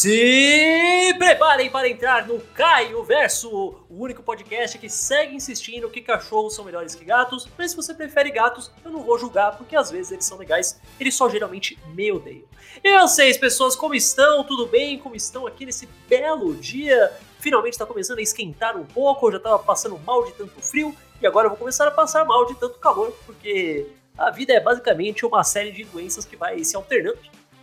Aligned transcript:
Se 0.00 1.14
preparem 1.18 1.68
para 1.68 1.86
entrar 1.86 2.26
no 2.26 2.40
Caio 2.54 3.04
Verso, 3.04 3.50
o 3.50 4.02
único 4.02 4.22
podcast 4.22 4.78
que 4.78 4.88
segue 4.88 5.36
insistindo 5.36 5.90
que 5.90 6.00
cachorros 6.00 6.54
são 6.54 6.64
melhores 6.64 6.94
que 6.94 7.04
gatos, 7.04 7.46
mas 7.58 7.72
se 7.72 7.76
você 7.76 7.92
prefere 7.92 8.30
gatos, 8.30 8.72
eu 8.82 8.90
não 8.90 9.02
vou 9.02 9.18
julgar, 9.18 9.58
porque 9.58 9.76
às 9.76 9.90
vezes 9.90 10.12
eles 10.12 10.24
são 10.24 10.38
legais, 10.38 10.80
eles 10.98 11.14
só 11.14 11.28
geralmente 11.28 11.78
me 11.88 12.10
odeiam. 12.10 12.46
Eu 12.82 13.06
sei, 13.08 13.34
pessoas, 13.34 13.76
como 13.76 13.94
estão? 13.94 14.42
Tudo 14.42 14.66
bem? 14.66 14.98
Como 14.98 15.14
estão 15.14 15.46
aqui 15.46 15.66
nesse 15.66 15.86
belo 16.08 16.56
dia? 16.56 17.12
Finalmente 17.38 17.74
está 17.74 17.84
começando 17.84 18.20
a 18.20 18.22
esquentar 18.22 18.78
um 18.78 18.86
pouco, 18.86 19.26
eu 19.26 19.32
já 19.32 19.36
estava 19.36 19.58
passando 19.58 19.98
mal 19.98 20.24
de 20.24 20.32
tanto 20.32 20.62
frio, 20.62 20.96
e 21.20 21.26
agora 21.26 21.44
eu 21.44 21.50
vou 21.50 21.58
começar 21.58 21.86
a 21.86 21.90
passar 21.90 22.24
mal 22.24 22.46
de 22.46 22.54
tanto 22.54 22.78
calor, 22.78 23.14
porque 23.26 23.86
a 24.16 24.30
vida 24.30 24.54
é 24.54 24.60
basicamente 24.60 25.26
uma 25.26 25.44
série 25.44 25.72
de 25.72 25.84
doenças 25.84 26.24
que 26.24 26.36
vai 26.36 26.64
se 26.64 26.74
alternando 26.74 27.18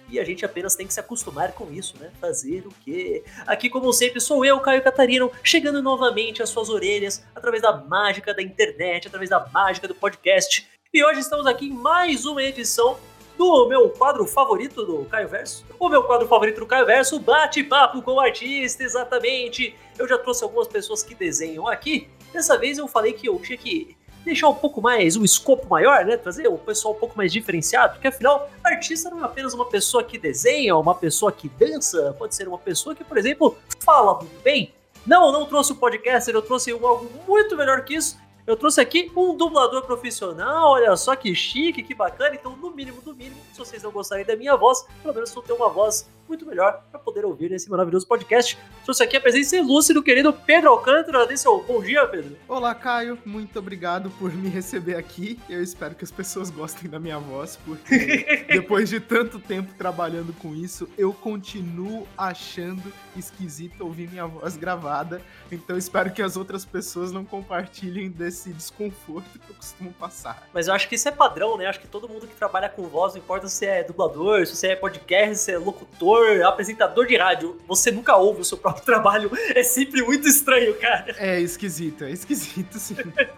e 0.09 0.19
a 0.19 0.23
gente 0.23 0.45
apenas 0.45 0.75
tem 0.75 0.87
que 0.87 0.93
se 0.93 0.99
acostumar 0.99 1.51
com 1.51 1.71
isso, 1.71 1.95
né? 1.99 2.11
Fazer 2.19 2.65
o 2.65 2.73
quê? 2.83 3.23
Aqui, 3.45 3.69
como 3.69 3.91
sempre, 3.91 4.19
sou 4.21 4.45
eu, 4.45 4.59
Caio 4.59 4.83
Catarino, 4.83 5.31
chegando 5.43 5.81
novamente 5.81 6.41
às 6.41 6.49
suas 6.49 6.69
orelhas 6.69 7.25
através 7.35 7.61
da 7.61 7.75
mágica 7.75 8.33
da 8.33 8.41
internet, 8.41 9.07
através 9.07 9.29
da 9.29 9.45
mágica 9.53 9.87
do 9.87 9.95
podcast. 9.95 10.67
E 10.93 11.03
hoje 11.03 11.19
estamos 11.19 11.45
aqui 11.45 11.67
em 11.67 11.73
mais 11.73 12.25
uma 12.25 12.41
edição 12.41 12.97
do 13.37 13.67
meu 13.67 13.89
quadro 13.89 14.25
favorito 14.25 14.83
do 14.85 15.05
Caio 15.05 15.27
Verso. 15.27 15.63
O 15.79 15.89
meu 15.89 16.03
quadro 16.03 16.27
favorito 16.27 16.59
do 16.59 16.65
Caio 16.65 16.85
Verso, 16.85 17.19
bate-papo 17.19 18.01
com 18.01 18.13
o 18.13 18.19
artista, 18.19 18.83
exatamente. 18.83 19.75
Eu 19.97 20.07
já 20.07 20.17
trouxe 20.17 20.43
algumas 20.43 20.67
pessoas 20.67 21.03
que 21.03 21.13
desenham 21.13 21.67
aqui. 21.67 22.09
Dessa 22.33 22.57
vez 22.57 22.77
eu 22.77 22.87
falei 22.87 23.13
que 23.13 23.27
eu 23.29 23.37
tinha 23.39 23.57
que 23.57 23.95
deixar 24.27 24.49
um 24.49 24.53
pouco 24.53 24.81
mais, 24.81 25.15
um 25.15 25.23
escopo 25.23 25.67
maior, 25.67 26.05
né? 26.05 26.17
Trazer 26.17 26.47
o 26.47 26.57
pessoal 26.57 26.93
um 26.93 26.97
pouco 26.97 27.17
mais 27.17 27.31
diferenciado, 27.31 27.93
porque 27.93 28.07
afinal, 28.07 28.49
artista 28.63 29.09
não 29.09 29.21
é 29.21 29.25
apenas 29.25 29.53
uma 29.53 29.65
pessoa 29.65 30.03
que 30.03 30.17
desenha, 30.17 30.75
uma 30.75 30.93
pessoa 30.93 31.31
que 31.31 31.49
dança, 31.49 32.15
pode 32.17 32.35
ser 32.35 32.47
uma 32.47 32.57
pessoa 32.57 32.93
que, 32.93 33.03
por 33.03 33.17
exemplo, 33.17 33.57
fala 33.79 34.15
muito 34.15 34.41
bem. 34.43 34.73
Não, 35.05 35.27
eu 35.27 35.31
não 35.31 35.45
trouxe 35.45 35.71
o 35.71 35.75
um 35.75 35.77
podcaster, 35.77 36.35
eu 36.35 36.41
trouxe 36.41 36.71
algo 36.71 37.09
muito 37.27 37.55
melhor 37.55 37.83
que 37.83 37.95
isso. 37.95 38.17
Eu 38.45 38.55
trouxe 38.55 38.79
aqui 38.79 39.11
um 39.15 39.35
dublador 39.35 39.85
profissional, 39.85 40.71
olha 40.71 40.95
só 40.95 41.15
que 41.15 41.33
chique, 41.35 41.83
que 41.83 41.93
bacana. 41.93 42.35
Então, 42.35 42.55
no 42.55 42.71
mínimo 42.71 43.01
do 43.01 43.13
mínimo, 43.13 43.37
se 43.51 43.59
vocês 43.59 43.83
não 43.83 43.91
gostarem 43.91 44.25
da 44.25 44.35
minha 44.35 44.55
voz, 44.55 44.85
pelo 45.01 45.13
menos 45.13 45.35
eu 45.35 45.41
tenho 45.41 45.57
uma 45.57 45.69
voz 45.69 46.09
muito 46.27 46.45
melhor 46.45 46.83
para 46.91 46.99
poder 46.99 47.25
ouvir 47.25 47.49
nesse 47.49 47.69
maravilhoso 47.69 48.05
podcast. 48.05 48.57
Trouxe 48.83 49.03
aqui 49.03 49.15
a 49.15 49.21
presença 49.21 49.55
ilustre 49.55 49.93
do 49.93 50.03
querido 50.03 50.33
Pedro 50.33 50.69
Alcântara. 50.69 51.25
Dê 51.25 51.37
seu 51.37 51.63
bom 51.63 51.81
dia, 51.81 52.05
Pedro. 52.07 52.37
Olá, 52.47 52.75
Caio. 52.75 53.17
Muito 53.25 53.57
obrigado 53.59 54.09
por 54.11 54.33
me 54.33 54.49
receber 54.49 54.95
aqui. 54.95 55.39
Eu 55.49 55.63
espero 55.63 55.95
que 55.95 56.03
as 56.03 56.11
pessoas 56.11 56.49
gostem 56.49 56.89
da 56.89 56.99
minha 56.99 57.17
voz, 57.17 57.57
porque 57.65 58.45
depois 58.51 58.89
de 58.89 58.99
tanto 58.99 59.39
tempo 59.39 59.73
trabalhando 59.75 60.33
com 60.33 60.53
isso, 60.53 60.89
eu 60.97 61.13
continuo 61.13 62.07
achando 62.17 62.91
esquisito 63.15 63.81
ouvir 63.81 64.09
minha 64.09 64.25
voz 64.25 64.57
gravada. 64.57 65.21
Então, 65.51 65.77
espero 65.77 66.11
que 66.11 66.21
as 66.21 66.35
outras 66.35 66.65
pessoas 66.65 67.11
não 67.11 67.23
compartilhem 67.23 68.09
desse 68.09 68.51
desconforto 68.51 69.39
que 69.39 69.49
eu 69.49 69.55
costumo 69.55 69.93
passar. 69.93 70.47
Mas 70.53 70.67
eu 70.67 70.73
acho 70.73 70.89
que 70.89 70.95
isso 70.95 71.07
é 71.07 71.11
padrão, 71.11 71.57
né? 71.57 71.65
Acho 71.67 71.79
que 71.79 71.87
todo 71.87 72.07
mundo 72.09 72.27
que 72.27 72.35
trabalha 72.35 72.69
com 72.69 72.83
voz, 72.83 73.13
não 73.13 73.21
importa 73.21 73.47
se 73.47 73.65
é 73.65 73.83
dublador, 73.83 74.45
se 74.45 74.55
você 74.55 74.67
é 74.69 74.75
podcast, 74.75 75.37
se 75.37 75.51
é 75.51 75.57
locutor, 75.57 76.16
apresentador 76.45 77.05
de 77.05 77.17
rádio, 77.17 77.59
você 77.67 77.91
nunca 77.91 78.15
ouve 78.15 78.41
o 78.41 78.45
seu 78.45 78.57
próprio 78.57 78.83
trabalho. 78.85 79.31
É 79.55 79.63
sempre 79.63 80.01
muito 80.01 80.27
estranho, 80.27 80.73
cara. 80.75 81.15
É 81.17 81.39
esquisito, 81.39 82.03
é 82.03 82.11
esquisito, 82.11 82.79
sim. 82.79 82.95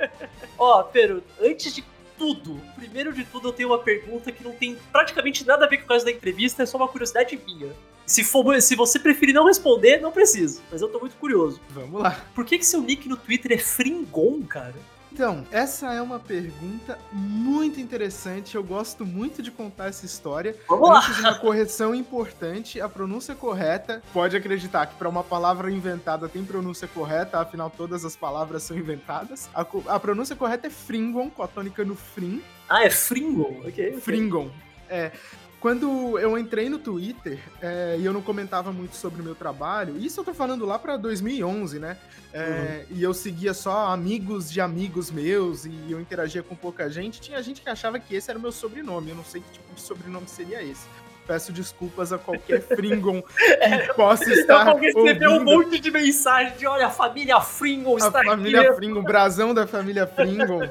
Ó, 0.58 0.84
Pedro, 0.84 1.24
antes 1.42 1.74
de 1.74 1.84
tudo, 2.18 2.60
primeiro 2.76 3.14
de 3.14 3.24
tudo 3.24 3.48
eu 3.48 3.54
tenho 3.54 3.70
uma 3.70 3.80
pergunta 3.80 4.32
que 4.32 4.44
não 4.44 4.52
tem 4.52 4.78
praticamente 4.92 5.48
nada 5.48 5.66
a 5.66 5.70
ver 5.70 5.78
com 5.78 5.86
o 5.86 5.88
caso 5.88 6.04
da 6.04 6.12
entrevista, 6.12 6.64
é 6.64 6.66
só 6.66 6.78
uma 6.78 6.88
curiosidade 6.88 7.40
minha. 7.46 7.74
Se, 8.06 8.24
for, 8.24 8.60
se 8.62 8.76
você 8.76 9.00
preferir 9.00 9.34
não 9.34 9.46
responder, 9.46 10.02
não 10.02 10.12
precisa. 10.12 10.62
Mas 10.72 10.82
eu 10.82 10.90
tô 10.90 11.00
muito 11.00 11.16
curioso. 11.16 11.62
Vamos 11.70 12.02
lá. 12.02 12.20
Por 12.34 12.44
que, 12.44 12.58
que 12.58 12.66
seu 12.66 12.82
nick 12.82 13.08
no 13.08 13.16
Twitter 13.16 13.52
é 13.54 13.58
Fringon, 13.58 14.42
cara? 14.42 14.76
Então, 15.12 15.46
essa 15.52 15.94
é 15.94 16.02
uma 16.02 16.20
pergunta 16.20 16.98
muito 17.12 17.80
interessante. 17.80 18.56
Eu 18.56 18.64
gosto 18.64 19.06
muito 19.06 19.42
de 19.42 19.52
contar 19.52 19.88
essa 19.88 20.06
história. 20.06 20.56
Vamos 20.68 20.90
Antes 20.90 21.16
de 21.16 21.22
uma 21.22 21.36
correção 21.36 21.96
importante, 21.96 22.80
a 22.80 22.88
pronúncia 22.88 23.36
correta, 23.36 24.02
pode 24.14 24.38
acreditar 24.38 24.86
que 24.86 24.96
para 24.96 25.10
uma 25.10 25.24
palavra 25.24 25.72
inventada 25.72 26.30
tem 26.30 26.44
pronúncia 26.44 26.88
correta, 26.88 27.40
afinal 27.40 27.70
todas 27.70 28.06
as 28.06 28.16
palavras 28.16 28.64
são 28.64 28.78
inventadas. 28.78 29.50
A, 29.54 29.66
a 29.88 30.00
pronúncia 30.00 30.36
correta 30.36 30.68
é 30.68 30.70
Fringon, 30.70 31.30
com 31.30 31.44
a 31.44 31.48
tônica 31.48 31.84
no 31.84 31.96
frim. 31.96 32.42
Ah, 32.68 32.84
é 32.84 32.90
Fringon? 32.90 33.60
Ok. 33.60 33.68
okay. 33.70 33.94
Fringon. 34.00 34.50
É, 34.88 35.12
quando 35.60 36.18
eu 36.18 36.38
entrei 36.38 36.70
no 36.70 36.80
Twitter 36.80 37.40
é, 37.62 37.98
e 38.00 38.06
eu 38.06 38.14
não 38.14 38.22
comentava 38.22 38.72
muito 38.72 38.96
sobre 38.96 39.22
o 39.22 39.24
meu 39.24 39.36
trabalho, 39.36 39.98
isso 39.98 40.20
eu 40.20 40.24
tô 40.24 40.34
falando 40.34 40.66
lá 40.66 40.80
para 40.80 40.96
2011, 40.96 41.80
né? 41.80 41.98
É, 42.32 42.86
uhum. 42.90 42.98
E 42.98 43.04
eu 43.04 43.14
seguia 43.14 43.54
só 43.54 43.88
amigos 43.88 44.50
de 44.50 44.62
amigos 44.62 45.12
meus 45.12 45.66
e 45.66 45.74
eu 45.90 46.00
interagia 46.00 46.42
com 46.42 46.56
pouca 46.56 46.90
gente. 46.90 47.20
Tinha 47.20 47.42
gente 47.44 47.62
que 47.62 47.70
achava 47.70 48.00
que 48.00 48.16
esse 48.16 48.30
era 48.30 48.40
o 48.40 48.42
meu 48.42 48.52
sobrenome. 48.52 49.10
Eu 49.10 49.16
não 49.16 49.26
sei 49.26 49.42
que 49.42 49.52
tipo 49.52 49.74
de 49.74 49.82
sobrenome 49.82 50.28
seria 50.28 50.64
esse. 50.64 50.88
Peço 51.28 51.52
desculpas 51.52 52.14
a 52.14 52.18
qualquer 52.18 52.62
Fringon 52.76 53.22
que 53.22 53.44
é, 53.44 53.94
possa 53.94 54.32
estar. 54.32 54.68
Eu 54.68 54.78
recebeu 54.78 55.32
um 55.32 55.44
monte 55.44 55.78
de 55.78 55.92
mensagem 55.92 56.56
de 56.58 56.66
olha, 56.66 56.88
a 56.88 56.92
família 56.92 57.42
Fringon 57.42 57.98
está 57.98 58.20
aqui. 58.20 58.30
A 58.30 58.32
família 58.32 58.74
Fringon, 58.74 59.04
brasão 59.04 59.54
da 59.54 59.68
família 59.68 60.08
Fringon. 60.08 60.70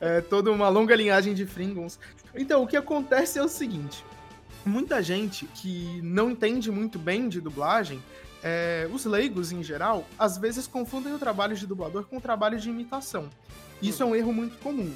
é, 0.00 0.20
toda 0.22 0.50
uma 0.50 0.68
longa 0.68 0.96
linhagem 0.96 1.34
de 1.34 1.44
Fringons. 1.44 1.98
Então, 2.34 2.62
o 2.62 2.66
que 2.66 2.76
acontece 2.76 3.38
é 3.38 3.42
o 3.42 3.48
seguinte 3.48 4.02
muita 4.64 5.02
gente 5.02 5.46
que 5.46 6.00
não 6.02 6.30
entende 6.30 6.70
muito 6.70 6.98
bem 6.98 7.28
de 7.28 7.40
dublagem, 7.40 8.02
é, 8.42 8.88
os 8.92 9.04
leigos 9.04 9.52
em 9.52 9.62
geral, 9.62 10.06
às 10.18 10.38
vezes 10.38 10.66
confundem 10.66 11.12
o 11.12 11.18
trabalho 11.18 11.56
de 11.56 11.66
dublador 11.66 12.04
com 12.04 12.16
o 12.16 12.20
trabalho 12.20 12.58
de 12.58 12.70
imitação. 12.70 13.28
Isso 13.82 14.02
é 14.02 14.06
um 14.06 14.14
erro 14.14 14.32
muito 14.32 14.58
comum. 14.58 14.94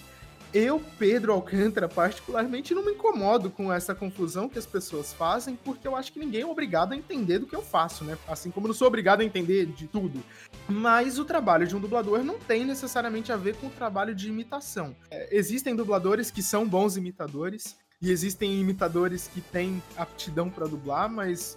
Eu, 0.55 0.81
Pedro 1.01 1.33
Alcântara, 1.33 1.89
particularmente, 1.89 2.75
não 2.75 2.85
me 2.85 2.93
incomodo 2.93 3.51
com 3.51 3.73
essa 3.73 3.93
confusão 3.93 4.49
que 4.49 4.57
as 4.57 4.65
pessoas 4.65 5.13
fazem, 5.13 5.57
porque 5.57 5.89
eu 5.89 5.97
acho 5.97 6.13
que 6.13 6.21
ninguém 6.21 6.43
é 6.43 6.47
obrigado 6.47 6.93
a 6.93 6.97
entender 6.97 7.41
do 7.41 7.47
que 7.47 7.57
eu 7.57 7.63
faço, 7.63 8.05
né? 8.05 8.17
Assim 8.29 8.53
como 8.53 8.67
eu 8.67 8.69
não 8.69 8.75
sou 8.75 8.87
obrigado 8.87 9.21
a 9.21 9.25
entender 9.25 9.67
de 9.67 9.89
tudo. 9.89 10.23
Mas 10.69 11.19
o 11.19 11.25
trabalho 11.25 11.67
de 11.67 11.75
um 11.75 11.81
dublador 11.81 12.23
não 12.23 12.39
tem 12.39 12.65
necessariamente 12.65 13.33
a 13.33 13.37
ver 13.37 13.57
com 13.57 13.67
o 13.67 13.71
trabalho 13.71 14.15
de 14.15 14.29
imitação. 14.29 14.95
É, 15.11 15.37
existem 15.37 15.75
dubladores 15.75 16.31
que 16.31 16.41
são 16.41 16.69
bons 16.69 16.97
imitadores, 16.97 17.77
e 18.05 18.11
existem 18.11 18.61
imitadores 18.61 19.29
que 19.33 19.41
têm 19.41 19.83
aptidão 19.97 20.51
para 20.51 20.67
dublar, 20.67 21.09
mas 21.11 21.57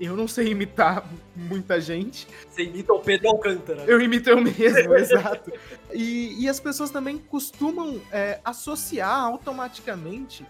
eu 0.00 0.16
não 0.16 0.26
sei 0.26 0.48
imitar 0.48 1.06
muita 1.36 1.78
gente. 1.82 2.26
Você 2.48 2.62
imita 2.62 2.94
o 2.94 3.00
Pedro 3.00 3.28
Alcântara. 3.28 3.84
Eu 3.84 4.00
imito 4.00 4.30
eu 4.30 4.40
mesmo, 4.40 4.94
exato. 4.96 5.52
E, 5.92 6.42
e, 6.42 6.48
as 6.48 6.58
pessoas 6.58 6.90
também 6.90 7.18
costumam 7.18 8.00
é, 8.10 8.40
associar 8.42 9.20
automaticamente 9.20 10.46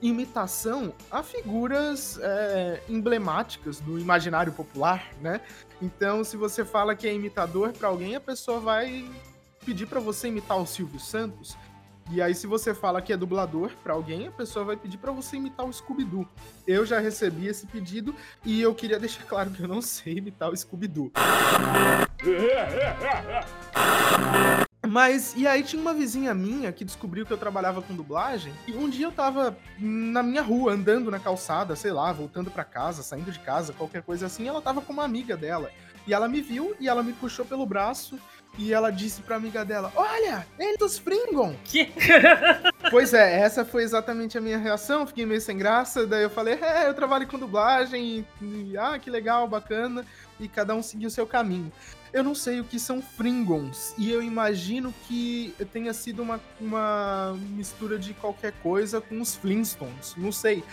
imitação 0.00 0.94
a 1.10 1.22
figuras 1.22 2.18
é, 2.22 2.80
emblemáticas 2.88 3.80
do 3.80 3.98
imaginário 3.98 4.52
popular, 4.52 5.12
né? 5.20 5.42
Então, 5.82 6.24
se 6.24 6.36
você 6.36 6.64
fala 6.64 6.96
que 6.96 7.06
é 7.06 7.12
imitador 7.12 7.72
para 7.74 7.88
alguém, 7.88 8.16
a 8.16 8.20
pessoa 8.20 8.58
vai 8.58 9.04
pedir 9.66 9.86
para 9.86 10.00
você 10.00 10.28
imitar 10.28 10.56
o 10.56 10.64
Silvio 10.64 10.98
Santos. 10.98 11.58
E 12.10 12.22
aí, 12.22 12.34
se 12.34 12.46
você 12.46 12.72
fala 12.72 13.02
que 13.02 13.12
é 13.12 13.16
dublador 13.16 13.70
para 13.84 13.92
alguém, 13.92 14.28
a 14.28 14.30
pessoa 14.30 14.64
vai 14.64 14.76
pedir 14.76 14.96
para 14.96 15.12
você 15.12 15.36
imitar 15.36 15.66
o 15.66 15.72
Scooby-Doo. 15.72 16.26
Eu 16.66 16.86
já 16.86 16.98
recebi 16.98 17.46
esse 17.46 17.66
pedido 17.66 18.14
e 18.46 18.62
eu 18.62 18.74
queria 18.74 18.98
deixar 19.00 19.24
claro 19.24 19.50
que 19.50 19.62
eu 19.62 19.68
não 19.68 19.82
sei 19.82 20.16
imitar 20.16 20.50
o 20.50 20.56
Scooby-Doo. 20.56 21.12
Mas, 24.88 25.34
e 25.36 25.46
aí 25.46 25.62
tinha 25.62 25.82
uma 25.82 25.92
vizinha 25.92 26.32
minha 26.32 26.72
que 26.72 26.82
descobriu 26.82 27.26
que 27.26 27.32
eu 27.32 27.36
trabalhava 27.36 27.82
com 27.82 27.94
dublagem, 27.94 28.54
e 28.66 28.72
um 28.72 28.88
dia 28.88 29.04
eu 29.04 29.12
tava 29.12 29.54
na 29.78 30.22
minha 30.22 30.40
rua, 30.40 30.72
andando 30.72 31.10
na 31.10 31.18
calçada, 31.18 31.76
sei 31.76 31.92
lá, 31.92 32.10
voltando 32.10 32.50
para 32.50 32.64
casa, 32.64 33.02
saindo 33.02 33.30
de 33.30 33.38
casa, 33.38 33.74
qualquer 33.74 34.02
coisa 34.02 34.26
assim, 34.26 34.44
e 34.44 34.48
ela 34.48 34.62
tava 34.62 34.80
com 34.80 34.94
uma 34.94 35.04
amiga 35.04 35.36
dela. 35.36 35.70
E 36.06 36.14
ela 36.14 36.26
me 36.26 36.40
viu 36.40 36.74
e 36.80 36.88
ela 36.88 37.02
me 37.02 37.12
puxou 37.12 37.44
pelo 37.44 37.66
braço 37.66 38.18
e 38.58 38.72
ela 38.72 38.90
disse 38.90 39.22
pra 39.22 39.36
amiga 39.36 39.64
dela: 39.64 39.92
Olha, 39.94 40.46
ele 40.58 40.74
é 40.74 40.76
dos 40.76 40.98
Fringon. 40.98 41.54
Que? 41.64 41.92
pois 42.90 43.14
é, 43.14 43.40
essa 43.40 43.64
foi 43.64 43.84
exatamente 43.84 44.36
a 44.36 44.40
minha 44.40 44.58
reação. 44.58 45.06
Fiquei 45.06 45.24
meio 45.24 45.40
sem 45.40 45.56
graça. 45.56 46.06
Daí 46.06 46.24
eu 46.24 46.30
falei: 46.30 46.54
É, 46.54 46.88
eu 46.88 46.94
trabalho 46.94 47.26
com 47.28 47.38
dublagem. 47.38 48.26
E, 48.42 48.76
ah, 48.76 48.98
que 48.98 49.08
legal, 49.08 49.46
bacana. 49.46 50.04
E 50.40 50.48
cada 50.48 50.74
um 50.74 50.82
seguiu 50.82 51.06
o 51.06 51.10
seu 51.10 51.26
caminho. 51.26 51.72
Eu 52.12 52.24
não 52.24 52.34
sei 52.34 52.58
o 52.58 52.64
que 52.64 52.78
são 52.78 53.00
Fringons. 53.00 53.94
E 53.96 54.10
eu 54.10 54.22
imagino 54.22 54.92
que 55.06 55.54
tenha 55.72 55.92
sido 55.92 56.22
uma, 56.22 56.40
uma 56.60 57.36
mistura 57.50 57.98
de 57.98 58.14
qualquer 58.14 58.52
coisa 58.62 59.00
com 59.00 59.20
os 59.20 59.36
Flintstones. 59.36 60.14
Não 60.16 60.32
sei 60.32 60.64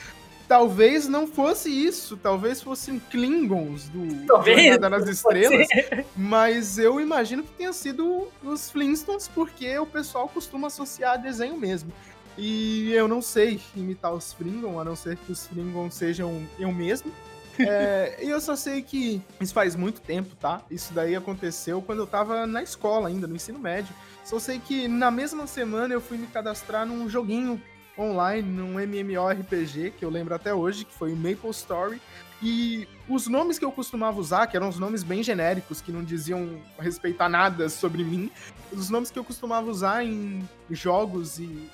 talvez 0.48 1.08
não 1.08 1.28
fosse 1.28 1.70
isso, 1.70 2.18
talvez 2.18 2.62
fossem 2.62 3.00
Klingons 3.00 3.90
do 3.90 4.26
talvez, 4.26 4.62
Jornada 4.62 4.90
nas 4.90 5.10
Estrelas, 5.10 5.68
mas 6.16 6.78
eu 6.78 7.00
imagino 7.00 7.44
que 7.44 7.52
tenha 7.52 7.74
sido 7.74 8.28
os 8.44 8.70
Flintstones, 8.70 9.28
porque 9.28 9.78
o 9.78 9.86
pessoal 9.86 10.28
costuma 10.28 10.68
associar 10.68 11.22
desenho 11.22 11.58
mesmo. 11.58 11.92
E 12.38 12.92
eu 12.92 13.08
não 13.08 13.22
sei 13.22 13.62
imitar 13.76 14.14
os 14.14 14.34
Fringons, 14.34 14.78
a 14.80 14.84
não 14.84 14.96
ser 14.96 15.16
que 15.18 15.32
os 15.32 15.48
Fringons 15.48 15.94
sejam 15.94 16.46
eu 16.60 16.72
mesmo. 16.72 17.12
É, 17.58 18.18
e 18.22 18.30
eu 18.30 18.42
só 18.42 18.56
sei 18.56 18.82
que 18.82 19.22
isso 19.40 19.54
faz 19.54 19.76
muito 19.76 20.02
tempo, 20.02 20.36
tá? 20.36 20.62
Isso 20.70 20.94
daí 20.94 21.16
aconteceu 21.16 21.82
quando 21.82 22.00
eu 22.00 22.08
tava 22.08 22.46
na 22.46 22.62
escola 22.62 23.08
ainda, 23.08 23.28
no 23.28 23.36
ensino 23.36 23.58
médio. 23.58 23.96
Só 24.26 24.40
sei 24.40 24.60
que 24.60 24.88
na 24.88 25.10
mesma 25.10 25.48
semana 25.48 25.94
eu 25.94 26.02
fui 26.02 26.18
me 26.18 26.28
cadastrar 26.28 26.86
num 26.86 27.08
joguinho 27.08 27.62
online, 27.98 28.48
num 28.48 28.80
MMORPG, 28.80 29.92
que 29.92 30.04
eu 30.04 30.10
lembro 30.10 30.36
até 30.36 30.54
hoje, 30.54 30.86
que 30.86 30.94
foi 30.94 31.14
o 31.14 31.16
Maple 31.16 31.50
Story. 31.52 32.02
E 32.44 32.88
os 33.08 33.28
nomes 33.28 33.58
que 33.58 33.66
eu 33.66 33.72
costumava 33.72 34.20
usar, 34.20 34.48
que 34.48 34.58
eram 34.58 34.68
os 34.68 34.78
nomes 34.78 35.04
bem 35.04 35.24
genéricos, 35.24 35.82
que 35.82 35.92
não 35.92 36.04
diziam 36.04 36.62
respeitar 36.78 37.30
nada 37.30 37.70
sobre 37.70 38.04
mim, 38.04 38.30
os 38.72 38.90
nomes 38.90 39.10
que 39.10 39.18
eu 39.18 39.24
costumava 39.24 39.70
usar 39.70 40.04
em 40.04 40.48
jogos 40.70 41.40
e 41.40 41.70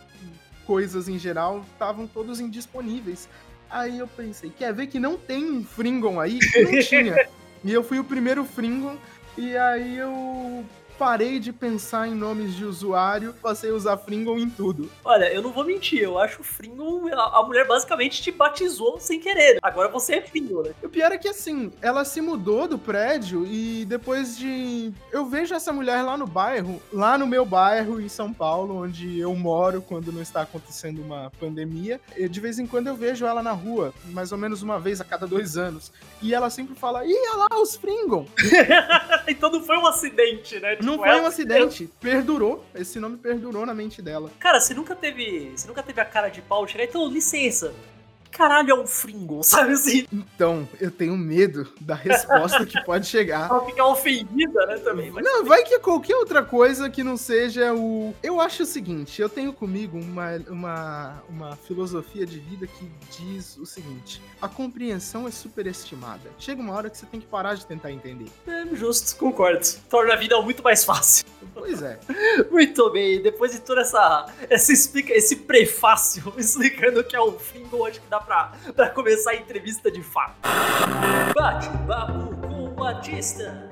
coisas 0.65 1.09
em 1.09 1.17
geral 1.17 1.65
estavam 1.73 2.07
todos 2.07 2.39
indisponíveis. 2.39 3.27
Aí 3.69 3.99
eu 3.99 4.07
pensei, 4.07 4.49
quer 4.49 4.73
ver 4.73 4.87
que 4.87 4.99
não 4.99 5.17
tem 5.17 5.43
um 5.43 5.63
Fringon 5.63 6.19
aí? 6.19 6.37
Não 6.63 6.79
tinha. 6.83 7.27
e 7.63 7.71
eu 7.71 7.83
fui 7.83 7.99
o 7.99 8.03
primeiro 8.03 8.45
Fringon, 8.45 8.97
e 9.37 9.55
aí 9.57 9.97
eu 9.97 10.63
parei 11.01 11.39
de 11.39 11.51
pensar 11.51 12.07
em 12.07 12.13
nomes 12.13 12.53
de 12.53 12.63
usuário, 12.63 13.33
passei 13.41 13.71
a 13.71 13.73
usar 13.73 13.97
Fringon 13.97 14.37
em 14.37 14.47
tudo. 14.47 14.87
Olha, 15.03 15.33
eu 15.33 15.41
não 15.41 15.51
vou 15.51 15.65
mentir, 15.65 15.99
eu 15.99 16.19
acho 16.19 16.41
o 16.41 16.43
Fringon, 16.43 17.07
a, 17.11 17.41
mulher 17.41 17.65
basicamente 17.65 18.21
te 18.21 18.31
batizou 18.31 18.99
sem 18.99 19.19
querer. 19.19 19.57
Agora 19.63 19.87
você 19.87 20.17
é 20.17 20.21
Fringon, 20.21 20.61
né? 20.61 20.75
O 20.83 20.87
pior 20.87 21.11
é 21.11 21.17
que 21.17 21.27
assim, 21.27 21.73
ela 21.81 22.05
se 22.05 22.21
mudou 22.21 22.67
do 22.67 22.77
prédio 22.77 23.47
e 23.47 23.83
depois 23.85 24.37
de. 24.37 24.93
Eu 25.11 25.25
vejo 25.25 25.55
essa 25.55 25.73
mulher 25.73 26.03
lá 26.03 26.15
no 26.15 26.27
bairro, 26.27 26.79
lá 26.93 27.17
no 27.17 27.25
meu 27.25 27.47
bairro, 27.47 27.99
em 27.99 28.07
São 28.07 28.31
Paulo, 28.31 28.83
onde 28.83 29.19
eu 29.19 29.33
moro 29.33 29.81
quando 29.81 30.11
não 30.11 30.21
está 30.21 30.43
acontecendo 30.43 31.01
uma 31.01 31.31
pandemia. 31.39 31.99
E 32.15 32.29
de 32.29 32.39
vez 32.39 32.59
em 32.59 32.67
quando 32.67 32.85
eu 32.85 32.95
vejo 32.95 33.25
ela 33.25 33.41
na 33.41 33.53
rua, 33.53 33.91
mais 34.05 34.31
ou 34.31 34.37
menos 34.37 34.61
uma 34.61 34.79
vez 34.79 35.01
a 35.01 35.03
cada 35.03 35.25
dois 35.25 35.57
anos. 35.57 35.91
E 36.21 36.35
ela 36.35 36.51
sempre 36.51 36.75
fala: 36.75 37.03
Ih, 37.07 37.11
olha 37.11 37.37
lá, 37.37 37.59
os 37.59 37.75
Fringon! 37.75 38.27
então 39.27 39.49
não 39.49 39.63
foi 39.63 39.77
um 39.79 39.87
acidente, 39.87 40.59
né? 40.59 40.77
Não 40.97 41.03
foi 41.03 41.21
um 41.21 41.25
acidente. 41.25 41.89
Perdurou. 41.99 42.65
Esse 42.73 42.99
nome 42.99 43.17
perdurou 43.17 43.65
na 43.65 43.73
mente 43.73 44.01
dela. 44.01 44.31
Cara, 44.39 44.59
você 44.59 44.73
nunca 44.73 44.95
teve. 44.95 45.51
Você 45.55 45.67
nunca 45.67 45.83
teve 45.83 45.99
a 46.01 46.05
cara 46.05 46.29
de 46.29 46.41
pau 46.41 46.67
chegar. 46.67 46.83
Então, 46.83 47.07
licença 47.07 47.73
caralho 48.31 48.71
é 48.71 48.75
um 48.75 48.87
Fringon, 48.87 49.43
sabe 49.43 49.73
assim? 49.73 50.07
Então, 50.11 50.67
eu 50.79 50.89
tenho 50.89 51.15
medo 51.17 51.67
da 51.79 51.95
resposta 51.95 52.65
que 52.65 52.81
pode 52.83 53.07
chegar. 53.07 53.49
Ela 53.51 53.65
ficar 53.65 53.85
ofendida, 53.87 54.65
né, 54.65 54.77
também. 54.77 55.11
Mas... 55.11 55.23
Não, 55.23 55.45
vai 55.45 55.63
que 55.63 55.75
é 55.75 55.79
qualquer 55.79 56.15
outra 56.15 56.43
coisa 56.43 56.89
que 56.89 57.03
não 57.03 57.17
seja 57.17 57.73
o... 57.73 58.13
Eu 58.23 58.39
acho 58.39 58.63
o 58.63 58.65
seguinte, 58.65 59.21
eu 59.21 59.29
tenho 59.29 59.53
comigo 59.53 59.99
uma, 59.99 60.37
uma, 60.49 61.23
uma 61.29 61.55
filosofia 61.55 62.25
de 62.25 62.39
vida 62.39 62.65
que 62.67 62.89
diz 63.11 63.57
o 63.57 63.65
seguinte, 63.65 64.21
a 64.41 64.47
compreensão 64.47 65.27
é 65.27 65.31
superestimada. 65.31 66.31
Chega 66.39 66.61
uma 66.61 66.73
hora 66.73 66.89
que 66.89 66.97
você 66.97 67.05
tem 67.05 67.19
que 67.19 67.27
parar 67.27 67.55
de 67.55 67.65
tentar 67.65 67.91
entender. 67.91 68.27
É, 68.47 68.75
justo, 68.75 69.15
concordo. 69.17 69.65
Torna 69.89 70.13
a 70.13 70.15
vida 70.15 70.39
muito 70.41 70.63
mais 70.63 70.83
fácil. 70.83 71.25
Pois 71.53 71.81
é. 71.81 71.99
muito 72.49 72.89
bem, 72.89 73.21
depois 73.21 73.51
de 73.51 73.59
toda 73.59 73.81
essa, 73.81 74.25
essa 74.49 74.71
explica, 74.71 75.13
esse 75.13 75.35
prefácio 75.37 76.33
explicando 76.37 77.01
o 77.01 77.03
que 77.03 77.15
é 77.15 77.19
o 77.19 77.33
Fringon, 77.33 77.85
acho 77.85 78.01
que 78.01 78.07
dá 78.07 78.19
pra, 78.21 78.51
pra 78.75 78.89
começar 78.89 79.31
a 79.31 79.35
entrevista 79.35 79.91
de 79.91 80.01
fato. 80.01 80.35
Bate-papo 81.35 82.35
com 82.47 82.81
o 82.81 82.83
artista. 82.83 83.69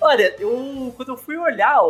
Olha, 0.00 0.34
eu 0.38 0.92
quando 0.96 1.10
eu 1.10 1.16
fui 1.16 1.36
olhar, 1.36 1.80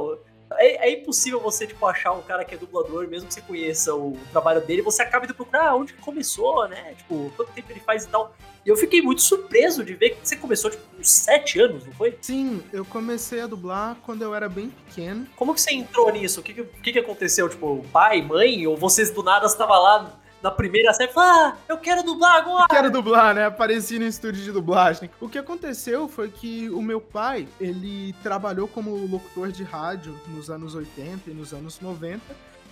é, 0.58 0.88
é, 0.88 0.92
impossível 0.92 1.40
você, 1.40 1.66
tipo, 1.66 1.84
achar 1.86 2.12
um 2.12 2.22
cara 2.22 2.44
que 2.44 2.54
é 2.54 2.58
dublador, 2.58 3.08
mesmo 3.08 3.28
que 3.28 3.34
você 3.34 3.40
conheça 3.40 3.94
o 3.94 4.16
trabalho 4.30 4.60
dele, 4.60 4.82
você 4.82 5.02
acaba 5.02 5.24
indo 5.24 5.34
procurar 5.34 5.68
ah, 5.68 5.76
onde 5.76 5.92
começou, 5.94 6.68
né? 6.68 6.94
Tipo, 6.96 7.32
quanto 7.36 7.52
tempo 7.52 7.70
ele 7.70 7.80
faz 7.80 8.04
e 8.04 8.08
tal. 8.08 8.34
E 8.64 8.68
eu 8.68 8.76
fiquei 8.76 9.02
muito 9.02 9.22
surpreso 9.22 9.84
de 9.84 9.94
ver 9.94 10.10
que 10.10 10.28
você 10.28 10.36
começou, 10.36 10.70
tipo, 10.70 10.82
uns 10.98 11.10
sete 11.10 11.60
anos, 11.60 11.84
não 11.84 11.92
foi? 11.94 12.16
Sim, 12.20 12.62
eu 12.72 12.84
comecei 12.84 13.40
a 13.40 13.46
dublar 13.46 13.96
quando 14.02 14.22
eu 14.22 14.34
era 14.34 14.48
bem 14.48 14.68
pequeno. 14.68 15.26
Como 15.36 15.54
que 15.54 15.60
você 15.60 15.72
entrou 15.72 16.12
nisso? 16.12 16.40
O 16.40 16.42
que, 16.42 16.54
que, 16.54 16.92
que 16.92 16.98
aconteceu? 16.98 17.48
Tipo, 17.48 17.84
pai, 17.92 18.22
mãe? 18.22 18.66
Ou 18.66 18.76
vocês 18.76 19.10
do 19.10 19.22
nada 19.22 19.46
estavam 19.46 19.80
lá 19.82 20.21
na 20.42 20.50
primeira 20.50 20.92
série, 20.92 21.12
ah, 21.16 21.56
eu 21.68 21.78
quero 21.78 22.02
dublar 22.02 22.36
agora! 22.36 22.64
Eu 22.64 22.74
quero 22.74 22.90
dublar, 22.90 23.34
né? 23.34 23.46
Apareci 23.46 23.98
no 23.98 24.04
estúdio 24.04 24.42
de 24.42 24.50
dublagem. 24.50 25.08
O 25.20 25.28
que 25.28 25.38
aconteceu 25.38 26.08
foi 26.08 26.28
que 26.28 26.68
o 26.70 26.82
meu 26.82 27.00
pai, 27.00 27.46
ele 27.60 28.12
trabalhou 28.22 28.66
como 28.66 29.06
locutor 29.06 29.52
de 29.52 29.62
rádio 29.62 30.18
nos 30.28 30.50
anos 30.50 30.74
80 30.74 31.30
e 31.30 31.34
nos 31.34 31.52
anos 31.52 31.80
90, 31.80 32.20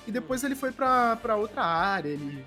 e 0.07 0.11
depois 0.11 0.43
ele 0.43 0.57
foi 0.57 0.73
para 0.73 1.37
outra 1.37 1.63
área, 1.63 2.09
ele 2.09 2.45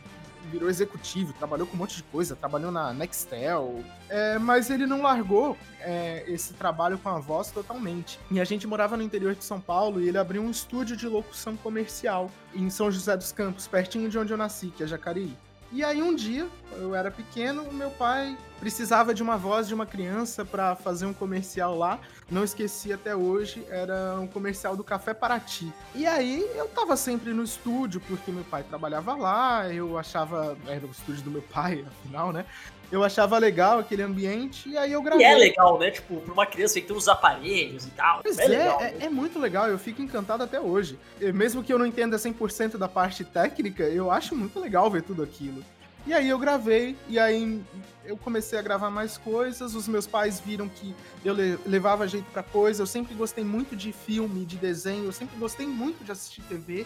virou 0.51 0.69
executivo, 0.69 1.33
trabalhou 1.33 1.67
com 1.67 1.75
um 1.75 1.79
monte 1.79 1.97
de 1.97 2.03
coisa, 2.03 2.35
trabalhou 2.35 2.71
na 2.71 2.93
Nextel, 2.93 3.83
é, 4.09 4.37
mas 4.37 4.69
ele 4.69 4.85
não 4.85 5.01
largou 5.01 5.57
é, 5.79 6.23
esse 6.27 6.53
trabalho 6.53 6.97
com 6.97 7.09
a 7.09 7.19
voz 7.19 7.51
totalmente. 7.51 8.19
E 8.31 8.39
a 8.39 8.43
gente 8.43 8.67
morava 8.67 8.97
no 8.97 9.03
interior 9.03 9.35
de 9.35 9.43
São 9.43 9.59
Paulo 9.59 10.01
e 10.01 10.07
ele 10.07 10.17
abriu 10.17 10.41
um 10.41 10.51
estúdio 10.51 10.95
de 10.95 11.07
locução 11.07 11.55
comercial 11.57 12.29
em 12.53 12.69
São 12.69 12.91
José 12.91 13.15
dos 13.17 13.31
Campos, 13.31 13.67
pertinho 13.67 14.09
de 14.09 14.17
onde 14.17 14.33
eu 14.33 14.37
nasci, 14.37 14.67
que 14.67 14.83
é 14.83 14.87
Jacareí. 14.87 15.35
E 15.73 15.83
aí 15.83 16.03
um 16.03 16.13
dia, 16.13 16.47
eu 16.73 16.93
era 16.93 17.09
pequeno, 17.09 17.73
meu 17.73 17.89
pai 17.89 18.37
precisava 18.59 19.11
de 19.11 19.23
uma 19.23 19.37
voz 19.37 19.67
de 19.67 19.73
uma 19.73 19.87
criança 19.87 20.45
para 20.45 20.75
fazer 20.75 21.07
um 21.07 21.13
comercial 21.13 21.75
lá. 21.75 21.99
Não 22.29 22.43
esqueci 22.43 22.93
até 22.93 23.15
hoje, 23.15 23.65
era 23.71 24.19
um 24.19 24.27
comercial 24.27 24.77
do 24.77 24.83
Café 24.83 25.15
Paraty. 25.15 25.73
E 25.95 26.05
aí 26.05 26.47
eu 26.53 26.67
tava 26.67 26.95
sempre 26.95 27.33
no 27.33 27.43
estúdio, 27.43 27.99
porque 28.01 28.31
meu 28.31 28.43
pai 28.43 28.61
trabalhava 28.61 29.15
lá, 29.15 29.67
eu 29.73 29.97
achava. 29.97 30.55
Era 30.67 30.85
o 30.85 30.91
estúdio 30.91 31.23
do 31.23 31.31
meu 31.31 31.41
pai, 31.41 31.83
afinal, 32.05 32.31
né? 32.31 32.45
Eu 32.93 33.03
achava 33.03 33.39
legal 33.39 33.79
aquele 33.79 34.03
ambiente 34.03 34.69
e 34.69 34.77
aí 34.77 34.91
eu 34.91 35.01
gravei. 35.01 35.25
E 35.25 35.27
é 35.27 35.35
legal, 35.35 35.79
né? 35.79 35.89
Tipo, 35.89 36.17
pra 36.17 36.31
uma 36.31 36.45
criança 36.45 36.79
tem 36.79 36.95
os 36.95 37.07
aparelhos 37.07 37.87
e 37.87 37.89
tal. 37.89 38.21
Pois 38.21 38.37
é, 38.37 38.45
é, 38.45 38.47
legal, 38.47 38.81
é, 38.81 38.95
é, 38.99 39.09
muito 39.09 39.39
legal, 39.39 39.67
eu 39.67 39.79
fico 39.79 39.99
encantado 39.99 40.43
até 40.43 40.61
hoje. 40.61 40.99
Mesmo 41.33 41.63
que 41.63 41.73
eu 41.73 41.79
não 41.79 41.87
entenda 41.87 42.17
100% 42.17 42.77
da 42.77 42.87
parte 42.87 43.25
técnica, 43.25 43.81
eu 43.85 44.11
acho 44.11 44.35
muito 44.35 44.59
legal 44.59 44.91
ver 44.91 45.01
tudo 45.01 45.23
aquilo. 45.23 45.65
E 46.05 46.13
aí 46.13 46.29
eu 46.29 46.37
gravei, 46.37 46.95
e 47.09 47.17
aí 47.17 47.59
eu 48.05 48.15
comecei 48.15 48.59
a 48.59 48.61
gravar 48.61 48.91
mais 48.91 49.17
coisas. 49.17 49.73
Os 49.73 49.87
meus 49.87 50.05
pais 50.05 50.39
viram 50.39 50.69
que 50.69 50.93
eu 51.25 51.33
levava 51.65 52.07
jeito 52.07 52.29
para 52.31 52.43
coisa. 52.43 52.83
Eu 52.83 52.87
sempre 52.87 53.15
gostei 53.15 53.43
muito 53.43 53.75
de 53.75 53.91
filme, 53.91 54.45
de 54.45 54.55
desenho, 54.55 55.05
eu 55.05 55.13
sempre 55.13 55.35
gostei 55.39 55.65
muito 55.65 56.03
de 56.03 56.11
assistir 56.11 56.43
TV. 56.43 56.85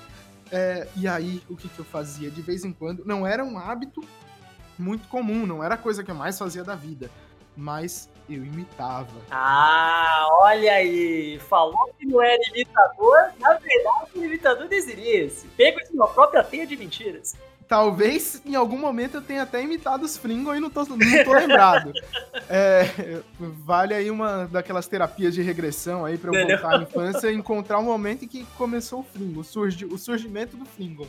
É, 0.53 0.87
e 0.95 1.05
aí, 1.05 1.43
o 1.49 1.57
que, 1.57 1.67
que 1.67 1.79
eu 1.79 1.83
fazia? 1.83 2.31
De 2.31 2.41
vez 2.41 2.63
em 2.63 2.71
quando, 2.71 3.03
não 3.03 3.27
era 3.27 3.43
um 3.43 3.57
hábito, 3.57 4.01
muito 4.77 5.07
comum, 5.07 5.45
não 5.45 5.63
era 5.63 5.75
a 5.75 5.77
coisa 5.77 6.03
que 6.03 6.11
eu 6.11 6.15
mais 6.15 6.37
fazia 6.37 6.63
da 6.63 6.75
vida, 6.75 7.09
mas 7.55 8.09
eu 8.29 8.43
imitava. 8.43 9.07
Ah, 9.31 10.27
olha 10.31 10.73
aí! 10.73 11.39
Falou 11.39 11.93
que 11.97 12.05
não 12.05 12.21
era 12.21 12.41
imitador, 12.49 13.31
na 13.39 13.53
verdade 13.53 14.11
o 14.15 14.25
imitador 14.25 14.67
deseria 14.67 15.25
esse. 15.25 15.47
Pega 15.49 15.81
em 15.81 15.85
sua 15.85 16.07
própria 16.07 16.43
teia 16.43 16.67
de 16.67 16.75
mentiras. 16.75 17.35
Talvez 17.67 18.41
em 18.45 18.55
algum 18.55 18.77
momento 18.77 19.15
eu 19.15 19.21
tenha 19.21 19.43
até 19.43 19.61
imitado 19.61 20.05
os 20.05 20.15
Fringon 20.15 20.55
e 20.55 20.59
não 20.59 20.69
tô, 20.69 20.85
não 20.85 20.97
tô 20.97 21.33
lembrado. 21.33 21.91
é, 22.49 23.21
vale 23.37 23.93
aí 23.93 24.09
uma 24.09 24.45
daquelas 24.45 24.87
terapias 24.87 25.33
de 25.33 25.41
regressão 25.41 26.05
aí 26.05 26.17
pra 26.17 26.31
eu 26.31 26.47
voltar 26.47 26.79
à 26.79 26.81
infância 26.81 27.29
e 27.29 27.35
encontrar 27.35 27.79
o 27.79 27.81
um 27.81 27.85
momento 27.85 28.23
em 28.23 28.27
que 28.27 28.45
começou 28.57 29.01
o 29.01 29.03
Fringon, 29.03 29.43
surgi, 29.43 29.85
o 29.85 29.97
surgimento 29.97 30.55
do 30.55 30.65
Fringon. 30.65 31.07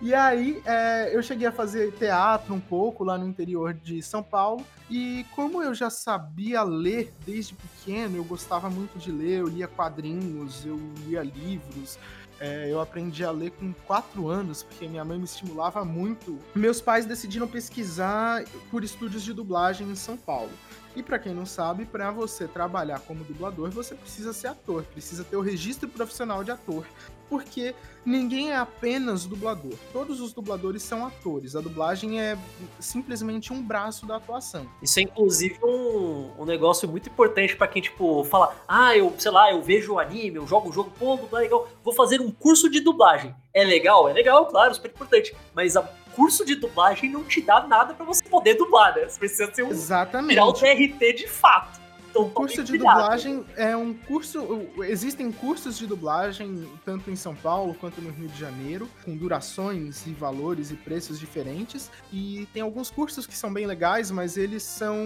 E 0.00 0.14
aí 0.14 0.62
é, 0.64 1.14
eu 1.14 1.22
cheguei 1.22 1.46
a 1.46 1.52
fazer 1.52 1.92
teatro 1.92 2.54
um 2.54 2.60
pouco 2.60 3.02
lá 3.02 3.18
no 3.18 3.26
interior 3.26 3.74
de 3.74 4.00
São 4.02 4.22
Paulo. 4.22 4.64
E 4.88 5.26
como 5.34 5.62
eu 5.62 5.74
já 5.74 5.90
sabia 5.90 6.62
ler 6.62 7.12
desde 7.26 7.54
pequeno, 7.54 8.16
eu 8.16 8.24
gostava 8.24 8.70
muito 8.70 8.98
de 8.98 9.10
ler, 9.10 9.40
eu 9.40 9.48
lia 9.48 9.66
quadrinhos, 9.66 10.64
eu 10.64 10.78
lia 11.06 11.22
livros. 11.22 11.98
É, 12.40 12.70
eu 12.70 12.80
aprendi 12.80 13.24
a 13.24 13.32
ler 13.32 13.50
com 13.50 13.72
quatro 13.84 14.28
anos, 14.28 14.62
porque 14.62 14.86
minha 14.86 15.04
mãe 15.04 15.18
me 15.18 15.24
estimulava 15.24 15.84
muito. 15.84 16.38
Meus 16.54 16.80
pais 16.80 17.04
decidiram 17.04 17.48
pesquisar 17.48 18.44
por 18.70 18.84
estúdios 18.84 19.24
de 19.24 19.32
dublagem 19.32 19.90
em 19.90 19.96
São 19.96 20.16
Paulo. 20.16 20.50
E 20.98 21.02
para 21.02 21.16
quem 21.16 21.32
não 21.32 21.46
sabe, 21.46 21.84
para 21.84 22.10
você 22.10 22.48
trabalhar 22.48 22.98
como 22.98 23.22
dublador, 23.22 23.70
você 23.70 23.94
precisa 23.94 24.32
ser 24.32 24.48
ator, 24.48 24.82
precisa 24.82 25.22
ter 25.22 25.36
o 25.36 25.40
registro 25.40 25.88
profissional 25.88 26.42
de 26.42 26.50
ator 26.50 26.84
porque 27.28 27.74
ninguém 28.04 28.50
é 28.50 28.56
apenas 28.56 29.26
dublador. 29.26 29.74
Todos 29.92 30.20
os 30.20 30.32
dubladores 30.32 30.82
são 30.82 31.06
atores. 31.06 31.54
A 31.54 31.60
dublagem 31.60 32.20
é 32.20 32.36
simplesmente 32.80 33.52
um 33.52 33.62
braço 33.62 34.06
da 34.06 34.16
atuação. 34.16 34.66
Isso 34.82 34.98
é 34.98 35.02
inclusive 35.02 35.58
um, 35.62 36.30
um 36.38 36.44
negócio 36.44 36.88
muito 36.88 37.08
importante 37.08 37.54
para 37.54 37.68
quem, 37.68 37.82
tipo, 37.82 38.24
fala: 38.24 38.56
ah, 38.66 38.96
eu, 38.96 39.14
sei 39.18 39.30
lá, 39.30 39.52
eu 39.52 39.62
vejo 39.62 39.94
o 39.94 39.98
anime, 39.98 40.36
eu 40.36 40.46
jogo 40.46 40.70
o 40.70 40.72
jogo, 40.72 40.90
pô, 40.98 41.16
dublar 41.16 41.42
é 41.42 41.44
legal, 41.44 41.68
vou 41.84 41.94
fazer 41.94 42.20
um 42.20 42.30
curso 42.30 42.68
de 42.68 42.80
dublagem. 42.80 43.34
É 43.52 43.62
legal? 43.62 44.08
É 44.08 44.12
legal, 44.12 44.46
claro, 44.46 44.74
super 44.74 44.90
importante. 44.90 45.36
Mas 45.54 45.76
a 45.76 45.82
curso 46.18 46.44
de 46.44 46.56
dublagem 46.56 47.08
não 47.08 47.22
te 47.22 47.40
dá 47.40 47.64
nada 47.64 47.94
para 47.94 48.04
você 48.04 48.24
poder 48.24 48.54
dublar, 48.54 48.92
né? 48.96 49.08
Você 49.08 49.20
precisa 49.20 49.54
ser 49.54 49.62
um. 49.62 49.70
Exatamente. 49.70 50.30
Tirar 50.30 50.46
o 50.46 50.52
TRT 50.52 51.12
de 51.12 51.28
fato. 51.28 51.78
Então, 52.10 52.22
o 52.22 52.30
curso 52.30 52.64
de 52.64 52.78
dublagem 52.78 53.44
é 53.56 53.76
um 53.76 53.94
curso. 53.94 54.66
Existem 54.78 55.30
cursos 55.30 55.78
de 55.78 55.86
dublagem 55.86 56.68
tanto 56.84 57.10
em 57.10 57.16
São 57.16 57.34
Paulo 57.34 57.74
quanto 57.74 58.00
no 58.00 58.10
Rio 58.10 58.28
de 58.28 58.40
Janeiro, 58.40 58.88
com 59.04 59.16
durações 59.16 60.06
e 60.06 60.10
valores 60.10 60.70
e 60.70 60.74
preços 60.74 61.20
diferentes. 61.20 61.90
E 62.12 62.48
tem 62.52 62.62
alguns 62.62 62.90
cursos 62.90 63.26
que 63.26 63.36
são 63.36 63.52
bem 63.52 63.66
legais, 63.66 64.10
mas 64.10 64.36
eles 64.36 64.62
são 64.62 64.96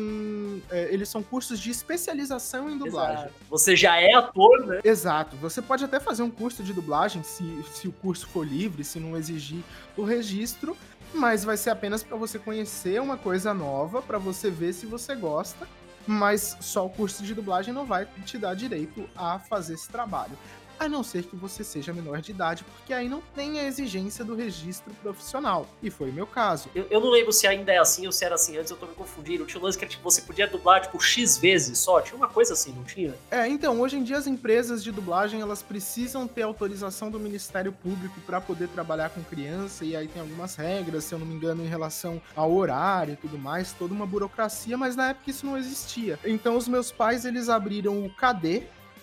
é, 0.71 0.89
eles 0.93 1.09
são 1.09 1.23
cursos 1.23 1.59
de 1.59 1.71
especialização 1.71 2.71
em 2.71 2.79
dublagem. 2.79 3.25
Exato. 3.25 3.35
Você 3.51 3.77
já 3.77 4.01
é 4.01 4.15
ator, 4.15 4.67
né? 4.67 4.81
Exato. 4.85 5.37
Você 5.37 5.61
pode 5.61 5.85
até 5.85 6.01
fazer 6.01 6.23
um 6.23 6.31
curso 6.31 6.63
de 6.63 6.73
dublagem 6.73 7.23
se, 7.23 7.45
se 7.73 7.89
o 7.89 7.93
curso 7.93 8.27
for 8.29 8.47
livre, 8.47 8.85
se 8.85 8.99
não 8.99 9.17
exigir 9.17 9.63
o 9.97 10.05
registro 10.05 10.77
mas 11.15 11.45
vai 11.45 11.57
ser 11.57 11.71
apenas 11.71 12.03
para 12.03 12.17
você 12.17 12.39
conhecer 12.39 13.01
uma 13.01 13.17
coisa 13.17 13.53
nova, 13.53 14.01
para 14.03 14.19
você 14.19 14.51
ver 14.51 14.73
se 14.73 14.87
você 14.87 15.15
gosta 15.15 15.67
mas 16.07 16.57
só 16.61 16.87
o 16.87 16.91
curso 16.91 17.23
de 17.23 17.35
dublagem 17.35 17.73
não 17.73 17.85
vai 17.85 18.07
te 18.25 18.39
dar 18.39 18.55
direito 18.55 19.09
a 19.17 19.39
fazer 19.39 19.75
esse 19.75 19.89
trabalho 19.89 20.37
a 20.87 20.89
não 20.89 21.03
ser 21.03 21.25
que 21.25 21.37
você 21.37 21.65
seja 21.65 21.93
menor 21.93 22.21
de 22.21 22.31
idade, 22.31 22.65
porque 22.65 22.93
aí 22.93 23.09
não 23.09 23.23
tem 23.35 23.59
a 23.59 23.65
exigência 23.65 24.25
do 24.25 24.35
registro 24.35 24.93
profissional. 25.03 25.67
E 25.83 25.91
foi 25.91 26.11
o 26.11 26.13
meu 26.13 26.27
caso. 26.27 26.69
Eu, 26.75 26.87
eu 26.91 27.01
não 27.01 27.11
lembro 27.11 27.33
se 27.33 27.47
ainda 27.47 27.73
é 27.73 27.79
assim 27.79 28.07
ou 28.07 28.13
se 28.13 28.25
era 28.25 28.35
assim 28.35 28.57
antes, 28.57 28.71
eu 28.71 28.77
tô 28.77 28.87
me 28.87 28.95
confundindo. 28.95 29.45
Tinha 29.45 29.61
um 29.61 29.65
lance 29.65 29.79
que 29.79 29.87
tipo, 29.87 30.03
você 30.03 30.23
podia 30.23 30.47
dublar, 30.47 30.83
tipo, 30.83 31.01
X 31.01 31.39
vezes 31.39 31.79
só. 31.79 32.01
Tinha 32.01 32.17
uma 32.17 32.29
coisa 32.29 32.53
assim, 32.53 32.73
não 32.73 32.85
tinha? 32.85 33.15
É, 33.31 33.49
então, 33.49 33.81
hoje 33.81 33.97
em 33.97 34.03
dia 34.03 34.19
as 34.19 34.27
empresas 34.27 34.83
de 34.83 34.91
dublagem, 34.91 35.41
elas 35.41 35.63
precisam 35.63 36.27
ter 36.27 36.43
autorização 36.43 37.11
do 37.11 37.19
Ministério 37.19 37.73
Público 37.73 38.21
para 38.27 38.41
poder 38.41 38.69
trabalhar 38.69 39.11
com 39.11 39.23
criança, 39.23 39.85
e 39.85 39.97
aí 39.97 40.09
tem 40.09 40.21
algumas 40.21 40.57
regras, 40.57 41.05
se 41.05 41.15
eu 41.15 41.19
não 41.19 41.27
me 41.27 41.35
engano, 41.35 41.65
em 41.65 41.69
relação 41.69 42.21
ao 42.35 42.53
horário 42.53 43.15
e 43.15 43.17
tudo 43.17 43.39
mais, 43.39 43.73
toda 43.73 43.95
uma 43.95 44.07
burocracia, 44.07 44.77
mas 44.77 44.97
na 44.97 45.11
época 45.11 45.31
isso 45.31 45.47
não 45.47 45.57
existia. 45.57 46.19
Então 46.25 46.57
os 46.57 46.69
meus 46.69 46.91
pais, 46.91 47.25
eles 47.25 47.49
abriram 47.49 48.05
o 48.05 48.11
KD, 48.11 48.63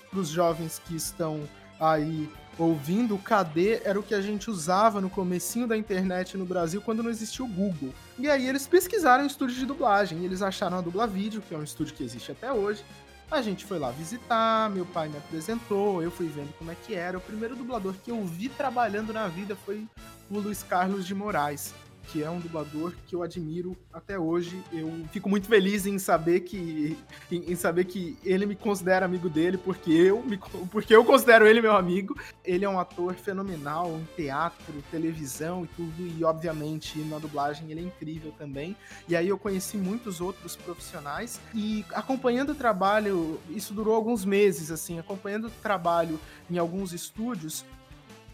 para 0.10 0.20
os 0.20 0.30
jovens 0.30 0.82
que 0.86 0.96
estão 0.96 1.48
aí 1.80 2.30
ouvindo, 2.58 3.16
o 3.16 3.20
KD 3.20 3.82
era 3.86 4.00
o 4.00 4.04
que 4.04 4.14
a 4.14 4.22
gente 4.22 4.50
usava 4.50 5.00
no 5.00 5.10
comecinho 5.10 5.66
da 5.66 5.78
internet 5.78 6.38
no 6.38 6.46
Brasil 6.46 6.82
quando 6.82 7.02
não 7.02 7.10
existia 7.10 7.44
o 7.46 7.48
Google. 7.48 7.94
E 8.18 8.30
aí 8.30 8.48
eles 8.48 8.68
pesquisaram 8.68 9.24
um 9.24 9.28
estúdio 9.28 9.56
de 9.56 9.66
dublagem, 9.66 10.20
e 10.20 10.26
eles 10.26 10.42
acharam 10.42 10.78
a 10.78 10.82
Dubla 10.82 11.08
Vídeo, 11.08 11.42
que 11.42 11.56
é 11.56 11.58
um 11.58 11.64
estúdio 11.64 11.94
que 11.94 12.04
existe 12.04 12.32
até 12.32 12.52
hoje. 12.52 12.84
A 13.32 13.42
gente 13.42 13.64
foi 13.64 13.78
lá 13.78 13.92
visitar, 13.92 14.70
meu 14.72 14.86
pai 14.86 15.08
me 15.08 15.18
apresentou, 15.18 16.02
eu 16.02 16.10
fui 16.10 16.28
vendo 16.28 16.52
como 16.58 16.72
é 16.72 16.76
que 16.76 16.96
era. 16.96 17.18
O 17.18 17.22
primeiro 17.22 17.56
dublador 17.56 17.94
que 18.04 18.12
eu 18.12 18.26
vi 18.26 18.50
trabalhando 18.50 19.14
na 19.14 19.28
vida 19.28 19.56
foi 19.56 19.88
o 20.30 20.40
Luiz 20.40 20.64
Carlos 20.64 21.06
de 21.06 21.14
Moraes 21.14 21.74
que 22.12 22.24
é 22.24 22.30
um 22.30 22.40
dublador 22.40 22.94
que 23.08 23.16
eu 23.16 23.22
admiro 23.22 23.78
até 23.94 24.18
hoje. 24.18 24.62
Eu 24.72 24.92
fico 25.12 25.30
muito 25.30 25.48
feliz 25.48 25.86
em 25.86 26.00
saber 26.00 26.42
que 26.42 26.98
em, 27.32 27.52
em, 27.52 27.56
saber 27.56 27.86
que 27.86 28.18
ele 28.24 28.46
me 28.46 28.56
considera 28.56 29.06
amigo 29.06 29.30
dele, 29.30 29.58
porque 29.58 29.92
eu 29.92 30.22
me, 30.24 30.40
porque 30.72 30.96
eu 30.96 31.06
considero 31.06 31.48
ele 31.48 31.62
meu 31.62 31.76
amigo. 31.76 32.18
Ele 32.44 32.66
é 32.66 32.70
um 32.70 32.80
ator 32.80 33.14
fenomenal 33.14 33.92
em 33.92 34.08
teatro, 34.16 34.74
televisão 34.90 35.66
e 35.66 35.68
tudo, 35.68 36.08
e 36.18 36.24
obviamente 36.24 36.98
na 37.00 37.20
dublagem 37.20 37.70
ele 37.72 37.82
é 37.82 37.84
incrível 37.84 38.34
também. 38.38 38.76
E 39.08 39.16
aí 39.16 39.28
eu 39.30 39.38
conheci 39.38 39.78
muitos 39.78 40.20
outros 40.20 40.56
profissionais 40.56 41.40
e 41.54 41.86
acompanhando 41.94 42.52
o 42.52 42.56
trabalho, 42.56 43.40
isso 43.50 43.74
durou 43.74 43.96
alguns 43.96 44.26
meses 44.26 44.72
assim, 44.72 45.00
acompanhando 45.00 45.48
o 45.48 45.52
trabalho 45.62 46.20
em 46.50 46.58
alguns 46.58 46.92
estúdios, 46.92 47.64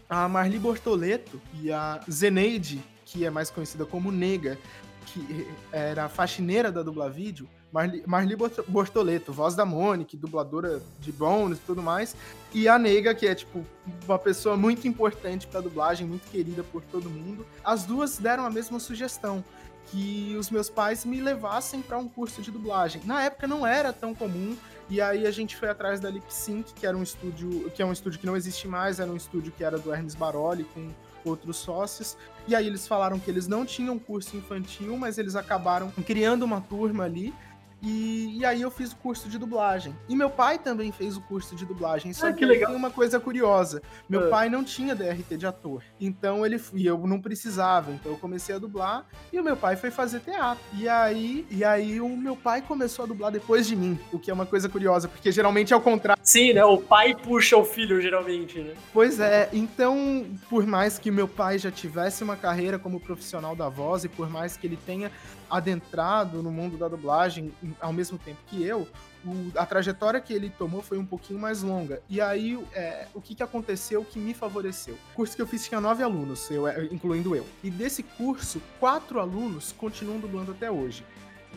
a 0.08 0.28
Marli 0.28 0.58
Bortoleto 0.58 1.40
e 1.60 1.70
a 1.70 2.00
Zeneide 2.10 2.82
que 3.06 3.24
é 3.24 3.30
mais 3.30 3.50
conhecida 3.50 3.86
como 3.86 4.12
Nega, 4.12 4.58
que 5.06 5.48
era 5.72 6.08
faxineira 6.08 6.70
da 6.70 6.82
Dubla 6.82 7.08
Vídeo, 7.08 7.48
Marli, 7.72 8.02
Marli 8.06 8.36
Bortoleto, 8.66 9.32
voz 9.32 9.54
da 9.54 9.64
Mônica, 9.64 10.16
dubladora 10.16 10.82
de 10.98 11.12
Bones 11.12 11.58
e 11.58 11.60
tudo 11.62 11.82
mais, 11.82 12.16
e 12.52 12.68
a 12.68 12.76
Nega, 12.78 13.14
que 13.14 13.26
é, 13.26 13.34
tipo, 13.34 13.64
uma 14.04 14.18
pessoa 14.18 14.56
muito 14.56 14.88
importante 14.88 15.46
pra 15.46 15.60
dublagem, 15.60 16.06
muito 16.06 16.28
querida 16.30 16.64
por 16.64 16.82
todo 16.82 17.08
mundo. 17.08 17.46
As 17.64 17.84
duas 17.84 18.18
deram 18.18 18.44
a 18.44 18.50
mesma 18.50 18.80
sugestão, 18.80 19.44
que 19.86 20.34
os 20.36 20.50
meus 20.50 20.68
pais 20.68 21.04
me 21.04 21.20
levassem 21.20 21.80
para 21.80 21.96
um 21.96 22.08
curso 22.08 22.42
de 22.42 22.50
dublagem. 22.50 23.00
Na 23.04 23.22
época 23.22 23.46
não 23.46 23.64
era 23.64 23.92
tão 23.92 24.12
comum, 24.12 24.56
e 24.90 25.00
aí 25.00 25.26
a 25.26 25.30
gente 25.30 25.54
foi 25.54 25.68
atrás 25.68 26.00
da 26.00 26.10
Lip 26.10 26.32
Sync, 26.32 26.74
que 26.74 26.84
era 26.84 26.96
um 26.96 27.04
estúdio, 27.04 27.70
que 27.70 27.80
é 27.80 27.86
um 27.86 27.92
estúdio 27.92 28.18
que 28.18 28.26
não 28.26 28.36
existe 28.36 28.66
mais, 28.66 28.98
era 28.98 29.10
um 29.10 29.16
estúdio 29.16 29.52
que 29.52 29.62
era 29.62 29.78
do 29.78 29.94
Hermes 29.94 30.16
Baroli, 30.16 30.64
com 30.74 30.90
outros 31.28 31.56
sócios. 31.56 32.16
E 32.48 32.54
aí 32.54 32.66
eles 32.66 32.86
falaram 32.86 33.18
que 33.18 33.30
eles 33.30 33.46
não 33.46 33.66
tinham 33.66 33.98
curso 33.98 34.36
infantil, 34.36 34.96
mas 34.96 35.18
eles 35.18 35.34
acabaram 35.34 35.90
criando 36.06 36.44
uma 36.44 36.60
turma 36.60 37.04
ali 37.04 37.34
e, 37.82 38.38
e, 38.38 38.44
aí 38.44 38.62
eu 38.62 38.70
fiz 38.70 38.92
o 38.92 38.96
curso 38.96 39.28
de 39.28 39.38
dublagem. 39.38 39.94
E 40.08 40.16
meu 40.16 40.30
pai 40.30 40.58
também 40.58 40.90
fez 40.90 41.16
o 41.16 41.20
curso 41.20 41.54
de 41.54 41.66
dublagem. 41.66 42.12
Só 42.12 42.28
ah, 42.28 42.32
que, 42.32 42.38
que 42.38 42.46
legal. 42.46 42.70
tem 42.70 42.76
uma 42.76 42.90
coisa 42.90 43.20
curiosa. 43.20 43.82
Meu 44.08 44.26
ah. 44.26 44.30
pai 44.30 44.48
não 44.48 44.64
tinha 44.64 44.94
DRT 44.94 45.36
de 45.36 45.46
ator. 45.46 45.82
Então 46.00 46.44
ele 46.44 46.60
e 46.74 46.86
eu 46.86 46.98
não 47.06 47.20
precisava. 47.20 47.92
Então 47.92 48.12
eu 48.12 48.18
comecei 48.18 48.54
a 48.54 48.58
dublar 48.58 49.06
e 49.32 49.38
o 49.38 49.44
meu 49.44 49.56
pai 49.56 49.76
foi 49.76 49.90
fazer 49.90 50.20
teatro. 50.20 50.64
E 50.72 50.88
aí, 50.88 51.46
e 51.50 51.62
aí 51.64 52.00
o 52.00 52.08
meu 52.08 52.34
pai 52.34 52.62
começou 52.62 53.04
a 53.04 53.08
dublar 53.08 53.30
depois 53.30 53.66
de 53.66 53.76
mim, 53.76 53.98
o 54.12 54.18
que 54.18 54.30
é 54.30 54.34
uma 54.34 54.46
coisa 54.46 54.68
curiosa, 54.68 55.06
porque 55.06 55.30
geralmente 55.30 55.72
é 55.72 55.76
o 55.76 55.80
contrário. 55.80 56.20
Sim, 56.24 56.54
né? 56.54 56.64
O 56.64 56.78
pai 56.78 57.14
puxa 57.14 57.56
o 57.56 57.64
filho 57.64 58.00
geralmente, 58.00 58.58
né? 58.58 58.74
Pois 58.92 59.20
é. 59.20 59.50
Então, 59.52 60.26
por 60.48 60.66
mais 60.66 60.98
que 60.98 61.10
meu 61.10 61.28
pai 61.28 61.58
já 61.58 61.70
tivesse 61.70 62.24
uma 62.24 62.36
carreira 62.36 62.78
como 62.78 62.98
profissional 62.98 63.54
da 63.54 63.68
voz 63.68 64.04
e 64.04 64.08
por 64.08 64.30
mais 64.30 64.56
que 64.56 64.66
ele 64.66 64.78
tenha 64.86 65.10
adentrado 65.48 66.42
no 66.42 66.50
mundo 66.50 66.76
da 66.76 66.88
dublagem 66.88 67.52
ao 67.80 67.92
mesmo 67.92 68.18
tempo 68.18 68.38
que 68.46 68.62
eu, 68.62 68.88
o, 69.24 69.52
a 69.56 69.66
trajetória 69.66 70.20
que 70.20 70.32
ele 70.32 70.50
tomou 70.50 70.82
foi 70.82 70.98
um 70.98 71.04
pouquinho 71.04 71.38
mais 71.38 71.62
longa. 71.62 72.02
E 72.08 72.20
aí, 72.20 72.58
é, 72.72 73.06
o 73.14 73.20
que, 73.20 73.34
que 73.34 73.42
aconteceu 73.42 74.04
que 74.04 74.18
me 74.18 74.32
favoreceu? 74.32 74.94
O 75.12 75.14
curso 75.16 75.34
que 75.34 75.42
eu 75.42 75.46
fiz 75.46 75.66
tinha 75.66 75.80
nove 75.80 76.02
alunos, 76.02 76.50
eu, 76.50 76.66
é, 76.66 76.84
incluindo 76.90 77.34
eu. 77.34 77.46
E 77.62 77.70
desse 77.70 78.02
curso, 78.02 78.62
quatro 78.78 79.18
alunos 79.20 79.72
continuam 79.72 80.18
dublando 80.18 80.52
até 80.52 80.70
hoje 80.70 81.04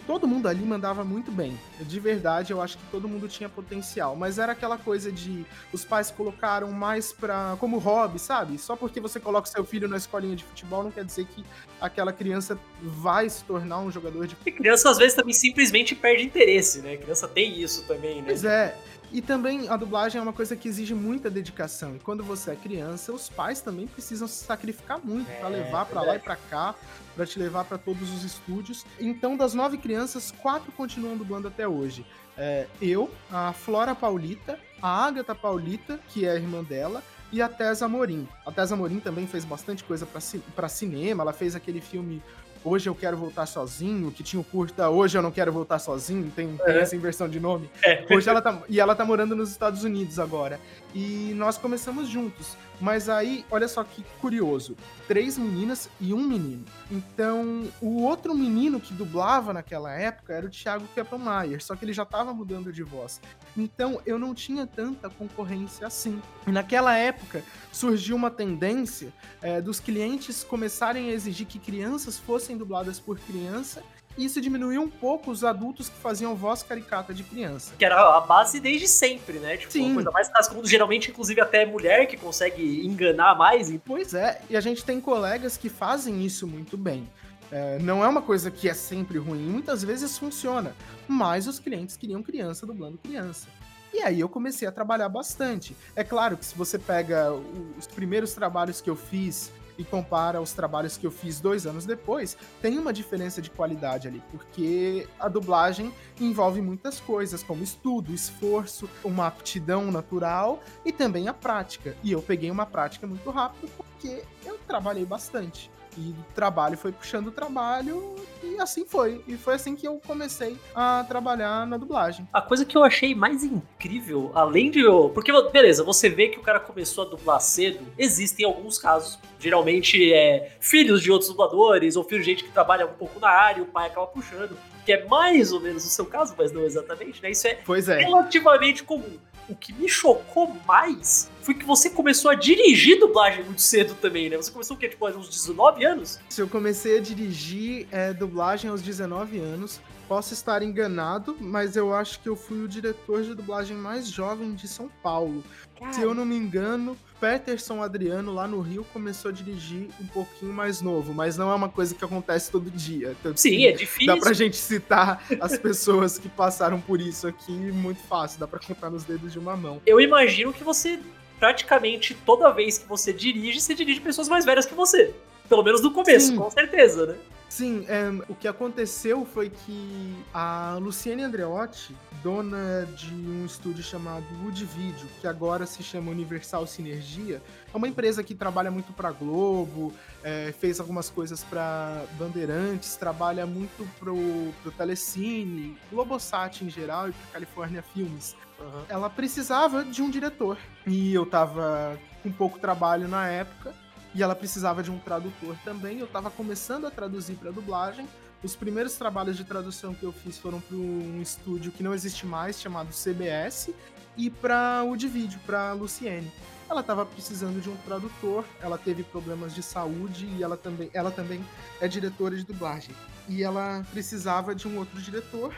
todo 0.09 0.27
mundo 0.27 0.47
ali 0.47 0.65
mandava 0.65 1.03
muito 1.03 1.31
bem. 1.31 1.55
De 1.81 1.99
verdade, 1.99 2.51
eu 2.51 2.59
acho 2.59 2.79
que 2.79 2.83
todo 2.89 3.07
mundo 3.07 3.27
tinha 3.27 3.47
potencial. 3.47 4.15
Mas 4.15 4.39
era 4.39 4.53
aquela 4.53 4.75
coisa 4.75 5.11
de 5.11 5.45
os 5.71 5.85
pais 5.85 6.09
colocaram 6.09 6.71
mais 6.71 7.13
pra, 7.13 7.55
como 7.59 7.77
hobby, 7.77 8.17
sabe? 8.17 8.57
Só 8.57 8.75
porque 8.75 8.99
você 8.99 9.19
coloca 9.19 9.47
seu 9.47 9.63
filho 9.63 9.87
na 9.87 9.97
escolinha 9.97 10.35
de 10.35 10.43
futebol 10.43 10.83
não 10.83 10.89
quer 10.89 11.05
dizer 11.05 11.25
que 11.25 11.45
aquela 11.79 12.11
criança 12.11 12.57
vai 12.81 13.29
se 13.29 13.43
tornar 13.43 13.81
um 13.81 13.91
jogador 13.91 14.25
de 14.25 14.33
futebol. 14.33 14.57
criança 14.57 14.89
às 14.89 14.97
vezes 14.97 15.13
também 15.13 15.33
simplesmente 15.33 15.93
perde 15.93 16.23
interesse, 16.23 16.81
né? 16.81 16.93
A 16.93 16.97
criança 16.97 17.27
tem 17.27 17.61
isso 17.61 17.83
também, 17.83 18.23
né? 18.23 18.29
Pois 18.29 18.43
é. 18.43 18.75
E 19.11 19.21
também 19.21 19.67
a 19.69 19.75
dublagem 19.75 20.19
é 20.19 20.21
uma 20.21 20.33
coisa 20.33 20.55
que 20.55 20.67
exige 20.67 20.93
muita 20.93 21.29
dedicação. 21.29 21.95
E 21.95 21.99
quando 21.99 22.23
você 22.23 22.51
é 22.51 22.55
criança, 22.55 23.11
os 23.11 23.27
pais 23.27 23.59
também 23.59 23.87
precisam 23.87 24.27
se 24.27 24.45
sacrificar 24.45 24.99
muito 25.03 25.29
é, 25.29 25.39
para 25.39 25.47
levar 25.47 25.85
para 25.85 26.01
lá 26.01 26.15
e 26.15 26.19
para 26.19 26.35
cá, 26.35 26.75
para 27.15 27.25
te 27.25 27.39
levar 27.39 27.65
para 27.65 27.77
todos 27.77 28.13
os 28.13 28.23
estúdios. 28.23 28.85
Então, 28.99 29.35
das 29.35 29.53
nove 29.53 29.77
crianças, 29.77 30.31
quatro 30.31 30.71
continuam 30.71 31.17
dublando 31.17 31.47
até 31.47 31.67
hoje. 31.67 32.05
É, 32.37 32.67
eu, 32.81 33.09
a 33.31 33.51
Flora 33.51 33.95
Paulita, 33.95 34.59
a 34.81 35.05
Agatha 35.05 35.33
Paulita, 35.33 35.99
que 36.09 36.25
é 36.25 36.31
a 36.31 36.35
irmã 36.35 36.63
dela, 36.63 37.03
e 37.31 37.41
a 37.41 37.49
Tessa 37.49 37.87
Morim. 37.87 38.27
A 38.45 38.51
Tessa 38.51 38.75
Morim 38.75 38.99
também 38.99 39.27
fez 39.27 39.45
bastante 39.45 39.83
coisa 39.83 40.07
para 40.55 40.69
cinema, 40.69 41.23
ela 41.23 41.33
fez 41.33 41.55
aquele 41.55 41.81
filme 41.81 42.21
Hoje 42.63 42.89
Eu 42.89 42.95
Quero 42.95 43.15
Voltar 43.15 43.45
Sozinho, 43.45 44.11
que 44.11 44.21
tinha 44.21 44.39
o 44.39 44.43
curta 44.43 44.89
Hoje 44.89 45.17
Eu 45.17 45.21
Não 45.21 45.31
Quero 45.31 45.51
Voltar 45.51 45.79
Sozinho, 45.79 46.31
tem, 46.35 46.57
tem 46.57 46.75
é. 46.75 46.81
essa 46.81 46.95
inversão 46.95 47.29
de 47.29 47.39
nome. 47.39 47.69
É. 47.83 48.05
Hoje 48.11 48.29
ela 48.29 48.41
tá, 48.41 48.61
e 48.67 48.79
ela 48.79 48.95
tá 48.95 49.05
morando 49.05 49.35
nos 49.35 49.49
Estados 49.49 49.83
Unidos 49.83 50.19
agora. 50.19 50.59
E 50.93 51.33
nós 51.35 51.57
começamos 51.57 52.09
juntos. 52.09 52.57
Mas 52.79 53.09
aí, 53.09 53.45
olha 53.51 53.67
só 53.67 53.83
que 53.83 54.03
curioso: 54.21 54.75
três 55.07 55.37
meninas 55.37 55.89
e 55.99 56.13
um 56.13 56.23
menino. 56.23 56.65
Então, 56.89 57.67
o 57.81 58.03
outro 58.03 58.33
menino 58.33 58.79
que 58.79 58.93
dublava 58.93 59.53
naquela 59.53 59.91
época 59.93 60.33
era 60.33 60.45
o 60.45 60.49
Thiago 60.49 60.87
Kepelmeier, 60.95 61.61
só 61.63 61.75
que 61.75 61.85
ele 61.85 61.93
já 61.93 62.03
estava 62.03 62.33
mudando 62.33 62.71
de 62.71 62.83
voz. 62.83 63.19
Então, 63.57 64.01
eu 64.05 64.17
não 64.17 64.33
tinha 64.33 64.65
tanta 64.65 65.09
concorrência 65.09 65.85
assim. 65.85 66.21
E 66.47 66.51
naquela 66.51 66.95
época, 66.95 67.43
surgiu 67.71 68.15
uma 68.15 68.31
tendência 68.31 69.13
é, 69.41 69.61
dos 69.61 69.79
clientes 69.79 70.43
começarem 70.43 71.09
a 71.09 71.13
exigir 71.13 71.47
que 71.47 71.59
crianças 71.59 72.17
fossem 72.17 72.57
dubladas 72.57 72.99
por 72.99 73.19
criança 73.19 73.83
isso 74.25 74.41
diminuiu 74.41 74.81
um 74.81 74.89
pouco 74.89 75.31
os 75.31 75.43
adultos 75.43 75.89
que 75.89 75.97
faziam 75.97 76.35
voz 76.35 76.63
caricata 76.63 77.13
de 77.13 77.23
criança. 77.23 77.73
Que 77.77 77.85
era 77.85 78.17
a 78.17 78.21
base 78.21 78.59
desde 78.59 78.87
sempre, 78.87 79.39
né? 79.39 79.57
Tipo, 79.57 79.71
Sim. 79.71 79.93
coisa 79.93 80.11
mais 80.11 80.27
cascuda, 80.29 80.67
geralmente, 80.67 81.09
inclusive, 81.09 81.39
até 81.41 81.65
mulher 81.65 82.07
que 82.07 82.17
consegue 82.17 82.85
enganar 82.85 83.35
mais. 83.35 83.71
Pois 83.85 84.13
é, 84.13 84.41
e 84.49 84.57
a 84.57 84.61
gente 84.61 84.83
tem 84.83 84.99
colegas 84.99 85.57
que 85.57 85.69
fazem 85.69 86.25
isso 86.25 86.47
muito 86.47 86.77
bem. 86.77 87.07
É, 87.51 87.79
não 87.79 88.03
é 88.03 88.07
uma 88.07 88.21
coisa 88.21 88.51
que 88.51 88.69
é 88.69 88.73
sempre 88.73 89.17
ruim, 89.17 89.39
muitas 89.39 89.83
vezes 89.83 90.17
funciona, 90.17 90.75
mas 91.07 91.47
os 91.47 91.59
clientes 91.59 91.97
queriam 91.97 92.21
criança 92.21 92.65
dublando 92.65 92.97
criança. 92.97 93.47
E 93.91 94.01
aí 94.01 94.19
eu 94.19 94.29
comecei 94.29 94.67
a 94.67 94.71
trabalhar 94.71 95.09
bastante. 95.09 95.75
É 95.95 96.03
claro 96.03 96.37
que 96.37 96.45
se 96.45 96.55
você 96.55 96.77
pega 96.77 97.33
os 97.77 97.87
primeiros 97.87 98.33
trabalhos 98.33 98.81
que 98.81 98.89
eu 98.89 98.95
fiz 98.95 99.51
e 99.79 99.83
compara 99.85 100.41
os 100.41 100.51
trabalhos 100.51 100.97
que 100.97 101.07
eu 101.07 101.11
fiz 101.11 101.39
dois 101.39 101.65
anos 101.65 101.85
depois, 101.85 102.37
tem 102.61 102.77
uma 102.77 102.91
diferença 102.91 103.41
de 103.41 103.49
qualidade 103.49 104.09
ali, 104.09 104.21
porque 104.29 105.07
a 105.17 105.29
dublagem 105.29 105.91
envolve 106.19 106.61
muitas 106.61 106.99
coisas, 106.99 107.41
como 107.41 107.63
estudo, 107.63 108.13
esforço, 108.13 108.89
uma 109.03 109.25
aptidão 109.25 109.89
natural 109.89 110.61
e 110.85 110.91
também 110.91 111.29
a 111.29 111.33
prática. 111.33 111.95
E 112.03 112.11
eu 112.11 112.21
peguei 112.21 112.51
uma 112.51 112.65
prática 112.65 113.07
muito 113.07 113.29
rápido 113.29 113.71
porque 113.77 114.23
eu 114.45 114.59
trabalhei 114.67 115.05
bastante. 115.05 115.71
E 115.97 116.11
o 116.11 116.33
trabalho 116.33 116.77
foi 116.77 116.91
puxando 116.91 117.27
o 117.27 117.31
trabalho 117.31 118.15
e 118.43 118.59
assim 118.59 118.85
foi. 118.85 119.23
E 119.27 119.35
foi 119.35 119.55
assim 119.55 119.75
que 119.75 119.87
eu 119.87 119.99
comecei 120.05 120.57
a 120.73 121.03
trabalhar 121.07 121.65
na 121.67 121.77
dublagem. 121.77 122.27
A 122.31 122.41
coisa 122.41 122.65
que 122.65 122.77
eu 122.77 122.83
achei 122.83 123.13
mais 123.15 123.43
incrível, 123.43 124.31
além 124.33 124.71
de. 124.71 124.83
Porque, 125.13 125.31
beleza, 125.51 125.83
você 125.83 126.09
vê 126.09 126.29
que 126.29 126.39
o 126.39 126.41
cara 126.41 126.59
começou 126.59 127.05
a 127.05 127.09
dublar 127.09 127.41
cedo, 127.41 127.85
existem 127.97 128.45
alguns 128.45 128.77
casos. 128.77 129.19
Geralmente 129.39 130.13
é 130.13 130.51
filhos 130.59 131.01
de 131.01 131.11
outros 131.11 131.29
dubladores, 131.29 131.95
ou 131.95 132.03
filhos 132.03 132.25
de 132.25 132.31
gente 132.31 132.43
que 132.43 132.51
trabalha 132.51 132.85
um 132.85 132.93
pouco 132.93 133.19
na 133.19 133.29
área, 133.29 133.59
e 133.59 133.63
o 133.63 133.67
pai 133.67 133.87
acaba 133.87 134.07
puxando. 134.07 134.57
Que 134.85 134.93
é 134.93 135.05
mais 135.05 135.51
ou 135.51 135.59
menos 135.59 135.85
o 135.85 135.89
seu 135.89 136.05
caso, 136.05 136.33
mas 136.37 136.51
não 136.51 136.63
exatamente, 136.63 137.21
né? 137.21 137.31
Isso 137.31 137.47
é, 137.47 137.51
é. 137.51 137.97
relativamente 137.99 138.83
comum 138.83 139.17
o 139.49 139.55
que 139.55 139.73
me 139.73 139.89
chocou 139.89 140.55
mais 140.67 141.29
foi 141.41 141.53
que 141.53 141.65
você 141.65 141.89
começou 141.89 142.29
a 142.29 142.35
dirigir 142.35 142.99
dublagem 142.99 143.43
muito 143.43 143.61
cedo 143.61 143.95
também, 143.95 144.29
né? 144.29 144.37
Você 144.37 144.51
começou 144.51 144.77
o 144.77 144.79
quê? 144.79 144.87
Tipo, 144.87 145.07
aos 145.07 145.27
19 145.27 145.83
anos? 145.83 146.19
Eu 146.37 146.47
comecei 146.47 146.97
a 146.97 147.01
dirigir 147.01 147.87
é, 147.91 148.13
dublagem 148.13 148.69
aos 148.69 148.81
19 148.81 149.39
anos, 149.39 149.81
posso 150.09 150.33
estar 150.33 150.63
enganado, 150.63 151.37
mas 151.39 151.75
eu 151.75 151.93
acho 151.93 152.19
que 152.19 152.27
eu 152.27 152.35
fui 152.35 152.63
o 152.63 152.67
diretor 152.67 153.21
de 153.21 153.35
dublagem 153.35 153.77
mais 153.77 154.09
jovem 154.09 154.55
de 154.55 154.67
São 154.67 154.89
Paulo. 155.03 155.43
Cara. 155.77 155.93
Se 155.93 156.01
eu 156.01 156.15
não 156.15 156.25
me 156.25 156.35
engano, 156.35 156.97
Peterson 157.21 157.83
Adriano, 157.83 158.33
lá 158.33 158.47
no 158.47 158.59
Rio, 158.59 158.83
começou 158.91 159.29
a 159.29 159.31
dirigir 159.31 159.87
um 160.01 160.07
pouquinho 160.07 160.51
mais 160.51 160.81
novo, 160.81 161.13
mas 161.13 161.37
não 161.37 161.51
é 161.51 161.53
uma 161.53 161.69
coisa 161.69 161.93
que 161.93 162.03
acontece 162.03 162.51
todo 162.51 162.71
dia. 162.71 163.15
Sim, 163.35 163.67
é 163.67 163.71
difícil. 163.71 164.07
Dá 164.15 164.19
pra 164.19 164.33
gente 164.33 164.57
citar 164.57 165.23
as 165.39 165.59
pessoas 165.59 166.17
que 166.17 166.27
passaram 166.27 166.81
por 166.81 166.99
isso 166.99 167.27
aqui 167.27 167.51
muito 167.51 168.01
fácil, 168.01 168.39
dá 168.39 168.47
pra 168.47 168.59
contar 168.59 168.89
nos 168.89 169.03
dedos 169.03 169.31
de 169.31 169.37
uma 169.37 169.55
mão. 169.55 169.79
Eu 169.85 170.01
imagino 170.01 170.51
que 170.51 170.63
você, 170.63 170.99
praticamente 171.39 172.17
toda 172.25 172.49
vez 172.49 172.79
que 172.79 172.87
você 172.87 173.13
dirige, 173.13 173.61
você 173.61 173.75
dirige 173.75 174.01
pessoas 174.01 174.27
mais 174.27 174.43
velhas 174.43 174.65
que 174.65 174.73
você. 174.73 175.13
Pelo 175.47 175.63
menos 175.63 175.81
no 175.81 175.91
começo, 175.91 176.29
Sim. 176.29 176.35
com 176.35 176.49
certeza, 176.49 177.05
né? 177.05 177.15
Sim, 177.49 177.83
o 178.29 178.35
que 178.35 178.47
aconteceu 178.47 179.25
foi 179.25 179.49
que 179.49 180.23
a 180.31 180.77
Luciane 180.79 181.23
Andreotti, 181.23 181.95
dona 182.21 182.85
de 182.95 183.11
um 183.11 183.43
estúdio 183.43 183.83
chamado 183.83 184.23
Wood 184.43 184.63
Video, 184.65 185.07
que 185.19 185.25
agora 185.25 185.65
se 185.65 185.81
chama 185.81 186.11
Universal 186.11 186.67
Sinergia, 186.67 187.41
é 187.73 187.75
uma 187.75 187.87
empresa 187.87 188.23
que 188.23 188.35
trabalha 188.35 188.69
muito 188.69 188.93
para 188.93 189.11
Globo, 189.11 189.91
é, 190.23 190.53
fez 190.59 190.79
algumas 190.79 191.09
coisas 191.09 191.43
para 191.43 192.05
Bandeirantes, 192.19 192.95
trabalha 192.95 193.47
muito 193.47 193.83
pro, 193.97 194.53
pro 194.61 194.71
Telecine, 194.71 195.75
Globosat 195.91 196.63
em 196.63 196.69
geral 196.69 197.09
e 197.09 197.11
para 197.13 197.31
California 197.33 197.81
Filmes. 197.81 198.35
Uhum. 198.59 198.83
Ela 198.87 199.09
precisava 199.09 199.83
de 199.83 200.03
um 200.03 200.09
diretor 200.09 200.57
e 200.85 201.13
eu 201.13 201.25
tava 201.25 201.97
com 202.21 202.31
pouco 202.31 202.59
trabalho 202.59 203.07
na 203.07 203.27
época 203.27 203.73
e 204.13 204.23
ela 204.23 204.35
precisava 204.35 204.81
de 204.81 204.91
um 204.91 204.99
tradutor 204.99 205.55
também. 205.63 205.99
Eu 205.99 206.05
estava 206.05 206.29
começando 206.29 206.85
a 206.85 206.91
traduzir 206.91 207.35
para 207.35 207.51
dublagem. 207.51 208.07
Os 208.43 208.55
primeiros 208.55 208.95
trabalhos 208.95 209.35
de 209.35 209.43
tradução 209.43 209.93
que 209.93 210.03
eu 210.03 210.11
fiz 210.11 210.37
foram 210.37 210.61
para 210.61 210.75
um 210.75 211.21
estúdio 211.21 211.71
que 211.71 211.83
não 211.83 211.93
existe 211.93 212.25
mais, 212.25 212.59
chamado 212.59 212.89
CBS, 212.93 213.71
e 214.15 214.29
para 214.29 214.83
o 214.83 214.95
de 214.95 215.07
vídeo, 215.07 215.39
para 215.45 215.73
Luciene. 215.73 216.31
Ela 216.69 216.81
estava 216.81 217.05
precisando 217.05 217.61
de 217.61 217.69
um 217.69 217.75
tradutor, 217.77 218.45
ela 218.61 218.77
teve 218.77 219.03
problemas 219.03 219.55
de 219.55 219.63
saúde 219.63 220.25
e 220.37 220.43
ela 220.43 220.55
também, 220.55 220.89
ela 220.93 221.09
também 221.09 221.43
é 221.81 221.87
diretora 221.87 222.35
de 222.35 222.43
dublagem. 222.45 222.95
E 223.27 223.43
ela 223.43 223.85
precisava 223.91 224.53
de 224.53 224.67
um 224.67 224.77
outro 224.77 225.01
diretor 225.01 225.53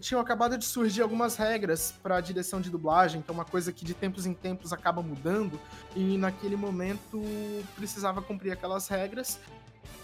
tinham 0.00 0.20
acabado 0.20 0.58
de 0.58 0.64
surgir 0.64 1.02
algumas 1.02 1.36
regras 1.36 1.94
para 2.02 2.16
a 2.16 2.20
direção 2.20 2.60
de 2.60 2.70
dublagem, 2.70 3.22
que 3.22 3.30
é 3.30 3.34
uma 3.34 3.44
coisa 3.44 3.72
que 3.72 3.84
de 3.84 3.94
tempos 3.94 4.26
em 4.26 4.34
tempos 4.34 4.72
acaba 4.72 5.02
mudando, 5.02 5.58
e 5.94 6.18
naquele 6.18 6.56
momento 6.56 7.22
precisava 7.76 8.20
cumprir 8.20 8.52
aquelas 8.52 8.88
regras. 8.88 9.38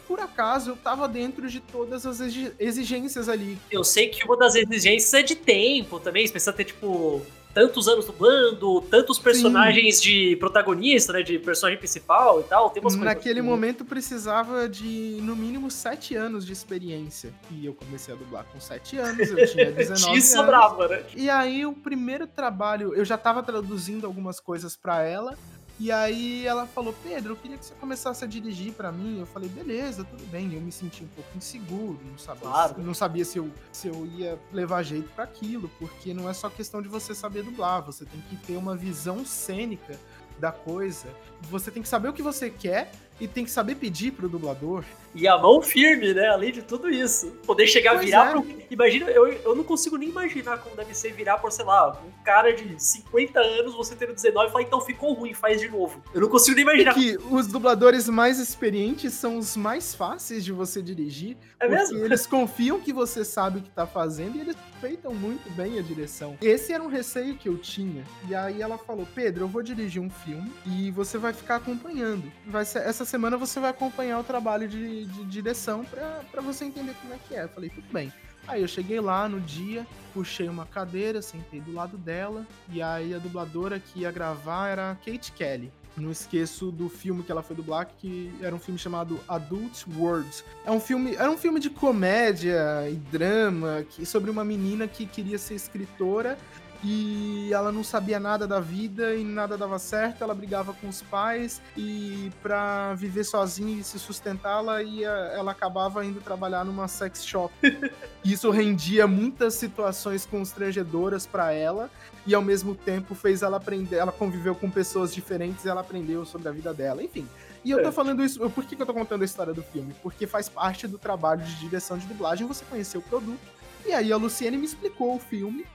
Por 0.08 0.20
acaso, 0.20 0.70
eu 0.70 0.74
estava 0.74 1.06
dentro 1.06 1.50
de 1.50 1.60
todas 1.60 2.06
as 2.06 2.18
exigências 2.58 3.28
ali. 3.28 3.58
Eu 3.70 3.84
sei 3.84 4.08
que 4.08 4.24
uma 4.24 4.38
das 4.38 4.54
exigências 4.54 5.12
é 5.12 5.22
de 5.22 5.36
tempo 5.36 6.00
também, 6.00 6.26
você 6.26 6.32
precisa 6.32 6.52
ter, 6.52 6.64
tipo, 6.64 7.20
tantos 7.52 7.88
anos 7.88 8.06
dublando, 8.06 8.80
tantos 8.82 9.18
personagens 9.18 9.96
Sim. 9.96 10.02
de 10.02 10.36
protagonista, 10.36 11.12
né? 11.12 11.22
De 11.22 11.38
personagem 11.38 11.78
principal 11.78 12.40
e 12.40 12.44
tal. 12.44 12.70
Tem 12.70 12.82
umas 12.82 12.94
Naquele 12.96 13.42
momento 13.42 13.84
precisava 13.84 14.66
de 14.66 15.18
no 15.22 15.36
mínimo 15.36 15.70
sete 15.70 16.14
anos 16.14 16.46
de 16.46 16.54
experiência. 16.54 17.34
E 17.50 17.66
eu 17.66 17.74
comecei 17.74 18.14
a 18.14 18.16
dublar 18.16 18.44
com 18.44 18.58
sete 18.58 18.96
anos, 18.96 19.28
eu 19.28 19.46
tinha 19.46 19.70
19 19.72 20.18
Isso 20.18 20.36
sobrava, 20.36 20.88
né? 20.88 21.04
E 21.14 21.28
aí 21.28 21.66
o 21.66 21.72
primeiro 21.74 22.26
trabalho, 22.26 22.94
eu 22.94 23.04
já 23.04 23.16
estava 23.16 23.42
traduzindo 23.42 24.06
algumas 24.06 24.40
coisas 24.40 24.74
para 24.74 25.02
ela. 25.02 25.36
E 25.80 25.92
aí 25.92 26.44
ela 26.44 26.66
falou, 26.66 26.92
Pedro, 27.04 27.32
eu 27.32 27.36
queria 27.36 27.56
que 27.56 27.64
você 27.64 27.74
começasse 27.74 28.24
a 28.24 28.26
dirigir 28.26 28.72
para 28.72 28.90
mim. 28.90 29.20
Eu 29.20 29.26
falei, 29.26 29.48
beleza, 29.48 30.02
tudo 30.02 30.26
bem. 30.26 30.52
Eu 30.52 30.60
me 30.60 30.72
senti 30.72 31.04
um 31.04 31.08
pouco 31.08 31.30
inseguro, 31.36 32.00
não 32.10 32.18
sabia, 32.18 32.42
claro. 32.42 32.82
não 32.82 32.94
sabia 32.94 33.24
se, 33.24 33.38
eu, 33.38 33.48
se 33.70 33.86
eu 33.86 34.04
ia 34.06 34.38
levar 34.52 34.82
jeito 34.82 35.08
para 35.14 35.22
aquilo, 35.22 35.70
porque 35.78 36.12
não 36.12 36.28
é 36.28 36.32
só 36.32 36.50
questão 36.50 36.82
de 36.82 36.88
você 36.88 37.14
saber 37.14 37.44
dublar, 37.44 37.80
você 37.82 38.04
tem 38.04 38.20
que 38.22 38.36
ter 38.36 38.56
uma 38.56 38.74
visão 38.74 39.24
cênica 39.24 39.98
da 40.38 40.50
coisa. 40.50 41.08
Você 41.42 41.70
tem 41.70 41.82
que 41.82 41.88
saber 41.88 42.08
o 42.08 42.12
que 42.12 42.22
você 42.22 42.50
quer 42.50 42.90
e 43.20 43.28
tem 43.28 43.44
que 43.44 43.50
saber 43.50 43.76
pedir 43.76 44.12
pro 44.12 44.28
dublador. 44.28 44.84
E 45.18 45.26
a 45.26 45.36
mão 45.36 45.60
firme, 45.60 46.14
né? 46.14 46.28
Além 46.28 46.52
de 46.52 46.62
tudo 46.62 46.88
isso. 46.88 47.32
Poder 47.44 47.66
chegar 47.66 47.92
a 47.92 47.94
virar 47.94 48.28
é. 48.28 48.30
pro. 48.30 48.46
Imagina, 48.70 49.10
eu, 49.10 49.26
eu 49.26 49.56
não 49.56 49.64
consigo 49.64 49.96
nem 49.96 50.08
imaginar 50.08 50.58
como 50.58 50.76
deve 50.76 50.94
ser 50.94 51.12
virar 51.12 51.38
por, 51.38 51.50
sei 51.50 51.64
lá, 51.64 52.00
um 52.06 52.22
cara 52.22 52.52
de 52.52 52.80
50 52.80 53.40
anos, 53.40 53.74
você 53.74 53.96
tendo 53.96 54.14
19 54.14 54.48
e 54.48 54.52
falar, 54.52 54.62
então 54.62 54.80
ficou 54.80 55.14
ruim, 55.14 55.34
faz 55.34 55.60
de 55.60 55.68
novo. 55.68 56.00
Eu 56.14 56.20
não 56.20 56.28
consigo 56.28 56.54
nem 56.54 56.62
imaginar. 56.62 56.92
É 56.92 56.94
que 56.94 57.18
os 57.30 57.48
dubladores 57.48 58.08
mais 58.08 58.38
experientes 58.38 59.12
são 59.14 59.38
os 59.38 59.56
mais 59.56 59.94
fáceis 59.94 60.44
de 60.44 60.52
você 60.52 60.80
dirigir. 60.80 61.36
É 61.58 61.66
mesmo? 61.66 62.04
Eles 62.04 62.26
confiam 62.26 62.80
que 62.80 62.92
você 62.92 63.24
sabe 63.24 63.58
o 63.58 63.62
que 63.62 63.70
tá 63.70 63.86
fazendo 63.86 64.36
e 64.36 64.40
eles 64.40 64.56
respeitam 64.78 65.12
muito 65.12 65.50
bem 65.50 65.78
a 65.78 65.82
direção. 65.82 66.36
Esse 66.40 66.72
era 66.72 66.82
um 66.82 66.86
receio 66.86 67.36
que 67.36 67.48
eu 67.48 67.58
tinha. 67.58 68.04
E 68.28 68.34
aí 68.34 68.62
ela 68.62 68.78
falou: 68.78 69.06
Pedro, 69.14 69.44
eu 69.44 69.48
vou 69.48 69.62
dirigir 69.62 70.00
um 70.00 70.08
filme 70.08 70.52
e 70.64 70.90
você 70.92 71.18
vai 71.18 71.32
ficar 71.32 71.56
acompanhando. 71.56 72.30
Vai 72.46 72.64
ser, 72.64 72.80
essa 72.80 73.04
semana 73.04 73.36
você 73.36 73.58
vai 73.58 73.70
acompanhar 73.70 74.20
o 74.20 74.24
trabalho 74.24 74.68
de, 74.68 75.06
de 75.08 75.24
direção 75.24 75.84
para 75.84 76.40
você 76.40 76.64
entender 76.64 76.94
como 77.00 77.14
é 77.14 77.18
que 77.26 77.34
é. 77.34 77.44
Eu 77.44 77.48
falei, 77.48 77.70
tudo 77.70 77.86
bem. 77.92 78.12
Aí 78.46 78.62
eu 78.62 78.68
cheguei 78.68 78.98
lá 78.98 79.28
no 79.28 79.40
dia, 79.40 79.86
puxei 80.14 80.48
uma 80.48 80.64
cadeira, 80.64 81.20
sentei 81.20 81.60
do 81.60 81.72
lado 81.72 81.98
dela, 81.98 82.46
e 82.70 82.80
aí 82.80 83.12
a 83.14 83.18
dubladora 83.18 83.78
que 83.78 84.00
ia 84.00 84.10
gravar 84.10 84.68
era 84.68 84.90
a 84.92 84.94
Kate 84.94 85.32
Kelly. 85.32 85.70
Não 85.98 86.10
esqueço 86.10 86.70
do 86.70 86.88
filme 86.88 87.22
que 87.22 87.30
ela 87.30 87.42
foi 87.42 87.56
dublar, 87.56 87.86
que 87.98 88.32
era 88.40 88.54
um 88.54 88.58
filme 88.58 88.78
chamado 88.78 89.20
Adult 89.28 89.84
World. 89.96 90.44
É 90.64 90.70
um 90.70 90.80
filme, 90.80 91.14
era 91.14 91.30
um 91.30 91.36
filme 91.36 91.58
de 91.58 91.68
comédia 91.68 92.88
e 92.88 92.94
drama 92.94 93.84
que, 93.90 94.06
sobre 94.06 94.30
uma 94.30 94.44
menina 94.44 94.86
que 94.86 95.04
queria 95.04 95.38
ser 95.38 95.54
escritora 95.54 96.38
e 96.82 97.52
ela 97.52 97.72
não 97.72 97.82
sabia 97.82 98.20
nada 98.20 98.46
da 98.46 98.60
vida 98.60 99.14
e 99.14 99.24
nada 99.24 99.56
dava 99.56 99.78
certo, 99.78 100.22
ela 100.22 100.34
brigava 100.34 100.72
com 100.72 100.88
os 100.88 101.02
pais 101.02 101.60
e 101.76 102.30
para 102.42 102.94
viver 102.94 103.24
sozinha 103.24 103.80
e 103.80 103.82
se 103.82 103.98
sustentar, 103.98 104.58
ela, 104.58 104.82
ia, 104.82 105.08
ela 105.08 105.50
acabava 105.50 106.04
indo 106.04 106.20
trabalhar 106.20 106.64
numa 106.64 106.86
sex 106.86 107.24
shop. 107.24 107.52
Isso 108.24 108.50
rendia 108.50 109.06
muitas 109.06 109.54
situações 109.54 110.24
constrangedoras 110.24 111.26
para 111.26 111.52
ela 111.52 111.90
e 112.26 112.34
ao 112.34 112.42
mesmo 112.42 112.74
tempo 112.74 113.14
fez 113.14 113.42
ela 113.42 113.56
aprender, 113.56 113.96
ela 113.96 114.12
conviveu 114.12 114.54
com 114.54 114.70
pessoas 114.70 115.12
diferentes 115.12 115.64
e 115.64 115.68
ela 115.68 115.80
aprendeu 115.80 116.24
sobre 116.24 116.48
a 116.48 116.52
vida 116.52 116.72
dela, 116.72 117.02
enfim. 117.02 117.26
E 117.64 117.70
eu 117.70 117.82
tô 117.82 117.88
é. 117.88 117.92
falando 117.92 118.22
isso, 118.22 118.48
por 118.50 118.64
que, 118.64 118.76
que 118.76 118.82
eu 118.82 118.86
tô 118.86 118.94
contando 118.94 119.22
a 119.22 119.24
história 119.24 119.52
do 119.52 119.62
filme? 119.62 119.94
Porque 120.02 120.26
faz 120.26 120.48
parte 120.48 120.86
do 120.86 120.98
trabalho 120.98 121.42
de 121.42 121.56
direção 121.56 121.98
de 121.98 122.06
dublagem 122.06 122.46
você 122.46 122.64
conhecer 122.64 122.98
o 122.98 123.02
produto. 123.02 123.40
E 123.84 123.92
aí 123.92 124.12
a 124.12 124.16
Luciene 124.16 124.56
me 124.56 124.64
explicou 124.64 125.16
o 125.16 125.18
filme 125.18 125.66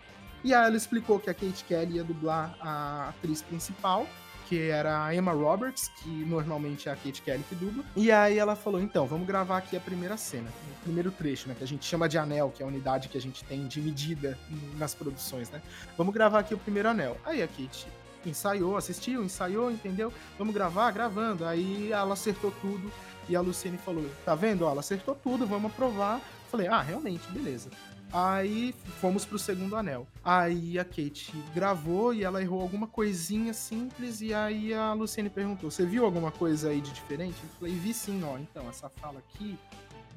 e 0.43 0.53
aí 0.53 0.65
ela 0.67 0.75
explicou 0.75 1.19
que 1.19 1.29
a 1.29 1.33
Kate 1.33 1.63
Kelly 1.65 1.95
ia 1.95 2.03
dublar 2.03 2.55
a 2.59 3.09
atriz 3.09 3.41
principal, 3.41 4.07
que 4.47 4.59
era 4.69 5.05
a 5.05 5.15
Emma 5.15 5.31
Roberts, 5.31 5.89
que 5.97 6.09
normalmente 6.09 6.89
é 6.89 6.91
a 6.91 6.95
Kate 6.95 7.21
Kelly 7.21 7.43
que 7.47 7.55
dubla. 7.55 7.83
E 7.95 8.11
aí 8.11 8.37
ela 8.37 8.55
falou: 8.55 8.81
então, 8.81 9.07
vamos 9.07 9.25
gravar 9.25 9.57
aqui 9.57 9.75
a 9.75 9.79
primeira 9.79 10.17
cena, 10.17 10.49
o 10.79 10.83
primeiro 10.83 11.11
trecho, 11.11 11.47
né? 11.47 11.55
Que 11.57 11.63
a 11.63 11.67
gente 11.67 11.85
chama 11.85 12.09
de 12.09 12.17
anel, 12.17 12.51
que 12.55 12.61
é 12.61 12.65
a 12.65 12.69
unidade 12.69 13.09
que 13.09 13.17
a 13.17 13.21
gente 13.21 13.43
tem 13.45 13.67
de 13.67 13.81
medida 13.81 14.37
nas 14.77 14.93
produções, 14.93 15.49
né? 15.49 15.61
Vamos 15.97 16.13
gravar 16.13 16.39
aqui 16.39 16.53
o 16.53 16.57
primeiro 16.57 16.89
anel. 16.89 17.17
Aí 17.25 17.41
a 17.41 17.47
Kate 17.47 17.87
ensaiou, 18.25 18.77
assistiu, 18.77 19.23
ensaiou, 19.23 19.71
entendeu? 19.71 20.13
Vamos 20.37 20.53
gravar, 20.53 20.91
gravando. 20.91 21.45
Aí 21.45 21.91
ela 21.91 22.13
acertou 22.13 22.51
tudo. 22.61 22.91
E 23.29 23.35
a 23.35 23.41
Luciene 23.41 23.77
falou: 23.77 24.05
tá 24.25 24.35
vendo? 24.35 24.65
Ó, 24.65 24.71
ela 24.71 24.81
acertou 24.81 25.15
tudo, 25.15 25.47
vamos 25.47 25.71
aprovar. 25.71 26.21
Falei, 26.51 26.67
ah, 26.67 26.81
realmente, 26.81 27.27
beleza. 27.31 27.71
Aí 28.13 28.75
fomos 29.01 29.25
pro 29.25 29.39
segundo 29.39 29.75
anel. 29.75 30.07
Aí 30.23 30.77
a 30.77 30.85
Kate 30.85 31.33
gravou 31.53 32.13
e 32.13 32.23
ela 32.23 32.43
errou 32.43 32.61
alguma 32.61 32.85
coisinha 32.85 33.53
simples. 33.55 34.21
E 34.21 34.31
aí 34.33 34.71
a 34.71 34.93
Luciene 34.93 35.31
perguntou: 35.31 35.71
Você 35.71 35.83
viu 35.83 36.05
alguma 36.05 36.31
coisa 36.31 36.69
aí 36.69 36.79
de 36.79 36.91
diferente? 36.91 37.35
Eu 37.41 37.49
falei: 37.59 37.73
Vi 37.73 37.91
sim, 37.91 38.23
ó. 38.23 38.37
Então, 38.37 38.69
essa 38.69 38.87
fala 38.87 39.17
aqui, 39.17 39.57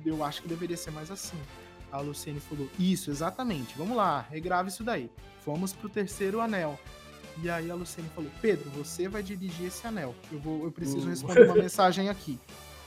eu 0.04 0.22
acho 0.22 0.42
que 0.42 0.48
deveria 0.48 0.76
ser 0.76 0.90
mais 0.90 1.10
assim. 1.10 1.38
A 1.90 1.98
Luciene 2.00 2.38
falou: 2.38 2.68
Isso, 2.78 3.10
exatamente. 3.10 3.74
Vamos 3.78 3.96
lá, 3.96 4.20
regrava 4.30 4.68
isso 4.68 4.84
daí. 4.84 5.10
Fomos 5.40 5.72
pro 5.72 5.88
terceiro 5.88 6.42
anel. 6.42 6.78
E 7.42 7.48
aí 7.48 7.70
a 7.70 7.74
Luciene 7.74 8.10
falou: 8.14 8.30
Pedro, 8.42 8.68
você 8.70 9.08
vai 9.08 9.22
dirigir 9.22 9.68
esse 9.68 9.86
anel. 9.86 10.14
Eu, 10.30 10.38
vou, 10.38 10.64
eu 10.64 10.70
preciso 10.70 11.06
Uh. 11.06 11.10
responder 11.10 11.44
uma 11.46 11.54
mensagem 11.54 12.10
aqui. 12.10 12.38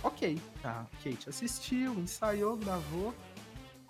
Ok. 0.03 0.39
A 0.63 0.85
Kate 1.03 1.27
assistiu, 1.27 1.93
ensaiou, 1.95 2.55
gravou, 2.55 3.13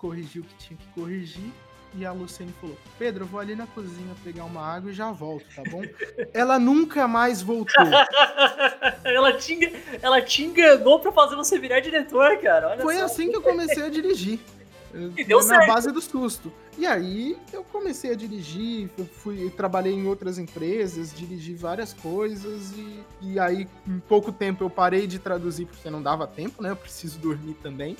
corrigiu 0.00 0.42
o 0.42 0.44
que 0.44 0.54
tinha 0.54 0.78
que 0.78 1.00
corrigir. 1.00 1.52
E 1.94 2.06
a 2.06 2.12
Luciene 2.12 2.52
falou: 2.60 2.76
Pedro, 2.98 3.24
eu 3.24 3.28
vou 3.28 3.40
ali 3.40 3.54
na 3.54 3.66
cozinha 3.66 4.14
pegar 4.22 4.44
uma 4.44 4.64
água 4.64 4.90
e 4.90 4.94
já 4.94 5.10
volto, 5.10 5.44
tá 5.54 5.62
bom? 5.68 5.82
Ela 6.32 6.58
nunca 6.58 7.06
mais 7.08 7.42
voltou. 7.42 7.84
ela, 9.04 9.32
te, 9.32 9.72
ela 10.00 10.22
te 10.22 10.44
enganou 10.44 11.00
pra 11.00 11.10
fazer 11.10 11.34
você 11.34 11.58
virar 11.58 11.80
diretor, 11.80 12.38
cara. 12.38 12.68
Olha 12.68 12.82
Foi 12.82 12.96
só. 12.96 13.04
assim 13.04 13.30
que 13.30 13.36
eu 13.36 13.42
comecei 13.42 13.82
a 13.82 13.88
dirigir. 13.88 14.38
E 15.16 15.22
deu 15.22 15.38
na 15.38 15.44
certo. 15.44 15.66
base 15.68 15.92
do 15.92 16.00
susto. 16.00 16.52
E 16.76 16.84
aí 16.84 17.36
eu 17.52 17.62
comecei 17.62 18.10
a 18.10 18.14
dirigir, 18.16 18.90
eu 18.98 19.04
fui, 19.04 19.48
trabalhei 19.50 19.92
em 19.92 20.06
outras 20.06 20.36
empresas, 20.36 21.14
dirigi 21.14 21.54
várias 21.54 21.92
coisas 21.92 22.72
e, 22.72 23.04
e 23.22 23.38
aí 23.38 23.68
em 23.86 24.00
pouco 24.00 24.32
tempo 24.32 24.64
eu 24.64 24.68
parei 24.68 25.06
de 25.06 25.20
traduzir 25.20 25.66
porque 25.66 25.88
não 25.88 26.02
dava 26.02 26.26
tempo, 26.26 26.60
né? 26.60 26.70
Eu 26.70 26.76
preciso 26.76 27.20
dormir 27.20 27.54
também. 27.62 27.96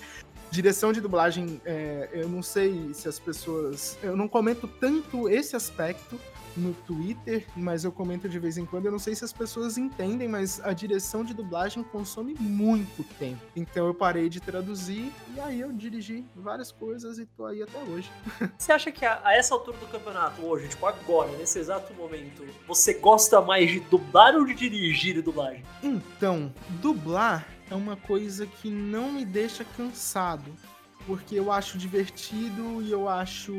Direção 0.51 0.93
de 0.93 1.01
dublagem, 1.01 1.61
é, 1.65 2.09
eu 2.13 2.29
não 2.29 2.43
sei 2.43 2.93
se 2.93 3.09
as 3.09 3.19
pessoas. 3.19 3.97
Eu 4.03 4.17
não 4.17 4.27
comento 4.27 4.67
tanto 4.67 5.29
esse 5.29 5.55
aspecto 5.55 6.19
no 6.57 6.75
Twitter, 6.75 7.47
mas 7.57 7.85
eu 7.85 7.93
comento 7.93 8.29
de 8.29 8.39
vez 8.39 8.59
em 8.59 8.67
quando. 8.67 8.87
Eu 8.87 8.93
não 8.93 8.99
sei 8.99 9.15
se 9.15 9.25
as 9.25 9.33
pessoas 9.33 9.79
entendem, 9.79 10.29
mas 10.29 10.61
a 10.65 10.73
direção 10.73 11.25
de 11.25 11.35
dublagem 11.35 11.83
consome 11.83 12.35
muito 12.39 13.05
tempo. 13.19 13.41
Então 13.55 13.87
eu 13.87 13.95
parei 13.95 14.29
de 14.29 14.41
traduzir 14.41 15.13
e 15.35 15.41
aí 15.41 15.61
eu 15.61 15.73
dirigi 15.73 16.25
várias 16.35 16.73
coisas 16.73 17.19
e 17.19 17.27
tô 17.27 17.47
aí 17.47 17.63
até 17.63 17.79
hoje. 17.79 18.11
Você 18.59 18.73
acha 18.73 18.91
que 18.91 19.05
a, 19.05 19.21
a 19.25 19.37
essa 19.37 19.55
altura 19.55 19.79
do 19.79 19.87
campeonato, 19.87 20.43
hoje, 20.43 20.69
tipo 20.69 20.87
agora, 20.87 21.31
nesse 21.37 21.59
exato 21.59 21.93
momento, 21.95 22.45
você 22.67 22.95
gosta 22.95 23.41
mais 23.41 23.71
de 23.71 23.81
dublar 23.81 24.35
ou 24.35 24.45
de 24.45 24.55
dirigir 24.55 25.23
dublagem? 25.23 25.65
Então, 25.83 26.53
dublar 26.81 27.47
é 27.71 27.75
uma 27.75 27.97
coisa 27.97 28.47
que 28.47 28.69
não 28.71 29.13
me 29.13 29.25
deixa 29.25 29.65
cansado. 29.77 30.51
Porque 31.07 31.35
eu 31.35 31.51
acho 31.51 31.79
divertido 31.79 32.83
e 32.83 32.93
eu 32.93 33.09
acho 33.09 33.55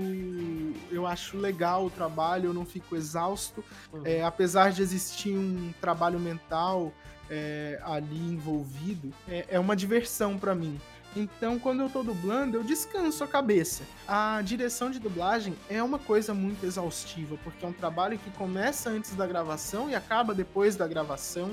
eu 0.91 1.07
acho 1.07 1.37
legal 1.37 1.85
o 1.85 1.89
trabalho, 1.89 2.49
eu 2.49 2.53
não 2.53 2.65
fico 2.65 2.95
exausto. 2.95 3.63
É, 4.03 4.23
apesar 4.23 4.71
de 4.71 4.81
existir 4.81 5.35
um 5.35 5.73
trabalho 5.81 6.19
mental 6.19 6.93
é, 7.29 7.79
ali 7.83 8.19
envolvido, 8.31 9.11
é, 9.27 9.45
é 9.49 9.59
uma 9.59 9.75
diversão 9.75 10.37
pra 10.37 10.53
mim. 10.53 10.79
Então, 11.15 11.59
quando 11.59 11.81
eu 11.81 11.89
tô 11.89 12.03
dublando, 12.03 12.55
eu 12.55 12.63
descanso 12.63 13.23
a 13.23 13.27
cabeça. 13.27 13.83
A 14.07 14.41
direção 14.43 14.89
de 14.89 14.99
dublagem 14.99 15.55
é 15.69 15.83
uma 15.83 15.99
coisa 15.99 16.33
muito 16.33 16.65
exaustiva, 16.65 17.37
porque 17.43 17.65
é 17.65 17.67
um 17.67 17.73
trabalho 17.73 18.17
que 18.17 18.29
começa 18.31 18.89
antes 18.89 19.13
da 19.15 19.27
gravação 19.27 19.89
e 19.89 19.95
acaba 19.95 20.33
depois 20.33 20.75
da 20.75 20.87
gravação. 20.87 21.51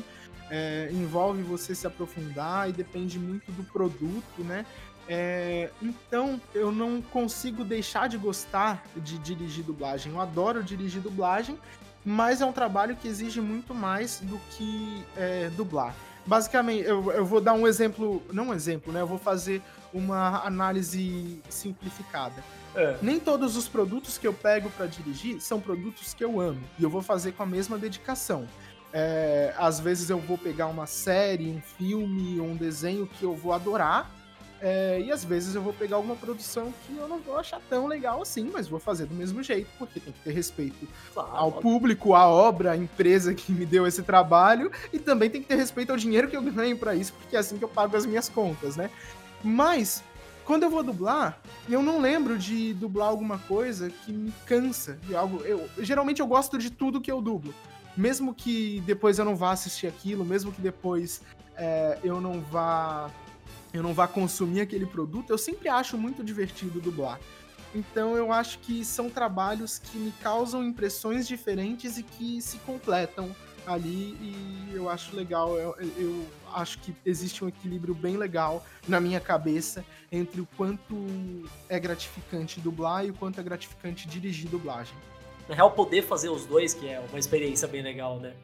É, 0.51 0.89
envolve 0.93 1.43
você 1.43 1.75
se 1.75 1.87
aprofundar 1.87 2.69
e 2.69 2.73
depende 2.73 3.19
muito 3.19 3.53
do 3.53 3.63
produto, 3.65 4.43
né? 4.43 4.65
É, 5.09 5.71
então, 5.81 6.41
eu 6.55 6.71
não 6.71 7.01
consigo 7.01 7.65
deixar 7.65 8.09
de 8.09 8.19
gostar 8.19 8.85
de 8.97 9.19
dirigir 9.19 9.65
dublagem. 9.65 10.13
Eu 10.13 10.21
adoro 10.21 10.63
dirigir 10.63 11.01
dublagem, 11.01 11.59
mas 12.05 12.41
é 12.41 12.47
um 12.47 12.53
trabalho 12.53 12.95
que 12.95 13.09
exige 13.09 13.41
muito 13.41 13.75
mais 13.75 14.21
do 14.21 14.39
que 14.51 15.05
é, 15.17 15.49
dublar. 15.51 15.95
Basicamente, 16.27 16.85
eu, 16.85 17.11
eu 17.11 17.25
vou 17.25 17.41
dar 17.41 17.55
um 17.55 17.67
exemplo, 17.67 18.23
não 18.31 18.49
um 18.49 18.55
exemplo, 18.55 18.93
né? 18.93 19.01
Eu 19.01 19.07
vou 19.07 19.19
fazer 19.19 19.63
uma 19.95 20.45
análise 20.45 21.41
simplificada. 21.49 22.45
É. 22.75 22.99
Nem 23.01 23.19
todos 23.19 23.57
os 23.57 23.67
produtos 23.67 24.19
que 24.19 24.27
eu 24.27 24.35
pego 24.35 24.69
para 24.71 24.87
dirigir 24.87 25.41
são 25.41 25.59
produtos 25.59 26.13
que 26.13 26.23
eu 26.23 26.39
amo 26.39 26.61
e 26.79 26.83
eu 26.83 26.91
vou 26.91 27.01
fazer 27.01 27.33
com 27.33 27.43
a 27.43 27.47
mesma 27.47 27.79
dedicação. 27.79 28.47
É, 28.93 29.55
às 29.59 29.81
vezes 29.81 30.09
eu 30.09 30.19
vou 30.19 30.39
pegar 30.39 30.67
uma 30.67 30.87
série, 30.87 31.47
um 31.49 31.61
filme, 31.61 32.41
um 32.41 32.57
desenho 32.57 33.07
que 33.07 33.23
eu 33.23 33.35
vou 33.35 33.53
adorar 33.53 34.11
é, 34.61 35.01
e 35.01 35.13
às 35.13 35.25
vezes 35.25 35.55
eu 35.55 35.63
vou 35.63 35.73
pegar 35.73 35.97
alguma 35.97 36.17
produção 36.17 36.75
que 36.85 36.97
eu 36.97 37.07
não 37.07 37.19
vou 37.19 37.39
achar 37.39 37.61
tão 37.69 37.87
legal 37.87 38.23
assim, 38.23 38.51
mas 38.53 38.67
vou 38.67 38.81
fazer 38.81 39.07
do 39.07 39.15
mesmo 39.15 39.43
jeito, 39.43 39.69
porque 39.79 40.01
tem 40.01 40.13
que 40.13 40.21
ter 40.21 40.33
respeito 40.33 40.89
Claro, 41.15 41.31
ao 41.33 41.53
público, 41.53 42.15
à 42.15 42.27
obra, 42.27 42.73
à 42.73 42.77
empresa 42.77 43.35
que 43.35 43.53
me 43.53 43.65
deu 43.65 43.87
esse 43.87 44.03
trabalho, 44.03 44.73
e 44.93 44.99
também 44.99 45.31
tem 45.31 45.41
que 45.41 45.49
ter 45.49 45.55
respeito 45.55 45.91
ao 45.91 45.97
dinheiro 45.97 46.29
que 46.29 46.37
eu 46.37 46.43
ganho 46.51 46.77
pra 46.77 46.95
isso, 46.95 47.13
porque 47.13 47.37
é 47.37 47.39
assim 47.39 47.57
que 47.57 47.65
eu 47.65 47.69
pago 47.69 47.97
as 47.97 48.05
minhas 48.05 48.29
contas, 48.29 48.77
né? 48.77 48.91
Mas, 49.45 50.03
quando 50.45 50.65
eu 50.65 50.71
vou 50.71 50.83
dublar, 50.83 51.39
eu 51.69 51.81
não 51.81 52.01
lembro 52.01 52.37
de 52.37 52.75
dublar 52.75 53.09
alguma 53.09 53.39
coisa 53.39 53.89
que 53.89 54.13
me 54.13 54.33
cansa 54.45 54.99
de 55.07 55.15
algo. 55.15 55.41
Eu, 55.45 55.69
geralmente 55.79 56.21
eu 56.21 56.27
gosto 56.27 56.59
de 56.59 56.71
tudo 56.71 57.01
que 57.01 57.13
eu 57.13 57.21
dublo. 57.21 57.55
Mesmo 57.99 58.33
que 58.33 58.81
depois 58.87 59.19
eu 59.19 59.25
não 59.25 59.35
vá 59.35 59.51
assistir 59.51 59.89
aquilo, 59.89 60.25
mesmo 60.25 60.53
que 60.53 60.61
depois 60.61 61.21
é, 61.57 61.99
eu 62.05 62.21
não 62.21 62.41
vá 62.41 63.11
eu 63.75 63.83
não 63.83 63.93
vá 63.93 64.07
consumir 64.07 64.61
aquele 64.61 64.87
produto, 64.87 65.31
eu 65.31 65.37
sempre 65.37 65.69
acho 65.69 65.99
muito 65.99 66.23
divertido 66.23 66.81
dublar. 66.81 67.19
Então 67.75 68.17
eu 68.17 68.33
acho 68.33 68.61
que 68.61 68.85
são 68.85 69.11
trabalhos 69.11 69.81
que 69.81 69.99
me 69.99 70.13
causam 70.23 70.65
impressões 70.65 71.27
diferentes 71.27 71.99
e 71.99 72.05
que 72.05 72.41
se 72.41 72.59
completam 72.59 73.35
ali 73.67 74.17
e 74.23 74.71
eu 74.73 74.89
acho 74.89 75.17
legal, 75.17 75.59
eu, 75.59 75.75
eu 75.97 76.25
acho 76.55 76.79
que 76.79 76.95
existe 77.05 77.45
um 77.45 77.49
equilíbrio 77.49 77.95
bem 77.95 78.17
legal 78.17 78.65
na 78.87 79.01
minha 79.01 79.19
cabeça 79.19 79.85
entre 80.13 80.41
o 80.41 80.49
quanto 80.57 80.95
é 81.69 81.81
gratificante 81.81 82.61
dublar 82.61 83.05
e 83.05 83.11
o 83.11 83.15
quanto 83.15 83.41
é 83.41 83.43
gratificante 83.43 84.07
dirigir 84.07 84.49
dublagem. 84.49 84.95
Na 85.49 85.55
real, 85.55 85.71
poder 85.71 86.03
fazer 86.03 86.29
os 86.29 86.45
dois, 86.45 86.75
que 86.75 86.89
é 86.89 87.01
uma 87.01 87.19
experiência 87.19 87.67
bem 87.67 87.83
legal, 87.83 88.19
né? 88.19 88.35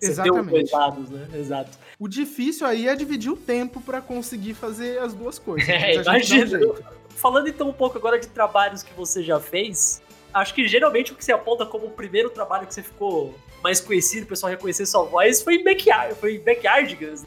Você 0.00 0.12
Exatamente. 0.12 0.72
Lados, 0.72 1.10
né? 1.10 1.28
Exato. 1.34 1.78
O 1.98 2.08
difícil 2.08 2.66
aí 2.66 2.88
é 2.88 2.96
dividir 2.96 3.30
o 3.30 3.36
tempo 3.36 3.80
para 3.82 4.00
conseguir 4.00 4.54
fazer 4.54 4.98
as 4.98 5.12
duas 5.12 5.38
coisas. 5.38 5.68
É, 5.68 5.96
mas 5.96 6.08
a 6.08 6.18
gente 6.18 6.46
dá 6.46 6.66
um. 6.66 6.74
Falando 7.10 7.48
então 7.48 7.68
um 7.68 7.72
pouco 7.72 7.98
agora 7.98 8.18
de 8.18 8.26
trabalhos 8.28 8.82
que 8.82 8.94
você 8.94 9.22
já 9.22 9.38
fez, 9.38 10.00
acho 10.32 10.54
que 10.54 10.66
geralmente 10.66 11.12
o 11.12 11.14
que 11.14 11.22
você 11.22 11.32
aponta 11.32 11.66
como 11.66 11.86
o 11.86 11.90
primeiro 11.90 12.30
trabalho 12.30 12.66
que 12.66 12.72
você 12.72 12.82
ficou 12.82 13.34
mais 13.62 13.78
conhecido, 13.78 14.24
o 14.24 14.26
pessoal 14.26 14.50
reconhecer 14.50 14.86
sua 14.86 15.04
voz, 15.04 15.42
foi 15.42 15.56
em 15.56 15.64
Backyard, 15.64 16.14
foi 16.14 16.36
em 16.36 16.40
Backyardigans. 16.40 17.26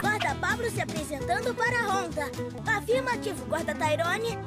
Guarda 0.00 0.34
Pablo 0.40 0.70
se 0.70 0.80
apresentando 0.80 1.54
para 1.54 1.78
a 1.78 1.92
Honda. 1.92 2.30
Afirmativo, 2.66 3.44
guarda 3.44 3.74
Tyrone. 3.74 4.38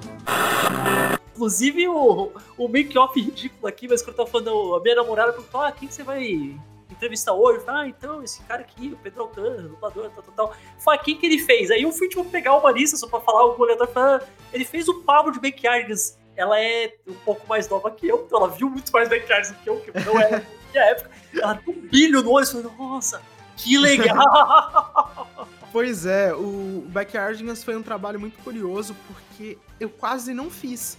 Inclusive 1.39 1.87
o, 1.87 2.33
o 2.57 2.67
make-off 2.67 3.17
ridículo 3.17 3.65
aqui, 3.65 3.87
mas 3.87 4.01
quando 4.01 4.19
eu 4.19 4.25
tava 4.25 4.29
falando, 4.29 4.75
a 4.75 4.81
minha 4.81 4.95
namorada 4.95 5.31
perguntou: 5.31 5.61
ah, 5.61 5.71
quem 5.71 5.87
que 5.87 5.93
você 5.93 6.03
vai 6.03 6.59
entrevistar 6.91 7.31
hoje? 7.31 7.63
Ah, 7.65 7.87
então, 7.87 8.21
esse 8.21 8.43
cara 8.43 8.59
aqui, 8.59 8.89
o 8.89 8.97
Pedro 8.97 9.21
Alcântara, 9.21 9.61
dublador, 9.61 10.09
tal, 10.09 10.21
tal, 10.23 10.33
tal. 10.35 10.57
Falei, 10.77 10.99
quem 10.99 11.15
que 11.15 11.25
ele 11.25 11.39
fez? 11.39 11.71
Aí 11.71 11.83
eu 11.83 11.93
fui, 11.93 12.09
tipo, 12.09 12.25
pegar 12.25 12.57
uma 12.57 12.69
lista 12.71 12.97
só 12.97 13.07
pra 13.07 13.21
falar 13.21 13.39
algo 13.39 13.63
aleatório. 13.63 13.93
Falei, 13.93 14.15
ah, 14.15 14.27
ele 14.51 14.65
fez 14.65 14.89
o 14.89 14.95
Pablo 14.95 15.31
de 15.31 15.39
Backyardigans. 15.39 16.19
Ela 16.35 16.59
é 16.59 16.93
um 17.07 17.13
pouco 17.13 17.47
mais 17.47 17.69
nova 17.69 17.89
que 17.89 18.05
eu, 18.05 18.25
então 18.25 18.39
ela 18.39 18.49
viu 18.49 18.69
muito 18.69 18.91
mais 18.91 19.07
Backyardigans 19.07 19.51
do 19.57 19.63
que 19.63 19.69
eu, 19.69 19.79
que 19.79 19.91
não 20.05 20.19
era 20.19 20.45
minha 20.73 20.83
época. 20.87 21.09
Ela 21.35 21.55
tem 21.55 21.73
um 21.73 21.87
brilho 21.87 22.21
no 22.21 22.31
olho, 22.31 22.45
falei, 22.45 22.67
nossa, 22.77 23.21
que 23.55 23.77
legal! 23.77 25.47
Pois 25.71 26.03
é, 26.07 26.33
o 26.33 26.83
Backyardigans 26.87 27.63
foi 27.63 27.75
um 27.75 27.83
trabalho 27.83 28.19
muito 28.19 28.41
curioso 28.43 28.95
porque 29.07 29.55
eu 29.79 29.87
quase 29.87 30.33
não 30.33 30.49
fiz. 30.49 30.97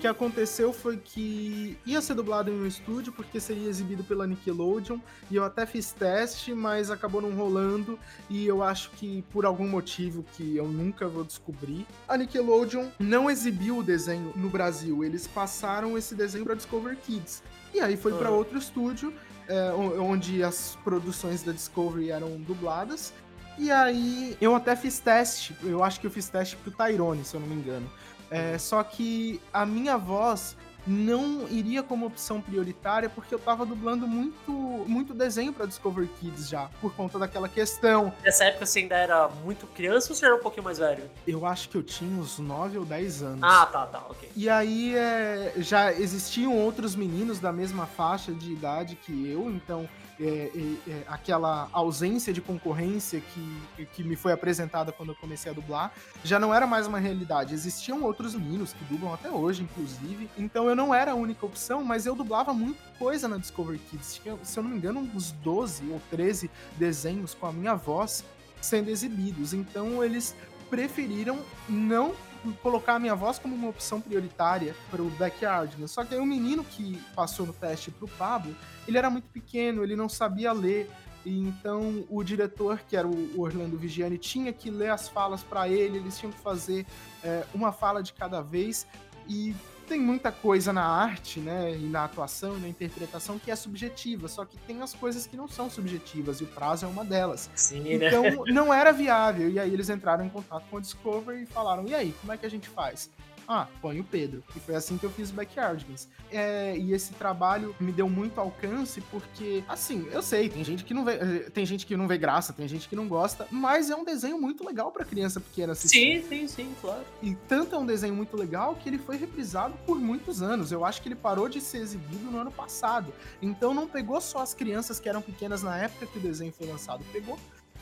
O 0.00 0.02
que 0.02 0.08
aconteceu 0.08 0.72
foi 0.72 0.96
que 0.96 1.76
ia 1.84 2.00
ser 2.00 2.14
dublado 2.14 2.50
em 2.50 2.58
um 2.58 2.66
estúdio 2.66 3.12
porque 3.12 3.38
seria 3.38 3.68
exibido 3.68 4.02
pela 4.02 4.26
Nickelodeon 4.26 4.98
e 5.30 5.36
eu 5.36 5.44
até 5.44 5.66
fiz 5.66 5.92
teste, 5.92 6.54
mas 6.54 6.90
acabou 6.90 7.20
não 7.20 7.32
rolando 7.36 7.98
e 8.30 8.46
eu 8.46 8.62
acho 8.62 8.92
que 8.92 9.22
por 9.30 9.44
algum 9.44 9.68
motivo 9.68 10.24
que 10.32 10.56
eu 10.56 10.66
nunca 10.66 11.06
vou 11.06 11.22
descobrir, 11.22 11.86
a 12.08 12.16
Nickelodeon 12.16 12.86
não 12.98 13.30
exibiu 13.30 13.76
o 13.76 13.82
desenho 13.82 14.32
no 14.36 14.48
Brasil, 14.48 15.04
eles 15.04 15.26
passaram 15.26 15.98
esse 15.98 16.14
desenho 16.14 16.46
para 16.46 16.54
Discovery 16.54 16.96
Kids. 16.96 17.42
E 17.74 17.80
aí 17.80 17.94
foi 17.94 18.14
para 18.14 18.28
Ah. 18.30 18.32
outro 18.32 18.56
estúdio 18.56 19.12
é, 19.48 19.70
onde 19.72 20.42
as 20.42 20.78
produções 20.82 21.42
da 21.42 21.52
Discovery 21.52 22.10
eram 22.10 22.38
dubladas. 22.40 23.12
E 23.58 23.70
aí 23.70 24.34
eu 24.40 24.54
até 24.54 24.74
fiz 24.74 24.98
teste, 24.98 25.54
eu 25.62 25.84
acho 25.84 26.00
que 26.00 26.06
eu 26.06 26.10
fiz 26.10 26.26
teste 26.30 26.56
pro 26.56 26.70
Tyrone, 26.70 27.22
se 27.22 27.34
eu 27.34 27.40
não 27.40 27.46
me 27.48 27.56
engano. 27.56 27.90
É, 28.30 28.56
só 28.58 28.82
que 28.82 29.40
a 29.52 29.66
minha 29.66 29.96
voz 29.96 30.56
não 30.86 31.46
iria 31.48 31.82
como 31.82 32.06
opção 32.06 32.40
prioritária 32.40 33.08
porque 33.08 33.34
eu 33.34 33.38
tava 33.38 33.66
dublando 33.66 34.06
muito, 34.06 34.50
muito 34.50 35.12
desenho 35.14 35.52
para 35.52 35.66
Discovery 35.66 36.08
Kids 36.18 36.48
já, 36.48 36.70
por 36.80 36.94
conta 36.94 37.18
daquela 37.18 37.48
questão. 37.48 38.12
Nessa 38.24 38.44
época 38.44 38.66
você 38.66 38.80
ainda 38.80 38.96
era 38.96 39.28
muito 39.28 39.66
criança 39.68 40.10
ou 40.10 40.16
você 40.16 40.24
era 40.24 40.34
um 40.34 40.40
pouquinho 40.40 40.64
mais 40.64 40.78
velho? 40.78 41.04
Eu 41.26 41.44
acho 41.44 41.68
que 41.68 41.76
eu 41.76 41.82
tinha 41.82 42.18
uns 42.18 42.38
9 42.38 42.78
ou 42.78 42.84
10 42.84 43.22
anos. 43.22 43.40
Ah, 43.42 43.66
tá, 43.66 43.86
tá, 43.86 43.98
ok. 44.08 44.30
E 44.34 44.48
aí 44.48 44.96
é, 44.96 45.52
já 45.58 45.92
existiam 45.92 46.56
outros 46.56 46.96
meninos 46.96 47.38
da 47.38 47.52
mesma 47.52 47.86
faixa 47.86 48.32
de 48.32 48.52
idade 48.52 48.96
que 48.96 49.30
eu, 49.30 49.50
então 49.50 49.88
é, 50.20 50.50
é, 50.54 50.90
é, 50.90 51.04
aquela 51.08 51.68
ausência 51.72 52.30
de 52.30 52.42
concorrência 52.42 53.20
que, 53.20 53.86
que 53.86 54.04
me 54.04 54.16
foi 54.16 54.32
apresentada 54.32 54.92
quando 54.92 55.10
eu 55.10 55.14
comecei 55.14 55.50
a 55.50 55.54
dublar, 55.54 55.92
já 56.22 56.38
não 56.38 56.54
era 56.54 56.66
mais 56.66 56.86
uma 56.86 56.98
realidade. 56.98 57.54
Existiam 57.54 58.02
outros 58.02 58.34
meninos 58.34 58.74
que 58.74 58.84
dublam 58.84 59.14
até 59.14 59.30
hoje, 59.30 59.62
inclusive. 59.62 60.28
Então 60.36 60.68
eu 60.68 60.76
não 60.76 60.94
era 60.94 61.12
a 61.12 61.14
única 61.14 61.46
opção, 61.46 61.82
mas 61.82 62.04
eu 62.04 62.14
dublava 62.14 62.52
muita 62.52 62.82
coisa 62.98 63.26
na 63.26 63.38
Discovery 63.38 63.78
Kids. 63.90 64.20
Tinha, 64.22 64.36
se 64.42 64.58
eu 64.58 64.62
não 64.62 64.70
me 64.70 64.76
engano, 64.76 65.00
uns 65.00 65.32
12 65.32 65.90
ou 65.90 66.00
13 66.10 66.50
desenhos 66.76 67.32
com 67.32 67.46
a 67.46 67.52
minha 67.52 67.74
voz 67.74 68.22
sendo 68.60 68.90
exibidos. 68.90 69.54
Então 69.54 70.04
eles 70.04 70.36
preferiram 70.68 71.38
não 71.66 72.14
colocar 72.62 72.94
a 72.94 72.98
minha 72.98 73.14
voz 73.14 73.38
como 73.38 73.54
uma 73.54 73.68
opção 73.68 74.00
prioritária 74.00 74.74
para 74.90 75.02
o 75.02 75.10
backyard. 75.10 75.76
Né? 75.78 75.86
Só 75.86 76.04
que 76.04 76.14
aí 76.14 76.20
o 76.20 76.26
menino 76.26 76.64
que 76.64 76.96
passou 77.14 77.46
no 77.46 77.52
teste 77.52 77.90
para 77.90 78.04
o 78.04 78.08
Pablo, 78.08 78.54
ele 78.86 78.98
era 78.98 79.10
muito 79.10 79.28
pequeno, 79.28 79.82
ele 79.82 79.96
não 79.96 80.08
sabia 80.08 80.52
ler. 80.52 80.90
E 81.24 81.38
então 81.38 82.04
o 82.08 82.22
diretor, 82.22 82.80
que 82.80 82.96
era 82.96 83.06
o 83.06 83.40
Orlando 83.40 83.76
Vigiani, 83.76 84.16
tinha 84.16 84.52
que 84.52 84.70
ler 84.70 84.90
as 84.90 85.08
falas 85.08 85.42
para 85.42 85.68
ele, 85.68 85.98
eles 85.98 86.18
tinham 86.18 86.32
que 86.32 86.40
fazer 86.40 86.86
é, 87.22 87.44
uma 87.54 87.72
fala 87.72 88.02
de 88.02 88.12
cada 88.12 88.40
vez. 88.40 88.86
E 89.28 89.54
tem 89.90 90.00
muita 90.00 90.30
coisa 90.30 90.72
na 90.72 90.84
arte, 90.84 91.40
né, 91.40 91.74
e 91.74 91.88
na 91.88 92.04
atuação 92.04 92.56
e 92.56 92.60
na 92.60 92.68
interpretação 92.68 93.40
que 93.40 93.50
é 93.50 93.56
subjetiva, 93.56 94.28
só 94.28 94.44
que 94.44 94.56
tem 94.58 94.80
as 94.82 94.94
coisas 94.94 95.26
que 95.26 95.36
não 95.36 95.48
são 95.48 95.68
subjetivas 95.68 96.40
e 96.40 96.44
o 96.44 96.46
prazo 96.46 96.86
é 96.86 96.88
uma 96.88 97.04
delas. 97.04 97.50
Sim, 97.56 97.82
então 97.92 98.22
né? 98.22 98.36
não 98.54 98.72
era 98.72 98.92
viável 98.92 99.50
e 99.50 99.58
aí 99.58 99.74
eles 99.74 99.90
entraram 99.90 100.24
em 100.24 100.28
contato 100.28 100.64
com 100.70 100.76
a 100.76 100.80
Discovery 100.80 101.42
e 101.42 101.46
falaram: 101.46 101.88
"E 101.88 101.94
aí, 101.94 102.14
como 102.20 102.32
é 102.32 102.36
que 102.36 102.46
a 102.46 102.48
gente 102.48 102.68
faz?" 102.68 103.10
Ah, 103.52 103.66
põe 103.82 103.98
o 103.98 104.04
Pedro. 104.04 104.44
E 104.54 104.60
foi 104.60 104.76
assim 104.76 104.96
que 104.96 105.04
eu 105.04 105.10
fiz 105.10 105.30
o 105.30 105.32
Backyardigans. 105.32 106.06
É, 106.30 106.78
e 106.78 106.92
esse 106.92 107.12
trabalho 107.14 107.74
me 107.80 107.90
deu 107.90 108.08
muito 108.08 108.38
alcance 108.38 109.00
porque, 109.10 109.64
assim, 109.68 110.08
eu 110.12 110.22
sei, 110.22 110.48
tem 110.48 110.62
gente 110.62 110.84
que 110.84 110.94
não 110.94 111.04
vê, 111.04 111.50
tem 111.50 111.66
gente 111.66 111.84
que 111.84 111.96
não 111.96 112.06
vê 112.06 112.16
graça, 112.16 112.52
tem 112.52 112.68
gente 112.68 112.88
que 112.88 112.94
não 112.94 113.08
gosta, 113.08 113.48
mas 113.50 113.90
é 113.90 113.96
um 113.96 114.04
desenho 114.04 114.40
muito 114.40 114.64
legal 114.64 114.92
para 114.92 115.04
criança 115.04 115.40
pequena 115.40 115.72
assistir. 115.72 116.22
Sim, 116.22 116.28
sim, 116.28 116.46
sim, 116.46 116.74
claro. 116.80 117.02
E 117.20 117.34
tanto 117.48 117.74
é 117.74 117.78
um 117.78 117.84
desenho 117.84 118.14
muito 118.14 118.36
legal 118.36 118.76
que 118.76 118.88
ele 118.88 118.98
foi 118.98 119.16
reprisado 119.16 119.74
por 119.84 119.98
muitos 119.98 120.42
anos. 120.42 120.70
Eu 120.70 120.84
acho 120.84 121.02
que 121.02 121.08
ele 121.08 121.16
parou 121.16 121.48
de 121.48 121.60
ser 121.60 121.78
exibido 121.78 122.30
no 122.30 122.38
ano 122.38 122.52
passado. 122.52 123.12
Então 123.42 123.74
não 123.74 123.88
pegou 123.88 124.20
só 124.20 124.38
as 124.38 124.54
crianças 124.54 125.00
que 125.00 125.08
eram 125.08 125.20
pequenas 125.20 125.60
na 125.60 125.76
época 125.76 126.06
que 126.06 126.18
o 126.18 126.20
desenho 126.20 126.52
foi 126.52 126.68
lançado, 126.68 127.04
pegou 127.12 127.36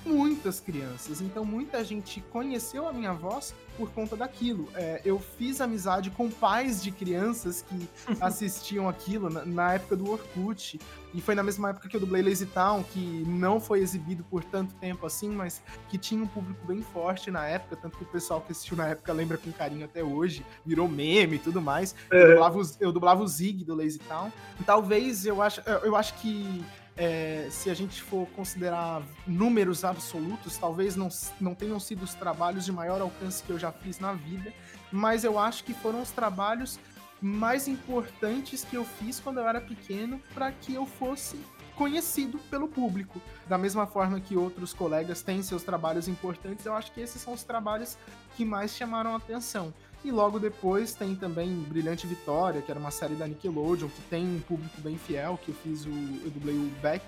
muitas 0.05 0.61
crianças. 0.61 1.21
Então 1.21 1.45
muita 1.45 1.85
gente 1.85 2.21
conheceu 2.33 2.89
a 2.89 2.93
minha 2.93 3.13
voz 3.13 3.55
por 3.77 3.91
conta 3.91 4.17
daquilo. 4.17 4.69
É, 4.75 5.01
eu 5.05 5.19
fiz 5.19 5.61
amizade 5.61 6.11
com 6.11 6.29
pais 6.31 6.83
de 6.83 6.91
crianças 6.91 7.63
que 7.63 7.89
assistiam 8.21 8.89
aquilo 8.89 9.31
na, 9.31 9.45
na, 9.45 9.75
época 9.75 9.97
do 9.97 10.11
Orkut. 10.11 10.81
E 11.15 11.21
foi 11.23 11.35
na 11.35 11.43
mesma 11.43 11.71
época 11.71 11.89
que 11.89 11.97
eu 11.97 12.01
dublei 12.01 12.23
Lazy 12.23 12.47
Town, 12.47 12.83
que 12.83 13.25
não 13.27 13.59
foi 13.59 13.81
exibido 13.81 14.23
por 14.25 14.45
tanto 14.45 14.75
tempo 14.75 15.07
assim, 15.07 15.31
mas 15.31 15.63
que 15.89 15.97
tinha 15.97 16.23
um 16.23 16.27
público 16.27 16.67
bem 16.67 16.83
forte 16.83 17.31
na 17.31 17.47
época, 17.47 17.77
tanto 17.77 17.97
que 17.97 18.05
o 18.05 18.07
pessoal 18.07 18.43
que 18.43 18.53
assistiu 18.53 18.77
na 18.77 18.89
época 18.89 19.11
lembra 19.13 19.39
com 19.39 19.51
carinho 19.51 19.87
até 19.87 20.05
hoje, 20.05 20.45
virou 20.67 20.87
meme 20.87 21.37
e 21.37 21.39
tudo 21.39 21.63
mais. 21.63 21.95
É. 22.11 22.23
Eu, 22.23 22.29
dublava, 22.29 22.61
eu 22.81 22.93
dublava 22.93 23.23
o 23.23 23.29
Zig 23.29 23.65
do 23.65 23.75
Lazy 23.75 24.01
Town. 24.01 24.31
Talvez 24.67 25.25
eu 25.25 25.41
acho, 25.41 25.63
eu 25.83 25.97
acho 25.97 26.13
que 26.15 26.63
é, 26.99 27.47
se 27.49 27.71
a 27.71 27.75
gente 27.75 28.03
for 28.03 28.27
considerar 28.31 29.03
números 29.25 29.85
absolutos, 29.85 30.59
talvez 30.59 30.97
não, 30.97 31.09
não 31.41 31.55
tenham 31.55 31.79
sido 31.79 32.03
os 32.03 32.13
trabalhos 32.13 32.65
de 32.65 32.73
maior 32.73 33.01
alcance 33.01 33.43
que 33.43 33.51
eu 33.51 33.59
já 33.59 33.71
fiz 33.71 34.01
na 34.01 34.13
vida, 34.13 34.53
mas 34.91 35.23
eu 35.23 35.39
acho 35.39 35.63
que 35.63 35.73
foram 35.73 36.03
os 36.03 36.11
trabalhos 36.11 36.79
mais 37.23 37.69
importantes 37.69 38.65
que 38.65 38.77
eu 38.77 38.85
fiz 38.85 39.21
quando 39.21 39.39
eu 39.39 39.49
era 39.49 39.61
pequeno 39.61 40.21
para 40.35 40.51
que 40.51 40.75
eu 40.75 40.85
fosse 40.87 41.39
conhecido 41.77 42.39
pelo 42.51 42.67
público. 42.67 43.23
Da 43.47 43.57
mesma 43.57 43.87
forma 43.87 44.21
que 44.21 44.37
outros 44.37 44.75
colegas 44.75 45.23
têm 45.23 45.41
seus 45.43 45.63
trabalhos 45.63 46.09
importantes, 46.09 46.67
eu 46.67 46.75
acho 46.75 46.91
que 46.93 47.01
esses 47.01 47.23
são 47.23 47.33
os 47.33 47.45
trabalhos 47.45 47.97
que 48.37 48.45
mais 48.45 48.75
chamaram 48.75 49.15
atenção. 49.15 49.73
E 50.05 50.11
logo 50.11 50.39
depois 50.39 50.95
tem 50.95 51.15
também 51.15 51.53
Brilhante 51.63 52.07
Vitória, 52.07 52.63
que 52.63 52.71
era 52.71 52.79
uma 52.79 52.91
série 52.91 53.15
da 53.15 53.27
Nickelodeon, 53.27 53.89
que 53.89 54.01
tem 54.03 54.25
um 54.25 54.41
público 54.41 54.81
bem 54.81 54.97
fiel, 54.97 55.39
que 55.43 55.51
eu 55.51 55.55
fiz 55.55 55.85
o. 55.85 55.91
eu 55.91 56.31
dublei 56.31 56.55
o 56.55 56.71
Beck, 56.81 57.03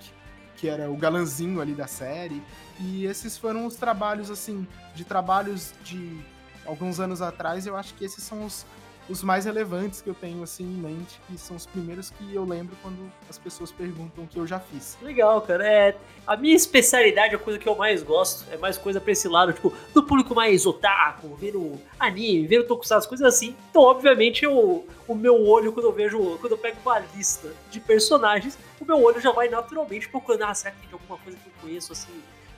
que 0.56 0.68
era 0.68 0.90
o 0.90 0.96
galanzinho 0.96 1.60
ali 1.60 1.72
da 1.72 1.86
série. 1.86 2.42
E 2.80 3.04
esses 3.06 3.38
foram 3.38 3.64
os 3.66 3.76
trabalhos, 3.76 4.30
assim, 4.30 4.66
de 4.94 5.04
trabalhos 5.04 5.72
de 5.84 6.20
alguns 6.66 7.00
anos 7.00 7.22
atrás, 7.22 7.66
eu 7.66 7.76
acho 7.76 7.94
que 7.94 8.04
esses 8.04 8.22
são 8.22 8.44
os, 8.44 8.66
os 9.08 9.22
mais 9.22 9.44
relevantes 9.44 10.00
que 10.00 10.08
eu 10.08 10.14
tenho 10.14 10.42
assim 10.42 10.64
em 10.64 10.76
mente, 10.76 11.20
que 11.26 11.36
são 11.36 11.56
os 11.56 11.66
primeiros 11.66 12.10
que 12.10 12.34
eu 12.34 12.44
lembro 12.44 12.76
quando 12.82 13.10
as 13.28 13.38
pessoas 13.38 13.72
perguntam 13.72 14.24
o 14.24 14.26
que 14.26 14.38
eu 14.38 14.46
já 14.46 14.60
fiz. 14.60 14.96
Legal, 15.02 15.40
cara. 15.42 15.66
É, 15.66 15.96
a 16.26 16.36
minha 16.36 16.54
especialidade, 16.54 17.34
a 17.34 17.38
coisa 17.38 17.58
que 17.58 17.68
eu 17.68 17.74
mais 17.74 18.02
gosto, 18.02 18.44
é 18.52 18.56
mais 18.56 18.78
coisa 18.78 19.00
pra 19.00 19.12
esse 19.12 19.28
lado, 19.28 19.52
tipo, 19.52 19.72
do 19.92 20.02
público 20.02 20.34
mais 20.34 20.64
otaku, 20.66 21.34
vendo 21.36 21.80
anime, 21.98 22.46
vendo 22.46 22.66
tokusatsu, 22.66 23.08
coisas 23.08 23.26
assim. 23.26 23.56
Então, 23.70 23.82
obviamente, 23.82 24.44
eu, 24.44 24.86
o 25.08 25.14
meu 25.14 25.44
olho, 25.46 25.72
quando 25.72 25.86
eu 25.86 25.92
vejo, 25.92 26.38
quando 26.38 26.52
eu 26.52 26.58
pego 26.58 26.76
uma 26.84 26.98
lista 27.14 27.52
de 27.70 27.80
personagens, 27.80 28.58
o 28.80 28.84
meu 28.84 29.02
olho 29.02 29.20
já 29.20 29.32
vai 29.32 29.48
naturalmente 29.48 30.08
procurando, 30.08 30.44
ah, 30.44 30.54
será 30.54 30.72
que 30.72 30.82
tem 30.82 30.92
alguma 30.92 31.18
coisa 31.18 31.38
que 31.38 31.46
eu 31.46 31.52
conheço, 31.60 31.92
assim, 31.92 32.12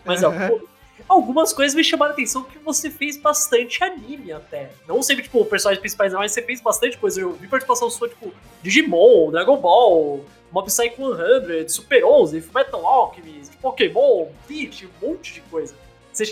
uhum. 0.06 0.26
ao 0.26 0.60
algumas 1.08 1.52
coisas 1.52 1.74
me 1.74 1.84
chamaram 1.84 2.12
a 2.12 2.14
atenção 2.14 2.44
que 2.44 2.58
você 2.58 2.90
fez 2.90 3.16
bastante 3.16 3.82
anime 3.82 4.32
até. 4.32 4.70
Não 4.86 5.02
sempre, 5.02 5.24
tipo, 5.24 5.44
personagens 5.44 5.80
principais, 5.80 6.12
mas 6.12 6.32
você 6.32 6.42
fez 6.42 6.60
bastante 6.60 6.98
coisa. 6.98 7.20
Eu 7.20 7.32
vi 7.32 7.46
participação 7.48 7.88
sua, 7.90 8.08
tipo, 8.08 8.32
Digimon, 8.62 9.30
Dragon 9.30 9.56
Ball, 9.56 10.24
Mob 10.50 10.66
Psycho 10.66 11.16
100, 11.16 11.68
Super 11.68 12.04
11, 12.04 12.44
Metal 12.54 12.86
Alchemist, 12.86 13.56
Pokémon, 13.56 14.28
Bleach, 14.46 14.86
um 14.86 15.06
monte 15.06 15.34
de 15.34 15.40
coisa. 15.42 15.74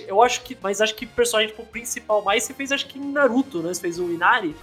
Eu 0.06 0.22
acho 0.22 0.42
que, 0.42 0.56
mas 0.60 0.80
acho 0.82 0.94
que 0.94 1.06
o 1.06 1.08
personagem 1.08 1.50
tipo, 1.50 1.64
principal 1.64 2.22
mais 2.22 2.44
você 2.44 2.52
fez, 2.52 2.70
acho 2.70 2.86
que 2.86 2.98
em 2.98 3.12
Naruto, 3.12 3.62
né? 3.62 3.72
Você 3.72 3.80
fez 3.80 3.98
o 3.98 4.10
Inari. 4.10 4.54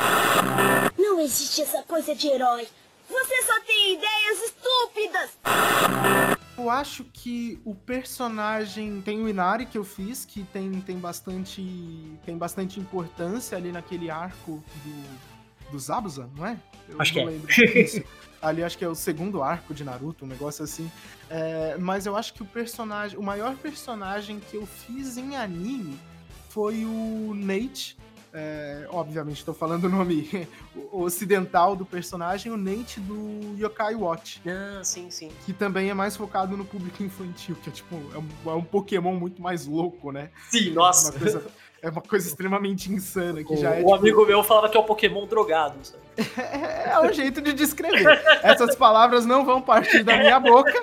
Não 0.95 1.19
existe 1.19 1.63
essa 1.63 1.81
coisa 1.83 2.13
de 2.13 2.27
herói. 2.27 2.67
Você 3.09 3.43
só 3.43 3.59
tem 3.61 3.93
ideias 3.93 4.43
estúpidas! 4.43 6.37
Eu 6.57 6.71
acho 6.71 7.03
que 7.13 7.59
o 7.63 7.75
personagem 7.75 8.99
tem 9.01 9.21
o 9.21 9.29
Inari 9.29 9.65
que 9.65 9.77
eu 9.77 9.83
fiz, 9.83 10.25
que 10.25 10.43
tem, 10.45 10.81
tem 10.81 10.97
bastante 10.97 11.61
tem 12.25 12.35
bastante 12.35 12.79
importância 12.79 13.55
ali 13.55 13.71
naquele 13.71 14.09
arco 14.09 14.63
do, 14.83 15.71
do 15.71 15.79
Zabuza, 15.79 16.27
não 16.35 16.47
é? 16.47 16.57
Eu 16.89 16.99
acho 16.99 17.13
que 17.13 17.19
é. 17.19 18.03
ali 18.41 18.63
acho 18.63 18.77
que 18.77 18.83
é 18.83 18.87
o 18.87 18.95
segundo 18.95 19.43
arco 19.43 19.73
de 19.73 19.83
Naruto, 19.83 20.25
um 20.25 20.27
negócio 20.27 20.63
assim. 20.63 20.91
É, 21.29 21.77
mas 21.77 22.05
eu 22.07 22.15
acho 22.15 22.33
que 22.33 22.41
o 22.41 22.45
personagem, 22.45 23.19
o 23.19 23.23
maior 23.23 23.55
personagem 23.55 24.39
que 24.39 24.55
eu 24.55 24.65
fiz 24.65 25.15
em 25.15 25.35
anime 25.35 25.99
foi 26.49 26.85
o 26.85 27.33
Nate, 27.35 27.97
é, 28.33 28.87
obviamente, 28.89 29.37
estou 29.37 29.53
falando 29.53 29.85
o 29.85 29.89
nome 29.89 30.47
ocidental 30.91 31.75
do 31.75 31.85
personagem, 31.85 32.51
o 32.51 32.57
Nate 32.57 32.99
do 32.99 33.55
Yokai 33.57 33.95
Watch. 33.95 34.41
Ah, 34.45 34.83
sim, 34.83 35.09
sim. 35.09 35.31
Que 35.45 35.53
também 35.53 35.89
é 35.89 35.93
mais 35.93 36.15
focado 36.15 36.55
no 36.57 36.65
público 36.65 37.01
infantil, 37.03 37.55
que 37.63 37.69
é 37.69 37.71
tipo, 37.71 37.95
é 38.13 38.17
um, 38.17 38.51
é 38.51 38.55
um 38.55 38.63
Pokémon 38.63 39.15
muito 39.15 39.41
mais 39.41 39.65
louco, 39.65 40.11
né? 40.11 40.29
Sim, 40.49 40.71
nossa. 40.71 41.11
Uma 41.11 41.19
coisa, 41.19 41.47
é 41.81 41.89
uma 41.89 42.01
coisa 42.01 42.27
extremamente 42.27 42.91
insana. 42.91 43.43
Que 43.43 43.53
o, 43.53 43.57
já 43.57 43.75
é, 43.75 43.79
o 43.79 43.83
tipo... 43.83 43.95
amigo 43.95 44.25
meu 44.25 44.43
falava 44.43 44.69
que 44.69 44.77
é 44.77 44.79
o 44.79 44.83
Pokémon 44.83 45.25
drogado, 45.25 45.75
sabe? 45.83 46.03
É, 46.37 46.89
é 46.89 46.99
um 46.99 47.13
jeito 47.13 47.41
de 47.41 47.53
descrever. 47.53 48.19
Essas 48.41 48.75
palavras 48.75 49.25
não 49.25 49.45
vão 49.45 49.61
partir 49.61 50.03
da 50.03 50.17
minha 50.17 50.39
boca, 50.39 50.73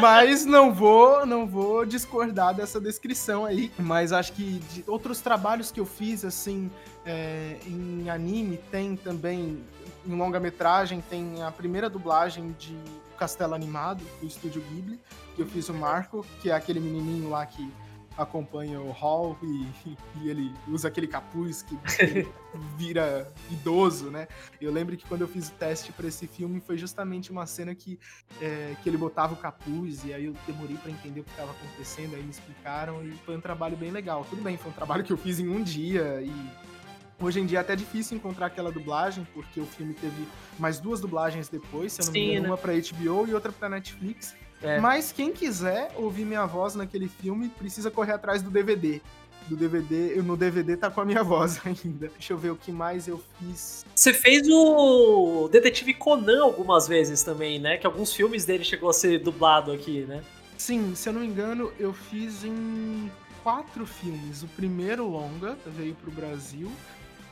mas 0.00 0.44
não 0.44 0.72
vou, 0.72 1.26
não 1.26 1.46
vou 1.46 1.84
discordar 1.84 2.54
dessa 2.54 2.80
descrição 2.80 3.44
aí. 3.44 3.72
Mas 3.78 4.12
acho 4.12 4.32
que 4.32 4.60
de 4.72 4.84
outros 4.86 5.20
trabalhos 5.20 5.72
que 5.72 5.80
eu 5.80 5.86
fiz, 5.86 6.24
assim, 6.24 6.70
é, 7.04 7.56
em 7.66 8.08
anime, 8.08 8.58
tem 8.70 8.96
também, 8.96 9.64
em 10.06 10.16
longa-metragem, 10.16 11.02
tem 11.08 11.42
a 11.42 11.50
primeira 11.50 11.90
dublagem 11.90 12.54
de 12.58 12.76
Castelo 13.18 13.54
Animado, 13.54 14.04
do 14.20 14.26
Estúdio 14.26 14.62
Ghibli, 14.62 15.00
que 15.34 15.42
eu 15.42 15.46
fiz 15.46 15.68
o 15.68 15.74
Marco, 15.74 16.24
que 16.40 16.50
é 16.50 16.54
aquele 16.54 16.78
menininho 16.78 17.30
lá 17.30 17.44
que 17.44 17.68
acompanha 18.16 18.80
o 18.80 18.90
Hall 18.90 19.36
e, 19.42 19.96
e 20.20 20.28
ele 20.28 20.52
usa 20.68 20.88
aquele 20.88 21.06
capuz 21.06 21.62
que 21.62 21.78
vira 22.76 23.32
idoso, 23.50 24.10
né? 24.10 24.26
Eu 24.60 24.72
lembro 24.72 24.96
que 24.96 25.06
quando 25.06 25.20
eu 25.22 25.28
fiz 25.28 25.48
o 25.48 25.52
teste 25.52 25.92
para 25.92 26.06
esse 26.06 26.26
filme 26.26 26.60
foi 26.60 26.78
justamente 26.78 27.30
uma 27.30 27.46
cena 27.46 27.74
que, 27.74 27.98
é, 28.40 28.74
que 28.82 28.88
ele 28.88 28.96
botava 28.96 29.34
o 29.34 29.36
capuz 29.36 30.04
e 30.04 30.14
aí 30.14 30.24
eu 30.26 30.34
demorei 30.46 30.76
para 30.76 30.90
entender 30.90 31.20
o 31.20 31.24
que 31.24 31.30
estava 31.30 31.52
acontecendo, 31.52 32.14
aí 32.14 32.22
me 32.22 32.30
explicaram 32.30 33.04
e 33.04 33.12
foi 33.24 33.36
um 33.36 33.40
trabalho 33.40 33.76
bem 33.76 33.90
legal. 33.90 34.26
Tudo 34.28 34.42
bem, 34.42 34.56
foi 34.56 34.70
um 34.70 34.74
trabalho 34.74 35.04
que 35.04 35.12
eu 35.12 35.18
fiz 35.18 35.38
em 35.38 35.48
um 35.48 35.62
dia 35.62 36.22
e 36.22 36.32
Hoje 37.18 37.40
em 37.40 37.46
dia 37.46 37.58
é 37.58 37.60
até 37.62 37.74
difícil 37.74 38.14
encontrar 38.14 38.46
aquela 38.46 38.70
dublagem, 38.70 39.26
porque 39.32 39.58
o 39.58 39.64
filme 39.64 39.94
teve 39.94 40.28
mais 40.58 40.78
duas 40.78 41.00
dublagens 41.00 41.48
depois, 41.48 41.94
se 41.94 42.02
eu 42.02 42.06
não 42.06 42.12
Sim, 42.12 42.18
me 42.18 42.26
engano, 42.26 42.42
né? 42.42 42.48
uma 42.50 42.58
pra 42.58 42.74
HBO 42.74 43.26
e 43.26 43.32
outra 43.32 43.50
pra 43.50 43.70
Netflix. 43.70 44.36
É. 44.62 44.80
Mas 44.80 45.12
quem 45.12 45.32
quiser 45.32 45.92
ouvir 45.96 46.24
minha 46.24 46.46
voz 46.46 46.74
naquele 46.74 47.08
filme, 47.08 47.48
precisa 47.48 47.90
correr 47.90 48.12
atrás 48.12 48.42
do 48.42 48.50
DVD. 48.50 49.00
Do 49.48 49.56
DVD, 49.56 50.20
no 50.22 50.36
DVD 50.36 50.76
tá 50.76 50.90
com 50.90 51.00
a 51.00 51.04
minha 51.04 51.22
voz 51.24 51.60
ainda. 51.64 52.08
Deixa 52.08 52.32
eu 52.32 52.38
ver 52.38 52.50
o 52.50 52.56
que 52.56 52.72
mais 52.72 53.06
eu 53.06 53.22
fiz. 53.38 53.84
Você 53.94 54.12
fez 54.12 54.48
o 54.48 55.48
Detetive 55.48 55.94
Conan 55.94 56.42
algumas 56.42 56.88
vezes 56.88 57.22
também, 57.22 57.58
né? 57.58 57.76
Que 57.76 57.86
alguns 57.86 58.12
filmes 58.12 58.44
dele 58.44 58.64
chegou 58.64 58.90
a 58.90 58.92
ser 58.92 59.20
dublado 59.20 59.70
aqui, 59.70 60.00
né? 60.00 60.22
Sim, 60.58 60.94
se 60.94 61.08
eu 61.08 61.12
não 61.12 61.20
me 61.20 61.26
engano, 61.26 61.70
eu 61.78 61.92
fiz 61.92 62.42
em 62.42 63.10
quatro 63.42 63.86
filmes. 63.86 64.42
O 64.42 64.48
primeiro 64.48 65.06
longa 65.06 65.56
veio 65.66 65.94
pro 65.94 66.10
Brasil. 66.10 66.72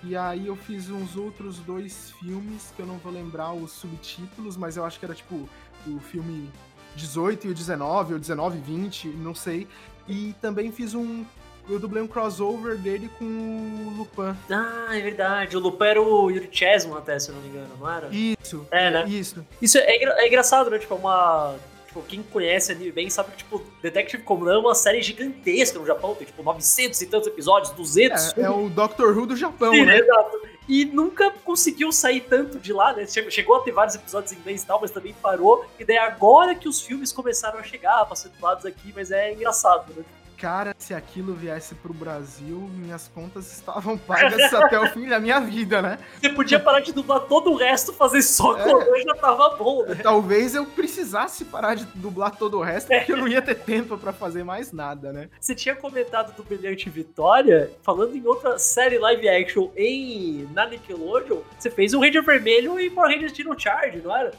E 0.06 0.14
aí 0.14 0.46
eu 0.46 0.54
fiz 0.54 0.90
uns 0.90 1.16
outros 1.16 1.58
dois 1.60 2.12
filmes 2.20 2.72
que 2.76 2.82
eu 2.82 2.86
não 2.86 2.98
vou 2.98 3.10
lembrar 3.10 3.54
os 3.54 3.72
subtítulos, 3.72 4.56
mas 4.56 4.76
eu 4.76 4.84
acho 4.84 4.98
que 4.98 5.04
era 5.06 5.14
tipo 5.14 5.48
o 5.86 5.98
filme 5.98 6.50
18 6.96 7.46
e 7.46 7.50
o 7.50 7.54
19, 7.54 8.14
ou 8.14 8.18
19 8.18 8.58
e 8.58 8.60
20, 8.60 9.08
não 9.08 9.34
sei. 9.34 9.66
E 10.08 10.34
também 10.40 10.70
fiz 10.72 10.94
um. 10.94 11.24
Eu 11.68 11.78
dublei 11.78 12.02
um 12.02 12.06
crossover 12.06 12.76
dele 12.76 13.10
com 13.18 13.24
o 13.24 13.94
Lupin. 13.96 14.36
Ah, 14.50 14.88
é 14.90 15.00
verdade. 15.00 15.56
O 15.56 15.60
Lupin 15.60 15.84
era 15.84 16.02
o 16.02 16.30
Yuri 16.30 16.48
Chesman 16.52 16.98
até, 16.98 17.18
se 17.18 17.30
eu 17.30 17.34
não 17.34 17.40
me 17.42 17.48
engano, 17.48 17.68
não 17.80 17.90
era? 17.90 18.08
Isso. 18.12 18.66
É, 18.70 18.90
né? 18.90 19.04
Isso. 19.08 19.44
Isso 19.62 19.78
é, 19.78 19.96
engra- 19.96 20.14
é 20.18 20.26
engraçado, 20.28 20.68
né? 20.70 20.78
Tipo, 20.78 20.94
é 20.94 20.98
uma... 20.98 21.54
Tipo, 21.86 22.02
quem 22.02 22.22
conhece 22.22 22.70
anime 22.72 22.92
bem 22.92 23.08
sabe 23.08 23.30
que, 23.30 23.38
tipo, 23.38 23.62
Detective 23.80 24.22
Conan 24.24 24.56
é 24.56 24.58
uma 24.58 24.74
série 24.74 25.00
gigantesca 25.00 25.78
no 25.78 25.86
Japão. 25.86 26.14
Tem, 26.14 26.26
tipo, 26.26 26.42
900 26.42 27.00
e 27.00 27.06
tantos 27.06 27.28
episódios, 27.28 27.72
200. 27.72 28.36
É, 28.36 28.42
é 28.42 28.50
o 28.50 28.68
Doctor 28.68 29.16
Who 29.16 29.24
do 29.24 29.36
Japão, 29.36 29.72
Sim, 29.72 29.86
né? 29.86 29.98
Exato. 30.00 30.36
E 30.68 30.84
nunca 30.86 31.30
conseguiu 31.44 31.92
sair 31.92 32.20
tanto 32.22 32.58
de 32.58 32.72
lá, 32.72 32.92
né? 32.94 33.06
Che- 33.06 33.30
Chegou 33.30 33.56
a 33.56 33.60
ter 33.60 33.72
vários 33.72 33.94
episódios 33.94 34.32
em 34.32 34.36
inglês 34.36 34.62
e 34.62 34.66
tal, 34.66 34.80
mas 34.80 34.90
também 34.90 35.12
parou. 35.14 35.64
E 35.78 35.84
daí 35.84 35.98
agora 35.98 36.54
que 36.54 36.68
os 36.68 36.80
filmes 36.80 37.12
começaram 37.12 37.58
a 37.58 37.62
chegar 37.62 38.04
pra 38.06 38.16
ser 38.16 38.30
dublados 38.30 38.64
aqui, 38.64 38.92
mas 38.96 39.10
é 39.10 39.32
engraçado, 39.32 39.92
né? 39.94 40.02
Cara, 40.44 40.76
se 40.76 40.92
aquilo 40.92 41.32
viesse 41.32 41.74
pro 41.74 41.94
Brasil, 41.94 42.68
minhas 42.74 43.08
contas 43.08 43.50
estavam 43.50 43.96
pagas 43.96 44.52
até 44.52 44.78
o 44.78 44.86
fim 44.90 45.08
da 45.08 45.18
minha 45.18 45.40
vida, 45.40 45.80
né? 45.80 45.98
Você 46.20 46.28
podia 46.28 46.60
parar 46.60 46.80
de 46.80 46.92
dublar 46.92 47.20
todo 47.20 47.50
o 47.50 47.56
resto, 47.56 47.94
fazer 47.94 48.20
só 48.20 48.54
É. 48.58 48.62
Conan 48.62 49.02
já 49.06 49.14
tava 49.14 49.56
bom, 49.56 49.86
né? 49.86 49.94
Talvez 50.02 50.54
eu 50.54 50.66
precisasse 50.66 51.46
parar 51.46 51.76
de 51.76 51.86
dublar 51.94 52.36
todo 52.36 52.58
o 52.58 52.62
resto, 52.62 52.88
porque 52.88 53.12
eu 53.12 53.16
não 53.16 53.26
ia 53.26 53.40
ter 53.40 53.54
tempo 53.54 53.96
pra 53.96 54.12
fazer 54.12 54.44
mais 54.44 54.70
nada, 54.70 55.14
né? 55.14 55.30
Você 55.40 55.54
tinha 55.54 55.74
comentado 55.74 56.36
do 56.36 56.42
Brilhante 56.42 56.90
Vitória, 56.90 57.70
falando 57.82 58.14
em 58.14 58.26
outra 58.26 58.58
série 58.58 58.98
live 58.98 59.26
action 59.26 59.70
em 59.74 60.46
na 60.52 60.66
Nickelodeon, 60.66 61.38
você 61.58 61.70
fez 61.70 61.94
o 61.94 62.00
Ranger 62.00 62.22
Vermelho 62.22 62.78
e 62.78 62.90
Power 62.90 63.10
Rangers 63.10 63.32
Dino 63.32 63.58
Charge, 63.58 64.02
não 64.04 64.14
era? 64.14 64.30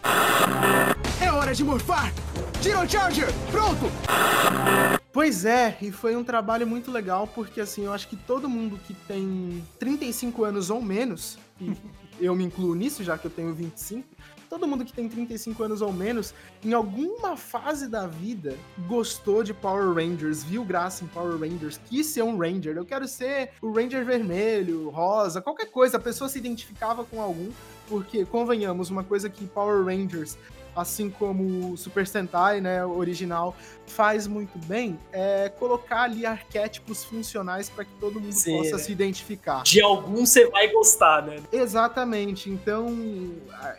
É 1.19 1.31
hora 1.31 1.51
de 1.51 1.63
morfar! 1.63 2.13
Dino 2.61 2.87
Charger, 2.87 3.29
pronto! 3.49 5.04
Pois 5.15 5.45
é, 5.45 5.77
e 5.81 5.93
foi 5.93 6.13
um 6.13 6.25
trabalho 6.25 6.67
muito 6.67 6.91
legal, 6.91 7.25
porque 7.25 7.61
assim, 7.61 7.85
eu 7.85 7.93
acho 7.93 8.05
que 8.09 8.17
todo 8.17 8.49
mundo 8.49 8.77
que 8.85 8.93
tem 8.93 9.65
35 9.79 10.43
anos 10.43 10.69
ou 10.69 10.81
menos, 10.81 11.37
e 11.57 11.73
eu 12.19 12.35
me 12.35 12.43
incluo 12.43 12.75
nisso, 12.75 13.01
já 13.01 13.17
que 13.17 13.25
eu 13.25 13.31
tenho 13.31 13.53
25, 13.53 14.05
todo 14.49 14.67
mundo 14.67 14.83
que 14.83 14.91
tem 14.91 15.07
35 15.07 15.63
anos 15.63 15.81
ou 15.81 15.93
menos, 15.93 16.33
em 16.61 16.73
alguma 16.73 17.37
fase 17.37 17.87
da 17.87 18.05
vida, 18.05 18.57
gostou 18.89 19.41
de 19.41 19.53
Power 19.53 19.93
Rangers, 19.93 20.43
viu 20.43 20.65
graça 20.65 21.05
em 21.05 21.07
Power 21.07 21.39
Rangers, 21.39 21.79
quis 21.85 22.07
ser 22.07 22.23
um 22.23 22.37
Ranger. 22.37 22.75
Eu 22.75 22.85
quero 22.85 23.07
ser 23.07 23.51
o 23.61 23.71
Ranger 23.71 24.03
vermelho, 24.03 24.89
rosa, 24.89 25.41
qualquer 25.41 25.71
coisa. 25.71 25.95
A 25.95 25.99
pessoa 26.01 26.29
se 26.29 26.37
identificava 26.37 27.05
com 27.05 27.21
algum, 27.21 27.51
porque, 27.87 28.25
convenhamos, 28.25 28.89
uma 28.89 29.05
coisa 29.05 29.29
que 29.29 29.47
Power 29.47 29.85
Rangers 29.85 30.37
assim 30.75 31.09
como 31.09 31.71
o 31.71 31.77
Super 31.77 32.05
Sentai, 32.05 32.59
né, 32.61 32.85
original, 32.85 33.55
faz 33.87 34.27
muito 34.27 34.57
bem, 34.67 34.99
é 35.11 35.47
colocar 35.49 36.01
ali 36.03 36.25
arquétipos 36.25 37.03
funcionais 37.03 37.69
para 37.69 37.85
que 37.85 37.91
todo 37.99 38.19
mundo 38.19 38.33
Sim, 38.33 38.57
possa 38.57 38.77
né? 38.77 38.77
se 38.79 38.91
identificar. 38.91 39.63
De 39.63 39.81
algum 39.81 40.25
você 40.25 40.47
vai 40.49 40.67
gostar, 40.71 41.21
né? 41.23 41.37
Exatamente. 41.51 42.49
Então, 42.49 42.93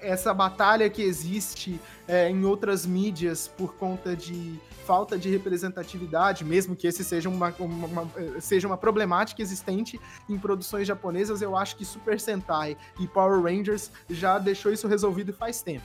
essa 0.01 0.33
batalha 0.33 0.89
que 0.89 1.03
existe 1.03 1.81
é, 2.09 2.31
em 2.31 2.45
outras 2.45 2.87
mídias 2.87 3.49
por 3.49 3.75
conta 3.75 4.15
de 4.15 4.59
falta 4.87 5.19
de 5.19 5.29
representatividade, 5.29 6.45
mesmo 6.45 6.77
que 6.77 6.87
esse 6.87 7.03
seja 7.03 7.29
uma, 7.29 7.53
uma- 7.59 7.87
uma- 7.89 8.41
seja 8.41 8.69
uma 8.69 8.77
problemática 8.77 9.43
existente 9.43 9.99
em 10.29 10.39
produções 10.39 10.87
japonesas, 10.87 11.43
eu 11.43 11.57
acho 11.57 11.75
que 11.75 11.85
Super 11.85 12.21
Sentai 12.21 12.77
e 13.01 13.09
Power 13.09 13.43
Rangers 13.43 13.91
já 14.09 14.39
deixou 14.39 14.73
isso 14.73 14.87
resolvido 14.87 15.33
faz 15.33 15.61
tempo. 15.61 15.83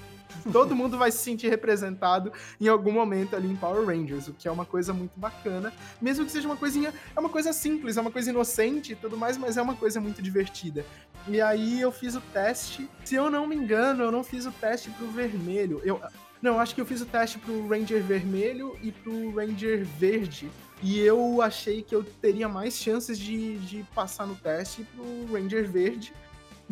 Todo 0.52 0.76
mundo 0.76 0.98
vai 0.98 1.12
se 1.12 1.20
sentir 1.20 1.50
representado 1.50 2.32
em 2.60 2.67
algum 2.67 2.91
momento 2.91 3.36
ali 3.36 3.52
em 3.52 3.56
Power 3.56 3.86
Rangers, 3.86 4.28
o 4.28 4.34
que 4.34 4.48
é 4.48 4.52
uma 4.52 4.65
coisa 4.65 4.94
muito 4.94 5.13
bacana, 5.15 5.74
mesmo 6.02 6.26
que 6.26 6.32
seja 6.32 6.48
uma 6.48 6.58
coisinha, 6.58 6.94
é 7.15 7.20
uma 7.20 7.30
coisa 7.30 7.54
simples, 7.54 7.98
é 7.98 8.02
uma 8.02 8.12
coisa 8.12 8.30
inocente 8.30 8.94
e 8.94 8.96
tudo 8.96 9.17
mais, 9.17 9.38
mas 9.38 9.58
é 9.58 9.62
uma 9.62 9.76
coisa 9.76 10.00
muito 10.00 10.22
divertida. 10.22 10.86
E 11.28 11.39
aí 11.39 11.80
eu 11.80 11.91
fiz 11.91 12.15
o 12.15 12.22
teste. 12.22 12.89
Se 13.04 13.15
eu 13.15 13.30
não 13.30 13.46
me 13.46 13.56
engano, 13.56 14.04
eu 14.04 14.12
não 14.12 14.24
fiz 14.24 14.46
o 14.46 14.52
teste 14.52 14.89
pro 14.91 15.08
vermelho. 15.08 15.82
Eu 15.84 16.02
não, 16.41 16.60
acho 16.60 16.74
que 16.74 16.82
eu 16.82 16.86
fiz 16.86 17.02
o 17.02 17.06
teste 17.06 17.38
pro 17.38 17.67
Ranger 17.67 18.02
vermelho 18.02 18.76
e 18.82 18.91
pro 18.91 19.36
Ranger 19.36 19.86
verde. 19.86 20.50
E 20.82 21.00
eu 21.00 21.41
achei 21.41 21.84
que 21.84 21.94
eu 21.94 22.04
teria 22.04 22.50
mais 22.50 22.74
chances 22.74 23.20
de, 23.20 23.60
de 23.60 23.84
passar 23.94 24.26
no 24.26 24.36
teste 24.36 24.84
pro 24.84 25.32
Ranger 25.32 25.70
verde. 25.70 26.12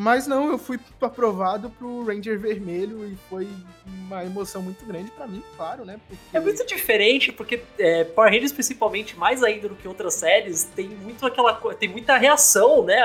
Mas 0.01 0.25
não, 0.25 0.49
eu 0.49 0.57
fui 0.57 0.79
aprovado 1.01 1.69
pro 1.71 2.05
Ranger 2.05 2.39
vermelho 2.39 3.05
e 3.05 3.17
foi 3.29 3.49
uma 3.85 4.23
emoção 4.23 4.61
muito 4.61 4.85
grande 4.85 5.11
pra 5.11 5.27
mim, 5.27 5.43
claro, 5.57 5.83
né? 5.83 5.99
Porque... 6.07 6.37
É 6.37 6.39
muito 6.39 6.65
diferente, 6.65 7.33
porque 7.33 7.61
é, 7.77 8.05
Power 8.05 8.31
Rangers, 8.31 8.53
principalmente, 8.53 9.17
mais 9.17 9.43
ainda 9.43 9.67
do 9.67 9.75
que 9.75 9.89
outras 9.89 10.13
séries, 10.13 10.63
tem 10.73 10.87
muito 10.87 11.25
aquela 11.25 11.53
tem 11.73 11.89
muita 11.89 12.15
reação, 12.15 12.85
né? 12.85 12.97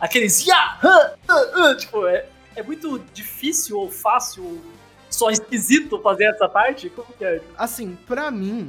Aqueles 0.00 0.44
ya, 0.44 0.80
hã, 0.82 1.12
hã, 1.30 1.76
tipo, 1.76 2.04
é, 2.08 2.26
é 2.56 2.62
muito 2.64 2.98
difícil 3.14 3.78
ou 3.78 3.88
fácil, 3.88 4.60
só 5.08 5.30
esquisito 5.30 6.00
fazer 6.00 6.24
essa 6.24 6.48
parte. 6.48 6.90
Como 6.90 7.06
que 7.16 7.24
é? 7.24 7.40
Assim, 7.56 7.96
pra 8.04 8.32
mim, 8.32 8.68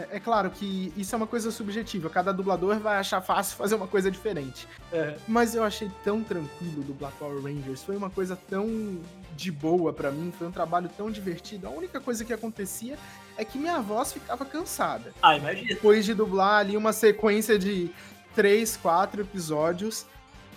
é, 0.00 0.16
é 0.16 0.20
claro 0.20 0.50
que 0.50 0.92
isso 0.96 1.14
é 1.14 1.16
uma 1.16 1.26
coisa 1.26 1.50
subjetiva. 1.50 2.08
Cada 2.08 2.32
dublador 2.32 2.78
vai 2.78 2.96
achar 2.96 3.20
fácil 3.20 3.56
fazer 3.58 3.74
uma 3.74 3.86
coisa 3.86 4.10
diferente. 4.10 4.66
É. 4.92 5.16
Mas 5.26 5.54
eu 5.54 5.62
achei 5.62 5.90
tão 6.02 6.22
tranquilo 6.22 6.82
dublar 6.82 7.12
Power 7.18 7.42
Rangers. 7.42 7.82
Foi 7.82 7.96
uma 7.96 8.10
coisa 8.10 8.36
tão 8.36 8.98
de 9.36 9.50
boa 9.50 9.92
pra 9.92 10.10
mim. 10.10 10.32
Foi 10.36 10.46
um 10.46 10.52
trabalho 10.52 10.90
tão 10.96 11.10
divertido. 11.10 11.66
A 11.66 11.70
única 11.70 12.00
coisa 12.00 12.24
que 12.24 12.32
acontecia 12.32 12.98
é 13.36 13.44
que 13.44 13.58
minha 13.58 13.80
voz 13.80 14.12
ficava 14.12 14.44
cansada. 14.44 15.12
Ah, 15.22 15.36
imagina. 15.36 15.68
Depois 15.68 16.04
de 16.04 16.14
dublar 16.14 16.60
ali 16.60 16.76
uma 16.76 16.92
sequência 16.92 17.58
de 17.58 17.90
três, 18.34 18.76
quatro 18.76 19.22
episódios, 19.22 20.06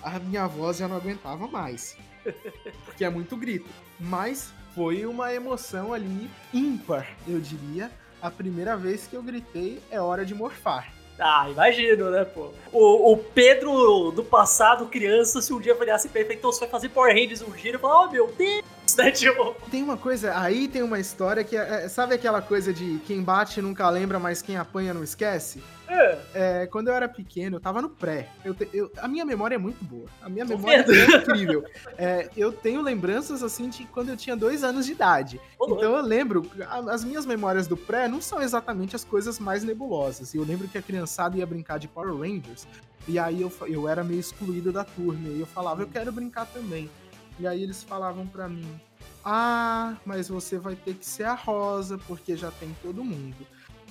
a 0.01 0.19
minha 0.19 0.47
voz 0.47 0.77
já 0.77 0.87
não 0.87 0.97
aguentava 0.97 1.47
mais. 1.47 1.97
Porque 2.85 3.03
é 3.03 3.09
muito 3.09 3.35
grito. 3.35 3.69
Mas 3.99 4.53
foi 4.75 5.05
uma 5.05 5.33
emoção 5.33 5.93
ali 5.93 6.29
ímpar, 6.53 7.07
eu 7.27 7.39
diria. 7.39 7.91
A 8.23 8.31
primeira 8.31 8.77
vez 8.77 9.05
que 9.05 9.17
eu 9.17 9.21
gritei 9.21 9.81
é 9.91 9.99
hora 9.99 10.25
de 10.25 10.33
morfar. 10.33 10.93
Ah, 11.19 11.45
imagino, 11.49 12.09
né, 12.09 12.23
pô? 12.23 12.53
O, 12.71 13.11
o 13.11 13.17
Pedro 13.17 14.11
do 14.11 14.23
passado, 14.23 14.85
criança, 14.85 15.41
se 15.41 15.51
um 15.51 15.59
dia 15.59 15.75
falhasse 15.75 16.07
perfeito, 16.07 16.39
então 16.39 16.49
você 16.49 16.61
vai 16.61 16.69
fazer 16.69 16.87
Power 16.87 17.13
Rangers 17.13 17.41
um 17.41 17.51
dia, 17.51 17.71
ele 17.71 17.77
fala, 17.77 18.05
oh 18.05 18.09
meu 18.09 18.27
Deus, 18.31 18.63
né, 18.97 19.11
tipo... 19.11 19.55
Tem 19.69 19.81
uma 19.83 19.97
coisa, 19.97 20.37
aí 20.37 20.67
tem 20.67 20.81
uma 20.81 20.99
história 20.99 21.43
que 21.43 21.55
é, 21.57 21.85
é- 21.85 21.87
sabe 21.89 22.13
aquela 22.15 22.41
coisa 22.41 22.73
de 22.73 22.99
quem 23.05 23.21
bate 23.21 23.61
nunca 23.61 23.89
lembra, 23.89 24.19
mas 24.19 24.41
quem 24.41 24.57
apanha 24.57 24.93
não 24.93 25.03
esquece? 25.03 25.61
É, 25.87 26.17
É, 26.33 26.67
quando 26.67 26.87
eu 26.87 26.93
era 26.93 27.07
pequeno, 27.07 27.57
eu 27.57 27.59
tava 27.59 27.81
no 27.81 27.89
pré. 27.89 28.27
Eu 28.43 28.53
te- 28.55 28.67
eu- 28.73 28.91
a 28.97 29.07
minha 29.07 29.23
memória 29.25 29.55
é 29.55 29.57
muito 29.59 29.83
boa. 29.83 30.07
A 30.21 30.29
minha 30.29 30.43
Tô 30.45 30.55
memória 30.57 30.81
vendo. 30.83 30.93
é 31.13 31.17
incrível. 31.17 31.63
É, 31.97 32.29
eu 32.35 32.51
tenho 32.51 32.81
lembranças 32.81 33.43
assim 33.43 33.69
de 33.69 33.83
quando 33.85 34.09
eu 34.09 34.17
tinha 34.17 34.35
dois 34.35 34.63
anos 34.63 34.85
de 34.87 34.93
idade. 34.93 35.39
Louco. 35.59 35.75
Então 35.75 35.95
eu 35.95 36.01
lembro, 36.01 36.49
as 36.89 37.03
minhas 37.03 37.25
memórias 37.25 37.67
do 37.67 37.77
pré 37.77 38.07
não 38.07 38.21
são 38.21 38.41
exatamente 38.41 38.95
as 38.95 39.03
coisas 39.03 39.37
mais 39.39 39.63
nebulosas. 39.63 40.33
Eu 40.33 40.43
lembro 40.43 40.67
que 40.67 40.77
a 40.77 40.81
criançada 40.81 41.37
ia 41.37 41.45
brincar 41.45 41.77
de 41.77 41.87
Power 41.87 42.15
Rangers. 42.15 42.65
E 43.07 43.19
aí 43.19 43.41
eu, 43.41 43.51
eu 43.67 43.87
era 43.87 44.03
meio 44.03 44.19
excluído 44.19 44.71
da 44.71 44.83
turma. 44.83 45.27
E 45.29 45.39
eu 45.41 45.45
falava, 45.45 45.81
eu 45.83 45.87
quero 45.87 46.11
brincar 46.11 46.45
também. 46.47 46.89
E 47.39 47.47
aí 47.47 47.61
eles 47.63 47.81
falavam 47.83 48.27
pra 48.27 48.47
mim: 48.47 48.79
Ah, 49.23 49.95
mas 50.05 50.27
você 50.29 50.57
vai 50.57 50.75
ter 50.75 50.93
que 50.95 51.05
ser 51.05 51.23
a 51.23 51.33
Rosa, 51.33 51.97
porque 52.07 52.35
já 52.35 52.51
tem 52.51 52.75
todo 52.81 53.03
mundo. 53.03 53.35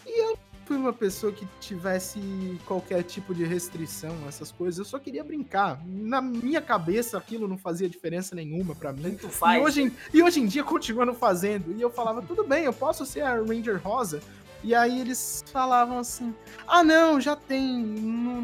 E 0.06 0.22
eu 0.30 0.38
fui 0.64 0.76
uma 0.76 0.92
pessoa 0.92 1.32
que 1.32 1.46
tivesse 1.60 2.20
qualquer 2.66 3.02
tipo 3.02 3.34
de 3.34 3.44
restrição, 3.44 4.16
essas 4.28 4.52
coisas. 4.52 4.78
Eu 4.78 4.84
só 4.84 4.98
queria 4.98 5.24
brincar. 5.24 5.80
Na 5.86 6.20
minha 6.20 6.60
cabeça, 6.60 7.18
aquilo 7.18 7.48
não 7.48 7.58
fazia 7.58 7.88
diferença 7.88 8.34
nenhuma 8.34 8.74
pra 8.74 8.92
mim. 8.92 9.02
tanto 9.02 9.28
faz. 9.28 9.60
E 9.60 9.64
hoje, 9.64 9.82
em- 9.82 9.92
e 10.14 10.22
hoje 10.22 10.40
em 10.40 10.46
dia 10.46 10.62
continua 10.64 11.04
não 11.06 11.14
fazendo. 11.14 11.72
E 11.76 11.80
eu 11.80 11.90
falava, 11.90 12.22
tudo 12.22 12.44
bem, 12.44 12.64
eu 12.64 12.72
posso 12.72 13.04
ser 13.06 13.22
a 13.22 13.34
Ranger 13.36 13.80
Rosa. 13.82 14.20
E 14.64 14.76
aí 14.76 15.00
eles 15.00 15.42
falavam 15.52 15.98
assim: 15.98 16.32
ah, 16.68 16.84
não, 16.84 17.20
já 17.20 17.34
tem, 17.34 17.78
não 17.84 18.40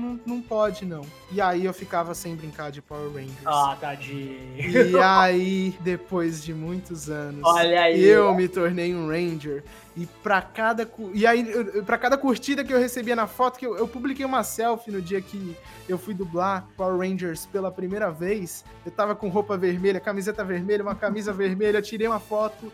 pode 0.49 0.85
não. 0.85 1.03
E 1.31 1.41
aí 1.41 1.65
eu 1.65 1.73
ficava 1.75 2.15
sem 2.15 2.35
brincar 2.35 2.71
de 2.71 2.81
Power 2.81 3.11
Rangers. 3.13 3.37
Ah, 3.45 3.77
tadinho. 3.81 4.39
E 4.57 4.97
aí, 4.99 5.75
depois 5.81 6.43
de 6.43 6.55
muitos 6.55 7.11
anos, 7.11 7.43
Olha 7.45 7.83
aí. 7.83 8.03
eu 8.03 8.35
me 8.35 8.49
tornei 8.49 8.95
um 8.95 9.09
Ranger. 9.09 9.63
E 9.97 10.07
pra 10.23 10.41
cada, 10.41 10.89
e 11.13 11.27
aí, 11.27 11.51
eu- 11.51 11.83
pra 11.83 11.99
cada 11.99 12.17
curtida 12.17 12.63
que 12.65 12.73
eu 12.73 12.79
recebia 12.79 13.17
na 13.17 13.27
foto, 13.27 13.59
que 13.59 13.67
eu, 13.67 13.77
eu 13.77 13.87
publiquei 13.89 14.25
uma 14.25 14.43
selfie 14.45 14.91
no 14.93 15.03
dia 15.03 15.21
que 15.21 15.57
eu 15.89 15.99
fui 15.99 16.15
dublar 16.15 16.67
Power 16.77 16.99
Rangers 16.99 17.47
pela 17.47 17.71
primeira 17.71 18.11
vez. 18.11 18.65
Eu 18.87 18.93
tava 18.93 19.15
com 19.17 19.29
roupa 19.29 19.57
vermelha, 19.57 19.99
camiseta 20.01 20.45
vermelha, 20.45 20.83
uma 20.83 20.95
camisa 20.95 21.33
vermelha, 21.35 21.83
tirei 21.83 22.07
uma 22.07 22.21
foto 22.21 22.73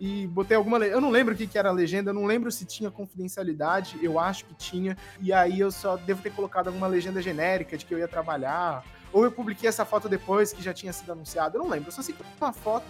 e 0.00 0.26
botei 0.26 0.56
alguma. 0.56 0.78
Eu 0.78 1.00
não 1.00 1.10
lembro 1.10 1.34
o 1.34 1.36
que, 1.36 1.46
que 1.46 1.58
era 1.58 1.68
a 1.68 1.72
legenda, 1.72 2.10
eu 2.10 2.14
não 2.14 2.24
lembro 2.24 2.50
se 2.50 2.64
tinha 2.64 2.90
confidencialidade, 2.90 3.98
eu 4.02 4.18
acho 4.18 4.44
que 4.44 4.54
tinha. 4.54 4.96
E 5.20 5.32
aí 5.32 5.60
eu 5.60 5.70
só 5.70 5.96
devo 5.96 6.22
ter 6.22 6.30
colocado 6.30 6.68
alguma 6.68 6.86
legenda 6.86 7.20
genérica 7.20 7.76
de 7.76 7.84
que 7.84 7.94
eu 7.94 7.98
ia 7.98 8.08
trabalhar. 8.08 8.84
Ou 9.12 9.24
eu 9.24 9.32
publiquei 9.32 9.68
essa 9.68 9.84
foto 9.84 10.08
depois 10.08 10.52
que 10.52 10.62
já 10.62 10.74
tinha 10.74 10.92
sido 10.92 11.12
anunciado, 11.12 11.56
eu 11.56 11.62
não 11.62 11.70
lembro. 11.70 11.88
Eu 11.88 11.92
só 11.92 12.02
sei 12.02 12.14
que 12.14 12.22
uma 12.40 12.52
foto 12.52 12.86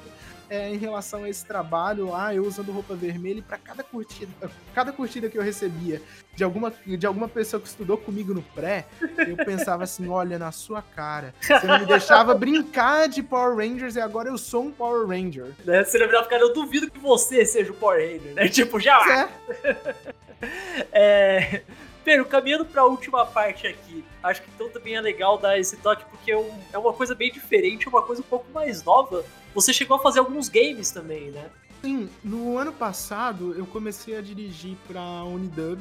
é, 0.51 0.73
em 0.73 0.77
relação 0.77 1.25
a 1.25 1.29
esse 1.29 1.45
trabalho 1.45 2.11
lá, 2.11 2.35
eu 2.35 2.45
usando 2.45 2.73
roupa 2.73 2.95
vermelha, 2.95 3.39
e 3.39 3.43
pra 3.43 3.59
cada 3.59 3.83
curtida, 3.83 4.33
cada 4.75 4.93
curtida 4.93 5.29
que 5.29 5.39
eu 5.39 5.43
recebia 5.43 6.01
de 6.35 6.45
alguma, 6.45 6.73
de 6.87 7.07
alguma 7.07 7.29
pessoa 7.29 7.61
que 7.61 7.69
estudou 7.69 7.97
comigo 7.97 8.33
no 8.33 8.43
pré, 8.43 8.87
eu 9.19 9.37
pensava 9.37 9.85
assim, 9.85 10.09
olha, 10.09 10.39
na 10.39 10.53
sua 10.53 10.81
cara. 10.81 11.35
Você 11.41 11.67
não 11.67 11.81
me 11.81 11.87
deixava 11.87 12.35
brincar 12.35 13.09
de 13.09 13.23
Power 13.23 13.57
Rangers 13.57 13.97
e 13.97 14.01
agora 14.01 14.29
eu 14.29 14.39
sou 14.39 14.65
um 14.65 14.71
Power 14.71 15.07
Ranger. 15.07 15.53
Né? 15.65 15.85
Você 15.85 15.99
não 15.99 16.09
cara, 16.09 16.43
eu 16.43 16.53
duvido 16.53 16.91
que 16.91 16.99
você 16.99 17.45
seja 17.45 17.73
o 17.73 17.75
Power 17.75 18.01
Ranger, 18.01 18.35
né? 18.35 18.49
Tipo, 18.49 18.79
já. 18.79 19.29
É, 19.63 20.29
É... 20.93 21.63
Pedro, 22.09 22.25
caminhando 22.25 22.65
pra 22.65 22.87
última 22.87 23.27
parte 23.27 23.67
aqui, 23.67 24.03
acho 24.23 24.41
que 24.41 24.49
então 24.55 24.71
também 24.71 24.97
é 24.97 25.01
legal 25.03 25.37
dar 25.37 25.59
esse 25.59 25.77
toque, 25.77 26.07
porque 26.11 26.33
é, 26.33 26.51
é 26.73 26.79
uma 26.79 26.95
coisa 26.95 27.15
bem 27.15 27.31
diferente, 27.31 27.87
é 27.87 27.91
uma 27.91 28.01
coisa 28.01 28.23
um 28.23 28.25
pouco 28.25 28.47
mais 28.51 28.83
nova. 28.83 29.23
Você 29.55 29.75
chegou 29.75 29.99
a 29.99 30.01
fazer 30.01 30.21
alguns 30.21 30.49
games 30.49 30.91
também, 30.91 31.31
né? 31.31 31.51
Sim, 31.83 32.09
no 32.25 32.57
ano 32.57 32.73
passado 32.73 33.55
eu 33.59 33.67
comecei 33.67 34.17
a 34.17 34.23
dirigir 34.23 34.75
pra 34.87 35.03
Unidub, 35.25 35.81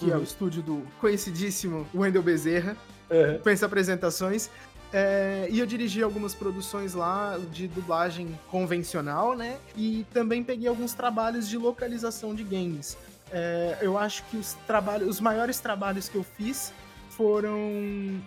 que 0.00 0.10
é 0.10 0.14
Uhum. 0.14 0.20
o 0.20 0.24
estúdio 0.24 0.62
do 0.62 0.86
conhecidíssimo 1.02 1.86
Wendel 1.94 2.22
Bezerra. 2.22 2.74
Uhum. 3.10 3.38
pensa 3.44 3.66
apresentações. 3.66 4.48
É, 4.90 5.48
e 5.50 5.58
eu 5.58 5.66
dirigi 5.66 6.02
algumas 6.02 6.34
produções 6.34 6.94
lá 6.94 7.38
de 7.52 7.68
dublagem 7.68 8.38
convencional, 8.50 9.36
né? 9.36 9.58
E 9.76 10.06
também 10.14 10.42
peguei 10.42 10.66
alguns 10.66 10.94
trabalhos 10.94 11.46
de 11.46 11.58
localização 11.58 12.34
de 12.34 12.42
games. 12.42 12.96
É, 13.32 13.78
eu 13.80 13.98
acho 13.98 14.22
que 14.24 14.36
os 14.36 14.54
trabalhos, 14.66 15.08
os 15.08 15.20
maiores 15.20 15.60
trabalhos 15.60 16.08
que 16.08 16.16
eu 16.16 16.24
fiz 16.24 16.72
foram 17.10 17.58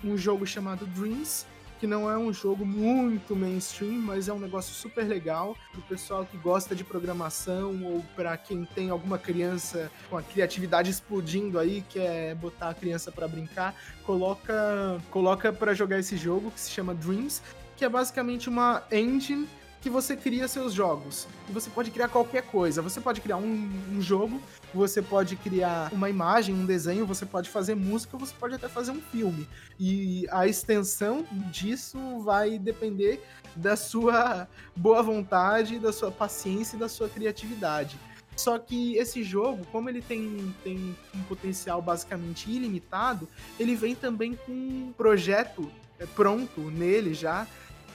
um 0.04 0.18
jogo 0.18 0.46
chamado 0.46 0.86
Dreams, 0.86 1.46
que 1.80 1.88
não 1.88 2.08
é 2.08 2.16
um 2.16 2.32
jogo 2.32 2.64
muito 2.64 3.36
mainstream, 3.36 3.94
mas 3.94 4.28
é 4.28 4.34
um 4.34 4.38
negócio 4.38 4.72
super 4.72 5.04
legal 5.04 5.58
pro 5.72 5.82
pessoal 5.82 6.24
que 6.24 6.38
gosta 6.38 6.76
de 6.76 6.84
programação 6.84 7.84
ou 7.84 8.06
para 8.16 8.38
quem 8.38 8.66
tem 8.66 8.92
alguma 8.92 9.18
criança 9.18 9.90
com 10.08 10.16
a 10.16 10.22
criatividade 10.22 10.92
explodindo 10.92 11.58
aí, 11.58 11.84
quer 11.90 12.36
botar 12.36 12.70
a 12.70 12.74
criança 12.76 13.12
para 13.12 13.28
brincar, 13.28 13.74
coloca 14.06 15.02
coloca 15.10 15.52
para 15.52 15.74
jogar 15.74 15.98
esse 15.98 16.16
jogo 16.18 16.52
que 16.52 16.60
se 16.60 16.70
chama 16.70 16.94
Dreams, 16.94 17.42
que 17.76 17.84
é 17.84 17.90
basicamente 17.90 18.48
uma 18.48 18.84
engine 18.92 19.48
que 19.82 19.90
você 19.90 20.16
cria 20.16 20.48
seus 20.48 20.74
jogos. 20.74 21.28
E 21.50 21.52
você 21.52 21.70
pode 21.70 21.90
criar 21.90 22.08
qualquer 22.08 22.44
coisa. 22.44 22.82
Você 22.82 23.02
pode 23.02 23.20
criar 23.20 23.38
um, 23.38 23.70
um 23.92 24.02
jogo, 24.02 24.40
você 24.74 25.02
pode 25.02 25.36
criar 25.36 25.92
uma 25.92 26.10
imagem, 26.10 26.54
um 26.54 26.66
desenho, 26.66 27.06
você 27.06 27.26
pode 27.26 27.50
fazer 27.50 27.76
música, 27.76 28.18
você 28.18 28.34
pode 28.40 28.56
até 28.56 28.70
fazer 28.70 28.92
um 28.92 29.02
filme. 29.02 29.48
E 29.80 30.28
a 30.30 30.48
extensão 30.48 31.26
disso 31.52 32.20
vai 32.20 32.60
depender 32.60 33.22
da 33.56 33.76
sua 33.76 34.48
boa 34.76 35.02
vontade, 35.02 35.80
da 35.80 35.92
sua 35.92 36.12
paciência 36.12 36.76
e 36.76 36.80
da 36.80 36.88
sua 36.88 37.10
criatividade. 37.10 37.98
Só 38.36 38.58
que 38.58 38.96
esse 38.96 39.24
jogo, 39.24 39.66
como 39.72 39.90
ele 39.90 40.02
tem, 40.02 40.56
tem 40.64 40.96
um 41.14 41.24
potencial 41.24 41.82
basicamente 41.82 42.50
ilimitado, 42.50 43.28
ele 43.60 43.76
vem 43.76 43.94
também 43.94 44.36
com 44.36 44.52
um 44.52 44.94
projeto 44.96 45.70
é, 46.00 46.06
pronto 46.06 46.62
nele 46.62 47.14
já, 47.14 47.46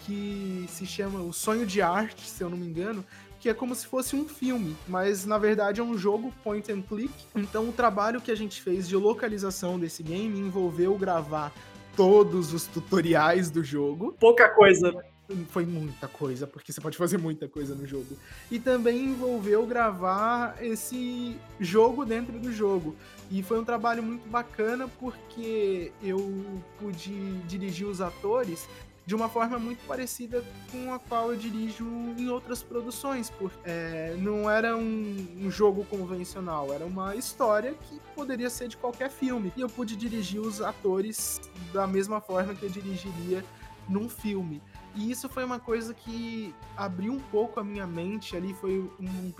que 0.07 0.67
se 0.69 0.87
chama 0.87 1.21
O 1.21 1.33
Sonho 1.33 1.67
de 1.67 1.83
Arte, 1.83 2.31
se 2.31 2.43
eu 2.43 2.49
não 2.49 2.57
me 2.57 2.65
engano, 2.65 3.05
que 3.41 3.49
é 3.49 3.55
como 3.55 3.75
se 3.75 3.87
fosse 3.87 4.15
um 4.15 4.27
filme, 4.27 4.77
mas 4.87 5.27
na 5.27 5.37
verdade 5.37 5.81
é 5.81 5.85
um 5.85 5.99
jogo 5.99 6.33
point 6.45 6.71
and 6.71 6.83
click. 6.83 7.13
Então 7.35 7.69
o 7.69 7.73
trabalho 7.73 8.21
que 8.21 8.31
a 8.31 8.35
gente 8.37 8.63
fez 8.63 8.89
de 8.89 8.97
localização 8.97 9.79
desse 9.79 10.03
game 10.03 10.39
envolveu 10.39 10.97
gravar 10.97 11.53
todos 11.97 12.53
os 12.55 12.67
tutoriais 12.67 13.51
do 13.51 13.65
jogo. 13.65 14.15
Pouca 14.19 14.49
coisa, 14.49 14.93
né? 14.93 15.03
Foi 15.49 15.67
muita 15.67 16.07
coisa, 16.07 16.47
porque 16.47 16.73
você 16.73 16.81
pode 16.81 16.97
fazer 16.97 17.19
muita 17.19 17.49
coisa 17.49 17.75
no 17.75 17.85
jogo. 17.85 18.17
E 18.49 18.61
também 18.61 19.07
envolveu 19.07 19.67
gravar 19.67 20.57
esse 20.63 21.37
jogo 21.59 22.05
dentro 22.05 22.39
do 22.39 22.53
jogo. 22.53 22.95
E 23.29 23.43
foi 23.43 23.59
um 23.59 23.65
trabalho 23.65 24.05
muito 24.05 24.29
bacana 24.29 24.87
porque 25.01 25.91
eu 26.01 26.33
pude 26.79 27.39
dirigir 27.49 27.89
os 27.89 28.01
atores 28.01 28.69
de 29.07 29.15
uma 29.15 29.29
forma 29.29 29.57
muito 29.57 29.87
parecida 29.87 30.45
com 30.73 30.93
a 30.93 30.99
qual 30.99 31.31
eu 31.31 31.39
dirijo 31.39 31.87
em 32.19 32.29
outras 32.29 32.61
produções, 32.61 33.31
porque 33.31 33.57
é, 33.65 34.17
não 34.19 34.51
era 34.51 34.77
um, 34.77 35.29
um 35.39 35.49
jogo 35.49 35.85
convencional, 35.85 36.73
era 36.73 36.85
uma 36.85 37.15
história 37.15 37.73
que 37.75 38.01
poderia 38.17 38.51
ser 38.51 38.67
de 38.67 38.77
qualquer 38.77 39.09
filme. 39.09 39.53
E 39.57 39.61
eu 39.61 39.69
pude 39.69 39.95
dirigir 39.95 40.41
os 40.41 40.61
atores 40.61 41.41
da 41.73 41.87
mesma 41.87 42.21
forma 42.21 42.53
que 42.53 42.65
eu 42.65 42.69
dirigiria 42.69 43.45
num 43.89 44.09
filme. 44.09 44.61
E 44.97 45.09
isso 45.09 45.29
foi 45.29 45.45
uma 45.45 45.61
coisa 45.61 45.95
que 45.95 46.53
abriu 46.77 47.13
um 47.13 47.21
pouco 47.21 47.61
a 47.61 47.65
minha 47.65 47.87
mente 47.87 48.37
ali, 48.37 48.55
foi 48.55 48.81
um, 48.99 49.33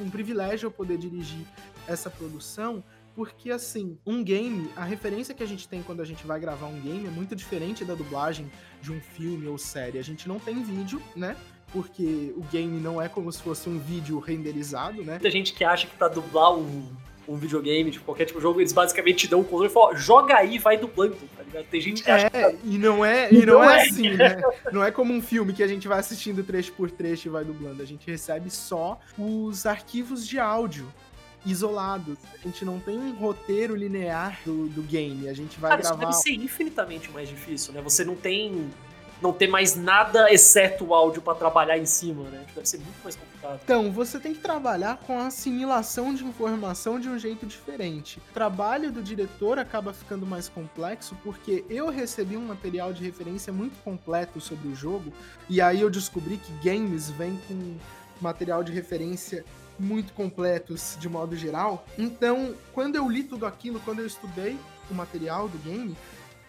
um 0.00 0.10
privilégio 0.10 0.66
eu 0.66 0.70
poder 0.72 0.98
dirigir 0.98 1.46
essa 1.86 2.10
produção, 2.10 2.82
porque 3.14 3.50
assim, 3.50 3.96
um 4.04 4.22
game, 4.22 4.70
a 4.76 4.84
referência 4.84 5.34
que 5.34 5.42
a 5.42 5.46
gente 5.46 5.68
tem 5.68 5.82
quando 5.82 6.00
a 6.00 6.04
gente 6.04 6.26
vai 6.26 6.38
gravar 6.40 6.66
um 6.66 6.80
game 6.80 7.06
é 7.06 7.10
muito 7.10 7.34
diferente 7.36 7.84
da 7.84 7.94
dublagem 7.94 8.50
de 8.82 8.92
um 8.92 9.00
filme 9.00 9.46
ou 9.46 9.56
série. 9.56 9.98
A 9.98 10.02
gente 10.02 10.28
não 10.28 10.38
tem 10.38 10.62
vídeo, 10.62 11.00
né? 11.14 11.36
Porque 11.72 12.32
o 12.36 12.42
game 12.52 12.80
não 12.80 13.00
é 13.00 13.08
como 13.08 13.32
se 13.32 13.42
fosse 13.42 13.68
um 13.68 13.78
vídeo 13.78 14.18
renderizado, 14.18 15.02
né? 15.02 15.12
Muita 15.12 15.30
gente 15.30 15.52
que 15.52 15.64
acha 15.64 15.86
que 15.86 15.96
pra 15.96 16.08
dublar 16.08 16.54
um, 16.54 16.86
um 17.26 17.36
videogame, 17.36 17.90
tipo, 17.90 18.04
qualquer 18.04 18.26
tipo 18.26 18.38
de 18.38 18.42
jogo, 18.42 18.60
eles 18.60 18.72
basicamente 18.72 19.18
te 19.18 19.28
dão 19.28 19.40
um 19.40 19.44
controle 19.44 19.66
e 19.66 19.72
falam, 19.72 19.96
joga 19.96 20.36
aí 20.36 20.56
e 20.56 20.58
vai 20.58 20.76
dublando, 20.76 21.16
tá 21.36 21.42
ligado? 21.42 21.64
Tem 21.66 21.80
gente 21.80 22.02
que 22.02 22.10
acha 22.10 22.30
que 22.30 22.36
É, 22.36 22.54
e 22.64 22.78
não 22.78 23.04
é, 23.04 23.32
e 23.32 23.44
Não 23.46 23.54
não 23.54 23.64
é 23.64 23.78
é. 23.78 23.82
assim, 23.82 24.10
né? 24.10 24.40
Não 24.72 24.84
é 24.84 24.90
como 24.90 25.12
um 25.12 25.22
filme 25.22 25.52
que 25.52 25.62
a 25.62 25.66
gente 25.66 25.88
vai 25.88 25.98
assistindo 25.98 26.44
trecho 26.44 26.72
por 26.72 26.90
trecho 26.90 27.28
e 27.28 27.30
vai 27.30 27.44
dublando. 27.44 27.82
A 27.82 27.86
gente 27.86 28.08
recebe 28.08 28.50
só 28.50 29.00
os 29.18 29.66
arquivos 29.66 30.26
de 30.26 30.38
áudio 30.38 30.86
isolados. 31.44 32.16
A 32.32 32.38
gente 32.38 32.64
não 32.64 32.80
tem 32.80 32.98
um 32.98 33.14
roteiro 33.14 33.74
linear 33.74 34.38
do, 34.44 34.68
do 34.68 34.82
game. 34.82 35.28
A 35.28 35.34
gente 35.34 35.58
vai 35.58 35.70
Cara, 35.70 35.82
isso 35.82 35.90
gravar. 35.90 36.10
deve 36.10 36.22
ser 36.22 36.32
infinitamente 36.32 37.10
mais 37.10 37.28
difícil, 37.28 37.72
né? 37.72 37.80
Você 37.82 38.04
não 38.04 38.16
tem. 38.16 38.70
Não 39.22 39.32
tem 39.32 39.48
mais 39.48 39.74
nada 39.74 40.30
exceto 40.30 40.84
o 40.84 40.94
áudio 40.94 41.22
pra 41.22 41.34
trabalhar 41.34 41.78
em 41.78 41.86
cima, 41.86 42.24
né? 42.24 42.44
Deve 42.54 42.68
ser 42.68 42.78
muito 42.78 43.02
mais 43.02 43.16
complicado. 43.16 43.60
Então, 43.62 43.90
você 43.90 44.18
tem 44.18 44.34
que 44.34 44.40
trabalhar 44.40 44.98
com 44.98 45.18
a 45.18 45.28
assimilação 45.28 46.12
de 46.12 46.24
informação 46.24 47.00
de 47.00 47.08
um 47.08 47.18
jeito 47.18 47.46
diferente. 47.46 48.18
O 48.18 48.34
trabalho 48.34 48.90
do 48.90 49.02
diretor 49.02 49.58
acaba 49.58 49.94
ficando 49.94 50.26
mais 50.26 50.48
complexo 50.48 51.16
porque 51.22 51.64
eu 51.70 51.88
recebi 51.90 52.36
um 52.36 52.44
material 52.44 52.92
de 52.92 53.02
referência 53.02 53.50
muito 53.52 53.80
completo 53.82 54.40
sobre 54.40 54.68
o 54.68 54.74
jogo, 54.74 55.10
e 55.48 55.60
aí 55.60 55.80
eu 55.80 55.88
descobri 55.88 56.36
que 56.36 56.52
games 56.68 57.08
vêm 57.08 57.40
com 57.48 57.76
material 58.20 58.62
de 58.62 58.72
referência 58.72 59.44
muito 59.78 60.12
completos 60.12 60.96
de 61.00 61.08
modo 61.08 61.36
geral. 61.36 61.86
Então, 61.98 62.54
quando 62.72 62.96
eu 62.96 63.08
li 63.08 63.22
tudo 63.24 63.46
aquilo, 63.46 63.80
quando 63.80 64.00
eu 64.00 64.06
estudei 64.06 64.58
o 64.90 64.94
material 64.94 65.48
do 65.48 65.58
game, 65.58 65.96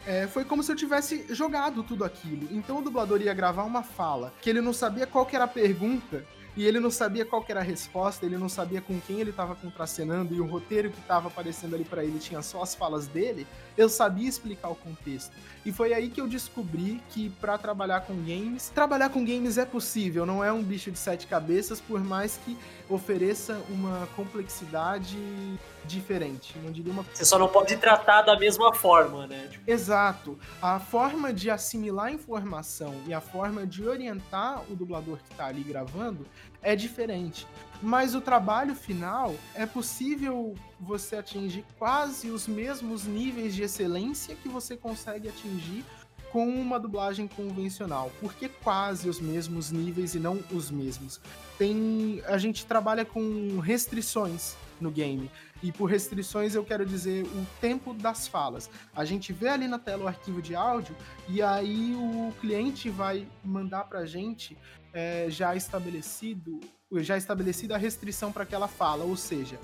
é, 0.05 0.27
foi 0.27 0.45
como 0.45 0.61
se 0.61 0.71
eu 0.71 0.75
tivesse 0.75 1.25
jogado 1.33 1.83
tudo 1.83 2.03
aquilo. 2.03 2.47
Então 2.51 2.79
o 2.79 2.81
dublador 2.81 3.21
ia 3.21 3.33
gravar 3.33 3.63
uma 3.63 3.83
fala 3.83 4.33
que 4.41 4.49
ele 4.49 4.61
não 4.61 4.73
sabia 4.73 5.07
qual 5.07 5.27
era 5.31 5.45
a 5.45 5.47
pergunta 5.47 6.23
e 6.55 6.65
ele 6.65 6.79
não 6.79 6.91
sabia 6.91 7.25
qual 7.25 7.43
era 7.49 7.59
a 7.59 7.63
resposta, 7.63 8.25
ele 8.25 8.37
não 8.37 8.47
sabia 8.47 8.81
com 8.81 8.99
quem 9.01 9.19
ele 9.19 9.31
estava 9.31 9.55
contracenando 9.55 10.33
e 10.33 10.39
o 10.39 10.45
roteiro 10.45 10.89
que 10.89 10.99
estava 10.99 11.27
aparecendo 11.27 11.75
ali 11.75 11.83
para 11.83 12.03
ele 12.03 12.19
tinha 12.19 12.41
só 12.41 12.61
as 12.61 12.73
falas 12.73 13.07
dele. 13.07 13.45
Eu 13.77 13.89
sabia 13.89 14.27
explicar 14.27 14.69
o 14.69 14.75
contexto. 14.75 15.31
E 15.65 15.71
foi 15.71 15.93
aí 15.93 16.09
que 16.09 16.21
eu 16.21 16.27
descobri 16.27 17.01
que 17.09 17.29
para 17.41 17.57
trabalhar 17.57 18.01
com 18.01 18.13
games, 18.13 18.69
trabalhar 18.69 19.09
com 19.09 19.25
games 19.25 19.57
é 19.57 19.65
possível, 19.65 20.25
não 20.25 20.43
é 20.43 20.51
um 20.51 20.61
bicho 20.61 20.91
de 20.91 20.99
sete 20.99 21.25
cabeças, 21.25 21.81
por 21.81 22.03
mais 22.03 22.39
que 22.45 22.55
ofereça 22.87 23.59
uma 23.69 24.07
complexidade 24.15 25.17
diferente. 25.85 26.55
Não 26.63 26.71
diria 26.71 26.93
uma 26.93 27.03
Você 27.11 27.25
só 27.25 27.39
não 27.39 27.47
pode 27.47 27.75
tratar 27.77 28.21
da 28.21 28.37
mesma 28.37 28.73
forma, 28.73 29.25
né? 29.25 29.47
Tipo, 29.49 29.69
Exato. 29.69 30.37
A 30.61 30.79
forma 30.79 31.33
de 31.33 31.49
assimilar 31.49 32.13
informação 32.13 32.93
e 33.07 33.13
a 33.13 33.21
forma 33.21 33.65
de 33.65 33.87
orientar 33.87 34.61
o 34.69 34.75
dublador 34.75 35.17
que 35.17 35.35
tá 35.35 35.47
ali 35.47 35.63
gravando 35.63 36.27
é 36.65 36.75
diferente. 36.75 37.47
Mas 37.81 38.15
o 38.15 38.19
trabalho 38.19 38.73
final 38.73 39.35
é 39.53 39.65
possível 39.65 40.55
você 40.79 41.17
atingir 41.17 41.63
quase 41.77 42.29
os 42.31 42.47
mesmos 42.47 43.05
níveis 43.05 43.53
de 43.53 43.63
excelência 43.63 44.35
que 44.35 44.49
você 44.49 44.75
consegue 44.75 45.29
atingir 45.29 45.85
com 46.31 46.49
uma 46.49 46.79
dublagem 46.79 47.27
convencional. 47.27 48.11
Por 48.19 48.33
que 48.33 48.49
quase 48.49 49.07
os 49.07 49.21
mesmos 49.21 49.71
níveis 49.71 50.15
e 50.15 50.19
não 50.19 50.39
os 50.51 50.71
mesmos? 50.71 51.21
Tem 51.57 52.21
a 52.25 52.37
gente 52.37 52.65
trabalha 52.65 53.05
com 53.05 53.59
restrições 53.59 54.55
no 54.81 54.91
game. 54.91 55.29
E 55.63 55.71
por 55.71 55.85
restrições 55.85 56.53
eu 56.53 56.65
quero 56.65 56.85
dizer 56.85 57.23
o 57.23 57.45
tempo 57.61 57.93
das 57.93 58.27
falas. 58.27 58.69
A 58.93 59.05
gente 59.05 59.31
vê 59.31 59.47
ali 59.47 59.67
na 59.67 59.79
tela 59.79 60.05
o 60.05 60.07
arquivo 60.07 60.41
de 60.41 60.55
áudio 60.55 60.95
e 61.29 61.41
aí 61.41 61.95
o 61.95 62.33
cliente 62.41 62.89
vai 62.89 63.27
mandar 63.43 63.85
para 63.85 63.99
a 63.99 64.05
gente 64.05 64.57
é, 64.95 65.27
já 65.29 65.55
estabelecido 65.55 66.59
já 67.03 67.17
estabelecida 67.17 67.75
a 67.75 67.77
restrição 67.77 68.31
para 68.31 68.43
aquela 68.43 68.67
fala, 68.69 69.03
ou 69.03 69.17
seja, 69.17 69.59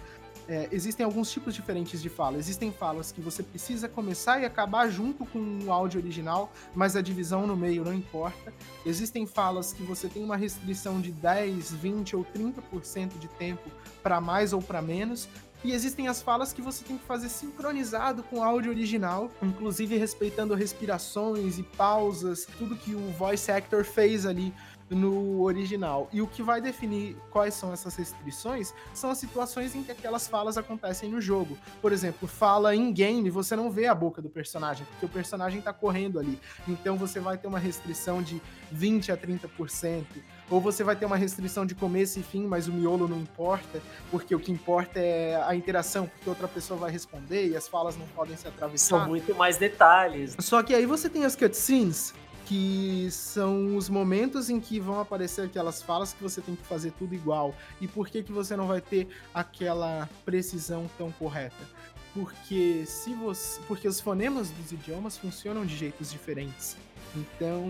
é, 0.47 0.67
existem 0.71 1.05
alguns 1.05 1.31
tipos 1.31 1.53
diferentes 1.53 2.01
de 2.01 2.09
fala. 2.09 2.37
Existem 2.37 2.71
falas 2.71 3.11
que 3.11 3.21
você 3.21 3.41
precisa 3.41 3.87
começar 3.87 4.41
e 4.41 4.45
acabar 4.45 4.89
junto 4.89 5.25
com 5.25 5.59
o 5.63 5.71
áudio 5.71 6.01
original, 6.01 6.51
mas 6.75 6.95
a 6.95 7.01
divisão 7.01 7.47
no 7.47 7.55
meio 7.55 7.85
não 7.85 7.93
importa. 7.93 8.53
Existem 8.85 9.25
falas 9.25 9.71
que 9.71 9.83
você 9.83 10.09
tem 10.09 10.23
uma 10.23 10.35
restrição 10.35 10.99
de 10.99 11.11
10, 11.11 11.73
20 11.73 12.15
ou 12.15 12.25
30% 12.25 13.17
de 13.17 13.27
tempo 13.29 13.69
para 14.01 14.19
mais 14.19 14.51
ou 14.51 14.61
para 14.61 14.81
menos. 14.81 15.29
E 15.63 15.73
existem 15.73 16.07
as 16.07 16.23
falas 16.23 16.51
que 16.51 16.61
você 16.61 16.83
tem 16.83 16.97
que 16.97 17.05
fazer 17.05 17.29
sincronizado 17.29 18.23
com 18.23 18.39
o 18.39 18.43
áudio 18.43 18.71
original, 18.71 19.29
inclusive 19.43 19.95
respeitando 19.95 20.55
respirações 20.55 21.59
e 21.59 21.63
pausas, 21.63 22.47
tudo 22.57 22.75
que 22.75 22.95
o 22.95 23.11
voice 23.11 23.51
actor 23.51 23.85
fez 23.85 24.25
ali 24.25 24.51
no 24.95 25.41
original. 25.41 26.09
E 26.11 26.21
o 26.21 26.27
que 26.27 26.43
vai 26.43 26.61
definir 26.61 27.15
quais 27.31 27.53
são 27.53 27.71
essas 27.71 27.95
restrições 27.95 28.73
são 28.93 29.09
as 29.09 29.17
situações 29.17 29.73
em 29.73 29.83
que 29.83 29.91
aquelas 29.91 30.27
falas 30.27 30.57
acontecem 30.57 31.09
no 31.09 31.21
jogo. 31.21 31.57
Por 31.81 31.91
exemplo, 31.91 32.27
fala 32.27 32.75
em 32.75 32.91
game, 32.91 33.29
você 33.29 33.55
não 33.55 33.71
vê 33.71 33.87
a 33.87 33.95
boca 33.95 34.21
do 34.21 34.29
personagem, 34.29 34.85
porque 34.85 35.05
o 35.05 35.09
personagem 35.09 35.61
tá 35.61 35.73
correndo 35.73 36.19
ali. 36.19 36.39
Então 36.67 36.97
você 36.97 37.19
vai 37.19 37.37
ter 37.37 37.47
uma 37.47 37.59
restrição 37.59 38.21
de 38.21 38.41
20 38.71 39.11
a 39.11 39.17
30%, 39.17 40.05
ou 40.49 40.59
você 40.59 40.83
vai 40.83 40.95
ter 40.95 41.05
uma 41.05 41.15
restrição 41.15 41.65
de 41.65 41.73
começo 41.73 42.19
e 42.19 42.23
fim, 42.23 42.45
mas 42.45 42.67
o 42.67 42.73
miolo 42.73 43.07
não 43.07 43.19
importa, 43.19 43.81
porque 44.09 44.35
o 44.35 44.39
que 44.39 44.51
importa 44.51 44.99
é 44.99 45.41
a 45.43 45.55
interação, 45.55 46.07
porque 46.07 46.29
outra 46.29 46.47
pessoa 46.47 46.77
vai 46.77 46.91
responder 46.91 47.47
e 47.47 47.55
as 47.55 47.67
falas 47.67 47.95
não 47.95 48.05
podem 48.07 48.35
se 48.35 48.47
atravessar. 48.47 48.99
São 48.99 49.07
muito 49.07 49.33
mais 49.33 49.57
detalhes. 49.57 50.35
Só 50.39 50.61
que 50.61 50.75
aí 50.75 50.85
você 50.85 51.09
tem 51.09 51.23
as 51.23 51.35
cutscenes, 51.35 52.13
que 52.51 53.07
são 53.11 53.77
os 53.77 53.87
momentos 53.87 54.49
em 54.49 54.59
que 54.59 54.77
vão 54.77 54.99
aparecer 54.99 55.45
aquelas 55.45 55.81
falas 55.81 56.11
que 56.11 56.21
você 56.21 56.41
tem 56.41 56.53
que 56.53 56.65
fazer 56.65 56.91
tudo 56.99 57.15
igual. 57.15 57.55
E 57.79 57.87
por 57.87 58.09
que, 58.09 58.21
que 58.21 58.31
você 58.33 58.57
não 58.57 58.67
vai 58.67 58.81
ter 58.81 59.07
aquela 59.33 60.09
precisão 60.25 60.89
tão 60.97 61.13
correta? 61.13 61.63
Porque 62.13 62.85
se 62.85 63.13
você, 63.13 63.61
porque 63.69 63.87
os 63.87 64.01
fonemas 64.01 64.49
dos 64.49 64.73
idiomas 64.73 65.17
funcionam 65.17 65.65
de 65.65 65.77
jeitos 65.77 66.11
diferentes. 66.11 66.75
Então, 67.15 67.63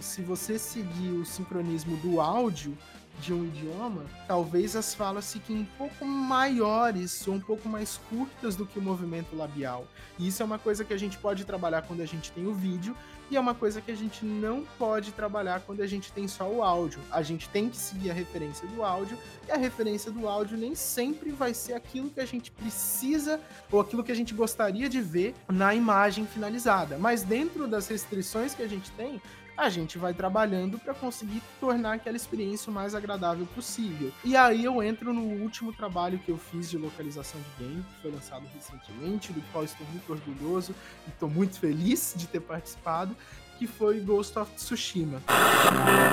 se 0.00 0.22
você 0.22 0.58
seguir 0.58 1.10
o 1.10 1.26
sincronismo 1.26 1.98
do 1.98 2.18
áudio 2.18 2.74
de 3.20 3.32
um 3.32 3.44
idioma, 3.44 4.04
talvez 4.26 4.74
as 4.74 4.94
falas 4.94 5.32
fiquem 5.32 5.58
um 5.58 5.64
pouco 5.76 6.04
maiores 6.04 7.26
ou 7.28 7.34
um 7.34 7.40
pouco 7.40 7.68
mais 7.68 7.98
curtas 8.08 8.56
do 8.56 8.66
que 8.66 8.78
o 8.78 8.82
movimento 8.82 9.36
labial. 9.36 9.86
E 10.18 10.28
isso 10.28 10.42
é 10.42 10.46
uma 10.46 10.58
coisa 10.58 10.82
que 10.82 10.94
a 10.94 10.98
gente 10.98 11.18
pode 11.18 11.44
trabalhar 11.44 11.82
quando 11.82 12.00
a 12.00 12.06
gente 12.06 12.32
tem 12.32 12.46
o 12.46 12.54
vídeo 12.54 12.96
e 13.30 13.36
é 13.36 13.40
uma 13.40 13.54
coisa 13.54 13.80
que 13.80 13.90
a 13.90 13.96
gente 13.96 14.24
não 14.24 14.64
pode 14.78 15.12
trabalhar 15.12 15.60
quando 15.60 15.80
a 15.80 15.86
gente 15.86 16.12
tem 16.12 16.28
só 16.28 16.48
o 16.48 16.62
áudio. 16.62 17.00
A 17.10 17.22
gente 17.22 17.48
tem 17.48 17.68
que 17.68 17.76
seguir 17.76 18.10
a 18.10 18.14
referência 18.14 18.66
do 18.68 18.82
áudio, 18.82 19.18
e 19.46 19.50
a 19.50 19.56
referência 19.56 20.10
do 20.10 20.28
áudio 20.28 20.56
nem 20.56 20.74
sempre 20.74 21.30
vai 21.30 21.54
ser 21.54 21.74
aquilo 21.74 22.10
que 22.10 22.20
a 22.20 22.26
gente 22.26 22.50
precisa 22.50 23.40
ou 23.70 23.80
aquilo 23.80 24.04
que 24.04 24.12
a 24.12 24.16
gente 24.16 24.34
gostaria 24.34 24.88
de 24.88 25.00
ver 25.00 25.34
na 25.48 25.74
imagem 25.74 26.26
finalizada. 26.26 26.98
Mas 26.98 27.22
dentro 27.22 27.66
das 27.66 27.88
restrições 27.88 28.54
que 28.54 28.62
a 28.62 28.68
gente 28.68 28.90
tem, 28.92 29.20
a 29.56 29.68
gente 29.68 29.98
vai 29.98 30.12
trabalhando 30.12 30.78
para 30.78 30.94
conseguir 30.94 31.42
tornar 31.60 31.94
aquela 31.94 32.16
experiência 32.16 32.70
o 32.70 32.74
mais 32.74 32.94
agradável 32.94 33.46
possível. 33.54 34.12
E 34.24 34.36
aí 34.36 34.64
eu 34.64 34.82
entro 34.82 35.12
no 35.12 35.22
último 35.22 35.72
trabalho 35.72 36.18
que 36.18 36.30
eu 36.30 36.38
fiz 36.38 36.68
de 36.68 36.78
localização 36.78 37.40
de 37.40 37.64
game, 37.64 37.82
que 37.82 38.02
foi 38.02 38.10
lançado 38.10 38.44
recentemente, 38.54 39.32
do 39.32 39.40
qual 39.52 39.64
estou 39.64 39.86
muito 39.88 40.12
orgulhoso 40.12 40.74
e 41.06 41.10
estou 41.10 41.28
muito 41.28 41.58
feliz 41.58 42.14
de 42.16 42.26
ter 42.26 42.40
participado, 42.40 43.16
que 43.58 43.66
foi 43.66 44.00
Ghost 44.00 44.38
of 44.38 44.52
Tsushima. 44.54 45.22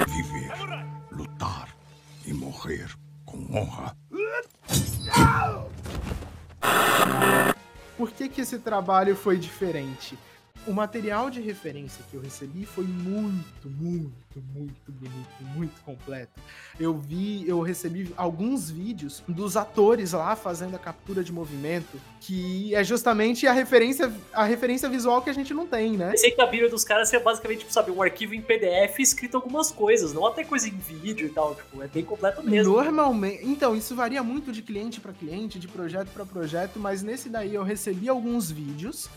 Viver, 0.08 0.54
lutar 1.12 1.76
e 2.26 2.34
morrer 2.34 2.96
com 3.26 3.38
honra. 3.58 3.96
Por 7.98 8.12
que, 8.12 8.30
que 8.30 8.42
esse 8.42 8.60
trabalho 8.60 9.16
foi 9.16 9.38
diferente? 9.38 10.18
O 10.68 10.74
material 10.74 11.30
de 11.30 11.42
referência 11.42 12.04
que 12.10 12.16
eu 12.16 12.22
recebi 12.22 12.66
foi 12.66 12.84
muito, 12.84 13.70
muito, 13.70 14.42
muito 14.54 14.92
bonito, 14.92 15.44
muito 15.56 15.82
completo. 15.82 16.40
Eu 16.80 16.98
vi, 16.98 17.48
eu 17.48 17.62
recebi 17.62 18.14
alguns 18.16 18.70
vídeos 18.70 19.24
dos 19.28 19.58
atores 19.58 20.14
lá 20.14 20.36
fazendo 20.36 20.76
a 20.76 20.80
captura 20.80 21.24
de 21.24 21.32
movimento, 21.32 22.00
que 22.20 22.74
é 22.76 22.84
justamente 22.84 23.48
a 23.48 23.54
referência, 23.54 24.12
a 24.34 24.44
referência 24.44 24.88
visual 24.88 25.22
que 25.22 25.30
a 25.30 25.34
gente 25.34 25.54
não 25.54 25.66
tem, 25.66 25.98
né? 25.98 26.12
Pensei 26.12 26.32
que 26.32 26.42
a 26.42 26.46
Bíblia 26.46 26.70
dos 26.70 26.84
caras 26.84 27.12
é 27.12 27.20
basicamente, 27.20 27.60
tipo, 27.60 27.74
sabe, 27.74 27.92
um 27.92 28.02
arquivo 28.02 28.36
em 28.36 28.42
PDF 28.42 29.00
escrito 29.00 29.36
algumas 29.36 29.72
coisas, 29.72 30.14
não 30.14 30.26
até 30.26 30.44
coisa 30.44 30.68
em 30.68 30.78
vídeo 30.78 31.28
e 31.28 31.30
tal, 31.30 31.56
tipo, 31.56 31.82
é 31.82 31.88
bem 31.88 32.04
completo 32.04 32.44
mesmo. 32.44 32.74
Normalmente, 32.74 33.46
então, 33.46 33.76
isso 33.76 33.96
varia 33.96 34.22
muito 34.22 34.52
de 34.52 34.62
cliente 34.62 35.00
para 35.00 35.12
cliente, 35.12 35.58
de 35.58 35.68
projeto 35.68 36.10
para 36.10 36.26
projeto, 36.26 36.80
mas 36.80 37.02
nesse 37.02 37.30
daí 37.30 37.56
eu 37.56 37.64
recebi 37.64 38.08
alguns 38.08 38.52
vídeos 38.52 39.10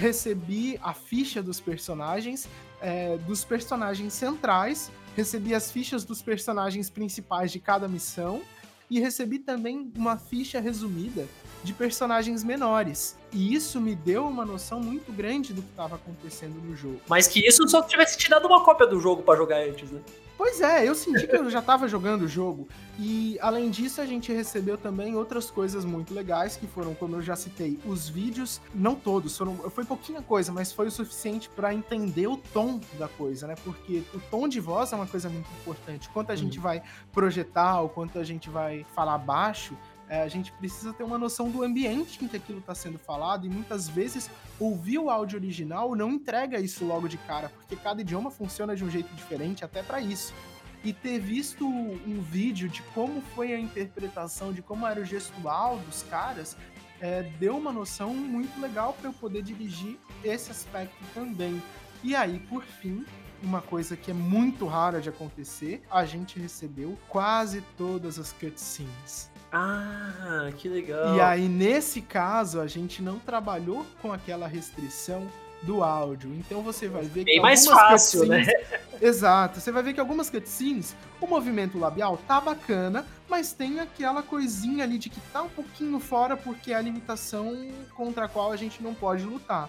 recebi 0.00 0.80
a 0.82 0.94
ficha 0.94 1.42
dos 1.42 1.60
personagens, 1.60 2.48
é, 2.80 3.18
dos 3.18 3.44
personagens 3.44 4.14
centrais, 4.14 4.90
recebi 5.14 5.54
as 5.54 5.70
fichas 5.70 6.04
dos 6.04 6.22
personagens 6.22 6.88
principais 6.88 7.52
de 7.52 7.60
cada 7.60 7.86
missão 7.86 8.40
e 8.88 8.98
recebi 8.98 9.38
também 9.38 9.92
uma 9.94 10.16
ficha 10.16 10.58
resumida 10.58 11.28
de 11.62 11.74
personagens 11.74 12.42
menores. 12.42 13.14
E 13.30 13.54
isso 13.54 13.78
me 13.78 13.94
deu 13.94 14.26
uma 14.26 14.44
noção 14.44 14.80
muito 14.80 15.12
grande 15.12 15.52
do 15.52 15.60
que 15.60 15.68
estava 15.68 15.96
acontecendo 15.96 16.54
no 16.62 16.74
jogo. 16.74 17.00
Mas 17.06 17.28
que 17.28 17.46
isso 17.46 17.68
só 17.68 17.82
tivesse 17.82 18.16
te 18.16 18.30
dado 18.30 18.46
uma 18.46 18.64
cópia 18.64 18.86
do 18.86 18.98
jogo 18.98 19.22
para 19.22 19.36
jogar 19.36 19.58
antes, 19.58 19.90
né? 19.90 20.00
Pois 20.40 20.58
é, 20.62 20.88
eu 20.88 20.94
senti 20.94 21.26
que 21.26 21.36
eu 21.36 21.50
já 21.50 21.58
estava 21.58 21.86
jogando 21.86 22.22
o 22.22 22.26
jogo. 22.26 22.66
E 22.98 23.36
além 23.42 23.68
disso, 23.68 24.00
a 24.00 24.06
gente 24.06 24.32
recebeu 24.32 24.78
também 24.78 25.14
outras 25.14 25.50
coisas 25.50 25.84
muito 25.84 26.14
legais, 26.14 26.56
que 26.56 26.66
foram, 26.66 26.94
como 26.94 27.16
eu 27.16 27.20
já 27.20 27.36
citei, 27.36 27.78
os 27.84 28.08
vídeos, 28.08 28.58
não 28.74 28.94
todos, 28.94 29.36
foram, 29.36 29.54
foi 29.68 29.84
pouquinha 29.84 30.22
coisa, 30.22 30.50
mas 30.50 30.72
foi 30.72 30.86
o 30.86 30.90
suficiente 30.90 31.50
para 31.50 31.74
entender 31.74 32.26
o 32.26 32.38
tom 32.38 32.80
da 32.98 33.06
coisa, 33.06 33.46
né? 33.46 33.54
Porque 33.62 34.02
o 34.14 34.20
tom 34.30 34.48
de 34.48 34.60
voz 34.60 34.94
é 34.94 34.96
uma 34.96 35.06
coisa 35.06 35.28
muito 35.28 35.46
importante. 35.60 36.08
Quanto 36.08 36.32
a 36.32 36.36
gente 36.36 36.56
uhum. 36.56 36.64
vai 36.64 36.82
projetar, 37.12 37.82
ou 37.82 37.90
quanto 37.90 38.18
a 38.18 38.24
gente 38.24 38.48
vai 38.48 38.86
falar 38.94 39.18
baixo, 39.18 39.76
é, 40.10 40.22
a 40.22 40.28
gente 40.28 40.50
precisa 40.52 40.92
ter 40.92 41.04
uma 41.04 41.16
noção 41.16 41.48
do 41.48 41.62
ambiente 41.62 42.22
em 42.22 42.26
que 42.26 42.36
aquilo 42.36 42.58
está 42.58 42.74
sendo 42.74 42.98
falado 42.98 43.46
e 43.46 43.48
muitas 43.48 43.88
vezes 43.88 44.28
ouvir 44.58 44.98
o 44.98 45.08
áudio 45.08 45.38
original 45.38 45.94
não 45.94 46.10
entrega 46.10 46.58
isso 46.58 46.84
logo 46.84 47.08
de 47.08 47.16
cara, 47.16 47.48
porque 47.48 47.76
cada 47.76 48.00
idioma 48.00 48.28
funciona 48.28 48.74
de 48.74 48.84
um 48.84 48.90
jeito 48.90 49.14
diferente 49.14 49.64
até 49.64 49.84
para 49.84 50.00
isso. 50.00 50.34
E 50.82 50.92
ter 50.92 51.20
visto 51.20 51.64
um 51.64 52.20
vídeo 52.20 52.68
de 52.68 52.82
como 52.94 53.20
foi 53.20 53.52
a 53.52 53.60
interpretação, 53.60 54.52
de 54.52 54.60
como 54.60 54.84
era 54.84 55.00
o 55.00 55.04
gestual 55.04 55.78
dos 55.78 56.02
caras, 56.02 56.56
é, 57.00 57.22
deu 57.38 57.56
uma 57.56 57.70
noção 57.70 58.12
muito 58.12 58.60
legal 58.60 58.94
para 58.94 59.10
eu 59.10 59.12
poder 59.12 59.42
dirigir 59.42 59.96
esse 60.24 60.50
aspecto 60.50 60.96
também. 61.14 61.62
E 62.02 62.16
aí, 62.16 62.40
por 62.40 62.64
fim, 62.64 63.04
uma 63.42 63.62
coisa 63.62 63.96
que 63.96 64.10
é 64.10 64.14
muito 64.14 64.66
rara 64.66 65.00
de 65.00 65.08
acontecer, 65.08 65.82
a 65.88 66.04
gente 66.04 66.40
recebeu 66.40 66.98
quase 67.08 67.62
todas 67.76 68.18
as 68.18 68.32
cutscenes. 68.32 69.29
Ah, 69.52 70.50
que 70.56 70.68
legal. 70.68 71.16
E 71.16 71.20
aí, 71.20 71.48
nesse 71.48 72.00
caso, 72.00 72.60
a 72.60 72.66
gente 72.66 73.02
não 73.02 73.18
trabalhou 73.18 73.84
com 74.00 74.12
aquela 74.12 74.46
restrição 74.46 75.26
do 75.62 75.82
áudio. 75.82 76.32
Então 76.34 76.62
você 76.62 76.88
vai 76.88 77.02
ver 77.02 77.24
Bem 77.24 77.36
que. 77.36 77.40
mais 77.40 77.66
fácil, 77.66 78.26
né? 78.26 78.46
Exato. 79.00 79.60
Você 79.60 79.72
vai 79.72 79.82
ver 79.82 79.94
que 79.94 80.00
algumas 80.00 80.30
cutscenes, 80.30 80.94
o 81.20 81.26
movimento 81.26 81.78
labial 81.78 82.18
tá 82.26 82.40
bacana, 82.40 83.06
mas 83.28 83.52
tem 83.52 83.80
aquela 83.80 84.22
coisinha 84.22 84.84
ali 84.84 84.98
de 84.98 85.08
que 85.08 85.20
tá 85.32 85.42
um 85.42 85.48
pouquinho 85.48 85.98
fora 86.00 86.36
porque 86.36 86.72
é 86.72 86.76
a 86.76 86.80
limitação 86.80 87.68
contra 87.94 88.26
a 88.26 88.28
qual 88.28 88.52
a 88.52 88.56
gente 88.56 88.82
não 88.82 88.94
pode 88.94 89.24
lutar. 89.24 89.68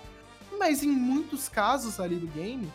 Mas 0.58 0.84
em 0.84 0.90
muitos 0.90 1.50
casos 1.50 2.00
ali 2.00 2.16
do 2.16 2.28
game, 2.28 2.72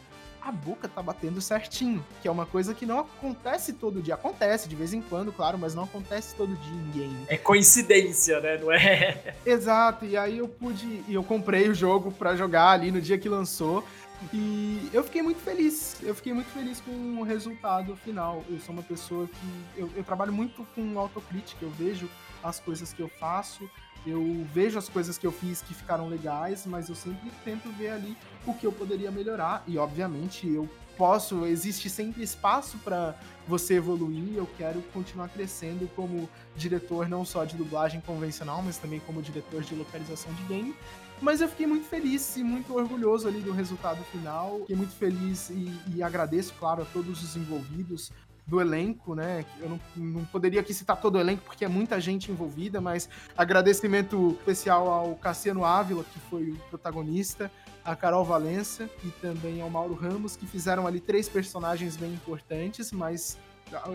a 0.46 0.52
boca 0.52 0.88
tá 0.88 1.02
batendo 1.02 1.40
certinho, 1.40 2.06
que 2.22 2.28
é 2.28 2.30
uma 2.30 2.46
coisa 2.46 2.72
que 2.72 2.86
não 2.86 3.00
acontece 3.00 3.72
todo 3.72 4.00
dia. 4.00 4.14
Acontece 4.14 4.68
de 4.68 4.76
vez 4.76 4.94
em 4.94 5.02
quando, 5.02 5.32
claro, 5.32 5.58
mas 5.58 5.74
não 5.74 5.82
acontece 5.82 6.36
todo 6.36 6.54
dia 6.54 6.72
em 6.72 6.90
game. 6.92 7.26
É 7.26 7.36
coincidência, 7.36 8.40
né? 8.40 8.56
Não 8.56 8.70
é? 8.70 9.34
Exato, 9.44 10.04
e 10.04 10.16
aí 10.16 10.38
eu 10.38 10.46
pude, 10.46 11.02
e 11.08 11.14
eu 11.14 11.24
comprei 11.24 11.68
o 11.68 11.74
jogo 11.74 12.12
para 12.12 12.36
jogar 12.36 12.70
ali 12.70 12.92
no 12.92 13.00
dia 13.00 13.18
que 13.18 13.28
lançou. 13.28 13.84
E 14.32 14.88
eu 14.92 15.02
fiquei 15.02 15.20
muito 15.20 15.40
feliz. 15.40 15.96
Eu 16.00 16.14
fiquei 16.14 16.32
muito 16.32 16.48
feliz 16.50 16.80
com 16.80 16.92
o 17.20 17.22
resultado 17.24 17.96
final. 17.96 18.44
Eu 18.48 18.58
sou 18.60 18.72
uma 18.72 18.82
pessoa 18.82 19.26
que. 19.26 19.80
Eu, 19.80 19.90
eu 19.94 20.04
trabalho 20.04 20.32
muito 20.32 20.66
com 20.74 20.98
autocrítica. 20.98 21.64
Eu 21.64 21.70
vejo 21.70 22.08
as 22.42 22.60
coisas 22.60 22.92
que 22.92 23.02
eu 23.02 23.08
faço, 23.08 23.68
eu 24.06 24.46
vejo 24.54 24.78
as 24.78 24.88
coisas 24.88 25.18
que 25.18 25.26
eu 25.26 25.32
fiz 25.32 25.60
que 25.60 25.74
ficaram 25.74 26.08
legais, 26.08 26.64
mas 26.64 26.88
eu 26.88 26.94
sempre 26.94 27.30
tento 27.44 27.68
ver 27.72 27.90
ali 27.90 28.16
o 28.50 28.54
que 28.54 28.66
eu 28.66 28.72
poderia 28.72 29.10
melhorar. 29.10 29.62
E, 29.66 29.78
obviamente, 29.78 30.48
eu 30.48 30.68
posso, 30.96 31.44
existe 31.44 31.90
sempre 31.90 32.22
espaço 32.22 32.78
para 32.78 33.14
você 33.46 33.74
evoluir. 33.74 34.36
Eu 34.36 34.48
quero 34.56 34.82
continuar 34.92 35.28
crescendo 35.28 35.88
como 35.94 36.28
diretor, 36.56 37.08
não 37.08 37.24
só 37.24 37.44
de 37.44 37.56
dublagem 37.56 38.00
convencional, 38.00 38.62
mas 38.62 38.78
também 38.78 39.00
como 39.00 39.22
diretor 39.22 39.62
de 39.62 39.74
localização 39.74 40.32
de 40.34 40.42
game. 40.44 40.74
Mas 41.20 41.40
eu 41.40 41.48
fiquei 41.48 41.66
muito 41.66 41.86
feliz 41.86 42.36
e 42.36 42.44
muito 42.44 42.74
orgulhoso 42.74 43.26
ali 43.26 43.40
do 43.40 43.52
resultado 43.52 44.02
final. 44.04 44.60
Fiquei 44.60 44.76
muito 44.76 44.94
feliz 44.94 45.50
e, 45.50 45.72
e 45.94 46.02
agradeço, 46.02 46.52
claro, 46.58 46.82
a 46.82 46.84
todos 46.86 47.22
os 47.22 47.36
envolvidos, 47.36 48.12
do 48.46 48.60
elenco, 48.60 49.14
né? 49.14 49.44
Eu 49.58 49.68
não, 49.68 49.80
não, 49.96 50.24
poderia 50.26 50.60
aqui 50.60 50.72
citar 50.72 50.96
todo 50.96 51.16
o 51.16 51.20
elenco 51.20 51.42
porque 51.44 51.64
é 51.64 51.68
muita 51.68 52.00
gente 52.00 52.30
envolvida, 52.30 52.80
mas 52.80 53.08
agradecimento 53.36 54.36
especial 54.38 54.88
ao 54.88 55.16
Cassiano 55.16 55.64
Ávila, 55.64 56.04
que 56.04 56.18
foi 56.30 56.50
o 56.50 56.56
protagonista, 56.70 57.50
a 57.86 57.94
Carol 57.94 58.24
Valença 58.24 58.90
e 59.04 59.10
também 59.22 59.62
ao 59.62 59.70
Mauro 59.70 59.94
Ramos, 59.94 60.36
que 60.36 60.44
fizeram 60.46 60.86
ali 60.86 60.98
três 60.98 61.28
personagens 61.28 61.96
bem 61.96 62.12
importantes, 62.12 62.90
mas 62.90 63.38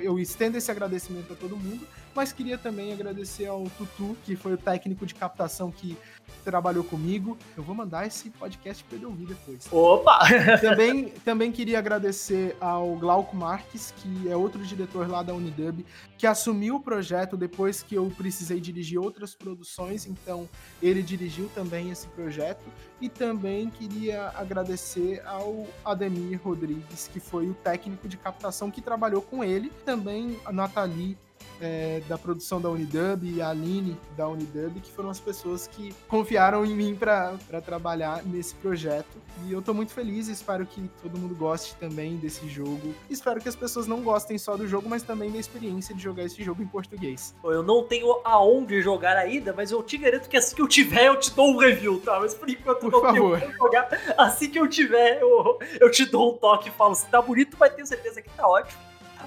eu 0.01 0.17
estendo 0.17 0.57
esse 0.57 0.71
agradecimento 0.71 1.33
a 1.33 1.35
todo 1.35 1.55
mundo, 1.55 1.85
mas 2.15 2.31
queria 2.33 2.57
também 2.57 2.93
agradecer 2.93 3.45
ao 3.45 3.63
Tutu, 3.77 4.17
que 4.23 4.35
foi 4.35 4.53
o 4.53 4.57
técnico 4.57 5.05
de 5.05 5.13
captação 5.13 5.71
que 5.71 5.97
trabalhou 6.43 6.83
comigo. 6.83 7.37
Eu 7.55 7.63
vou 7.63 7.75
mandar 7.75 8.05
esse 8.05 8.29
podcast 8.29 8.83
para 8.83 8.97
ele 8.97 9.05
ouvir 9.05 9.27
depois. 9.27 9.67
Opa! 9.71 10.19
Também, 10.61 11.09
também 11.25 11.51
queria 11.51 11.79
agradecer 11.79 12.55
ao 12.59 12.95
Glauco 12.95 13.35
Marques, 13.35 13.93
que 13.97 14.29
é 14.29 14.35
outro 14.35 14.63
diretor 14.63 15.09
lá 15.09 15.23
da 15.23 15.33
Unidub, 15.33 15.85
que 16.17 16.27
assumiu 16.27 16.75
o 16.75 16.79
projeto 16.79 17.35
depois 17.35 17.81
que 17.81 17.95
eu 17.95 18.11
precisei 18.15 18.59
dirigir 18.59 18.99
outras 18.99 19.33
produções, 19.33 20.05
então 20.05 20.47
ele 20.81 21.01
dirigiu 21.01 21.49
também 21.53 21.89
esse 21.89 22.07
projeto. 22.07 22.63
E 22.99 23.09
também 23.09 23.69
queria 23.69 24.29
agradecer 24.35 25.21
ao 25.25 25.65
Ademir 25.83 26.39
Rodrigues, 26.43 27.09
que 27.11 27.19
foi 27.19 27.47
o 27.47 27.53
técnico 27.53 28.07
de 28.07 28.17
captação 28.17 28.69
que 28.69 28.81
trabalhou 28.81 29.21
com 29.21 29.43
ele, 29.43 29.71
também 29.83 30.37
a 30.45 30.51
Nathalie 30.51 31.17
é, 31.59 32.01
da 32.07 32.17
produção 32.17 32.59
da 32.59 32.69
Unidub 32.69 33.23
e 33.23 33.41
a 33.41 33.49
Aline 33.49 33.97
da 34.17 34.27
Unidub, 34.27 34.79
que 34.81 34.91
foram 34.91 35.09
as 35.09 35.19
pessoas 35.19 35.67
que 35.67 35.93
confiaram 36.07 36.65
em 36.65 36.75
mim 36.75 36.95
para 36.95 37.37
trabalhar 37.63 38.23
nesse 38.23 38.55
projeto. 38.55 39.21
E 39.45 39.53
eu 39.53 39.61
tô 39.61 39.73
muito 39.73 39.93
feliz, 39.93 40.27
espero 40.27 40.65
que 40.65 40.89
todo 41.01 41.17
mundo 41.17 41.35
goste 41.35 41.75
também 41.75 42.17
desse 42.17 42.47
jogo. 42.47 42.93
Espero 43.09 43.39
que 43.39 43.47
as 43.47 43.55
pessoas 43.55 43.87
não 43.87 44.01
gostem 44.01 44.37
só 44.37 44.57
do 44.57 44.67
jogo, 44.67 44.89
mas 44.89 45.03
também 45.03 45.31
da 45.31 45.37
experiência 45.37 45.95
de 45.95 46.01
jogar 46.01 46.23
esse 46.23 46.43
jogo 46.43 46.61
em 46.61 46.67
português. 46.67 47.35
Eu 47.43 47.63
não 47.63 47.83
tenho 47.83 48.19
aonde 48.23 48.81
jogar 48.81 49.17
ainda, 49.17 49.53
mas 49.53 49.71
eu 49.71 49.81
te 49.83 49.97
garanto 49.97 50.27
que 50.27 50.37
assim 50.37 50.55
que 50.55 50.61
eu 50.61 50.67
tiver, 50.67 51.07
eu 51.07 51.19
te 51.19 51.31
dou 51.31 51.51
um 51.51 51.57
review, 51.57 51.99
tá? 51.99 52.19
Mas 52.19 52.33
por 52.33 52.49
enquanto 52.49 52.79
por 52.81 52.91
não 52.91 53.01
favor. 53.01 53.39
tenho 53.39 53.53
jogar. 53.53 53.89
Assim 54.17 54.49
que 54.49 54.59
eu 54.59 54.67
tiver, 54.67 55.21
eu, 55.21 55.59
eu 55.79 55.91
te 55.91 56.05
dou 56.05 56.33
um 56.33 56.37
toque 56.37 56.69
e 56.69 56.71
falo, 56.71 56.95
se 56.95 57.05
tá 57.07 57.21
bonito, 57.21 57.57
mas 57.59 57.73
tenho 57.73 57.87
certeza 57.87 58.21
que 58.21 58.29
tá 58.29 58.47
ótimo. 58.47 58.79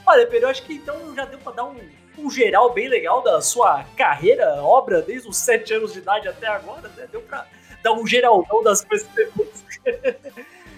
Olha, 0.07 0.27
Pedro, 0.27 0.47
eu 0.47 0.51
acho 0.51 0.63
que 0.65 0.75
então 0.75 1.15
já 1.15 1.25
deu 1.25 1.39
pra 1.39 1.53
dar 1.53 1.65
um 1.65 1.75
um 2.17 2.31
geral 2.31 2.73
bem 2.73 2.89
legal 2.89 3.23
da 3.23 3.41
sua 3.41 3.85
carreira, 3.97 4.63
obra, 4.63 5.03
desde 5.03 5.29
os 5.29 5.37
7 5.39 5.75
anos 5.75 5.93
de 5.93 5.99
idade 5.99 6.29
até 6.29 6.47
agora, 6.47 6.89
né? 6.97 7.07
Deu 7.11 7.21
pra 7.23 7.47
dar 7.83 7.93
um 7.93 8.07
geralzão 8.07 8.63
das 8.63 8.85
coisas 8.85 9.07
que 9.09 9.25
você 9.25 10.19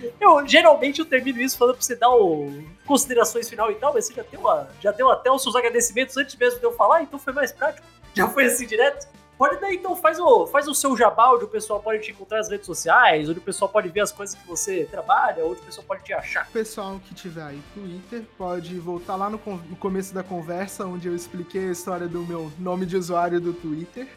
Eu, 0.20 0.46
geralmente 0.46 0.98
eu 0.98 1.06
termino 1.06 1.40
isso 1.40 1.56
falando 1.56 1.76
pra 1.76 1.82
você 1.82 1.96
dar 1.96 2.10
o 2.10 2.62
considerações 2.86 3.48
final 3.48 3.70
e 3.70 3.76
tal, 3.76 3.94
mas 3.94 4.06
você 4.06 4.14
já 4.14 4.22
deu, 4.22 4.48
a, 4.48 4.66
já 4.80 4.92
deu 4.92 5.10
até 5.10 5.30
os 5.30 5.42
seus 5.42 5.56
agradecimentos 5.56 6.16
antes 6.16 6.36
mesmo 6.36 6.58
de 6.60 6.66
eu 6.66 6.72
falar, 6.72 7.02
então 7.02 7.18
foi 7.18 7.32
mais 7.32 7.50
prático. 7.50 7.86
Já 8.14 8.28
foi 8.28 8.44
assim 8.46 8.66
direto. 8.66 9.08
Pode 9.38 9.60
daí, 9.60 9.76
então, 9.76 9.94
faz 9.94 10.18
o, 10.18 10.46
faz 10.46 10.66
o 10.66 10.74
seu 10.74 10.96
jabá, 10.96 11.30
onde 11.34 11.44
o 11.44 11.48
pessoal 11.48 11.80
pode 11.80 12.02
te 12.02 12.10
encontrar 12.10 12.38
nas 12.38 12.48
redes 12.48 12.66
sociais, 12.66 13.28
onde 13.28 13.38
o 13.38 13.42
pessoal 13.42 13.68
pode 13.68 13.88
ver 13.88 14.00
as 14.00 14.12
coisas 14.12 14.34
que 14.34 14.46
você 14.46 14.84
trabalha, 14.90 15.44
onde 15.44 15.60
o 15.60 15.64
pessoal 15.64 15.86
pode 15.86 16.04
te 16.04 16.12
achar. 16.12 16.46
O 16.48 16.52
pessoal 16.52 16.98
que 17.06 17.14
tiver 17.14 17.42
aí 17.42 17.60
Twitter 17.74 18.22
pode 18.38 18.78
voltar 18.78 19.16
lá 19.16 19.28
no, 19.28 19.38
no 19.68 19.76
começo 19.76 20.14
da 20.14 20.22
conversa, 20.22 20.86
onde 20.86 21.06
eu 21.06 21.14
expliquei 21.14 21.68
a 21.68 21.72
história 21.72 22.08
do 22.08 22.20
meu 22.22 22.50
nome 22.58 22.86
de 22.86 22.96
usuário 22.96 23.40
do 23.40 23.52
Twitter. 23.52 24.08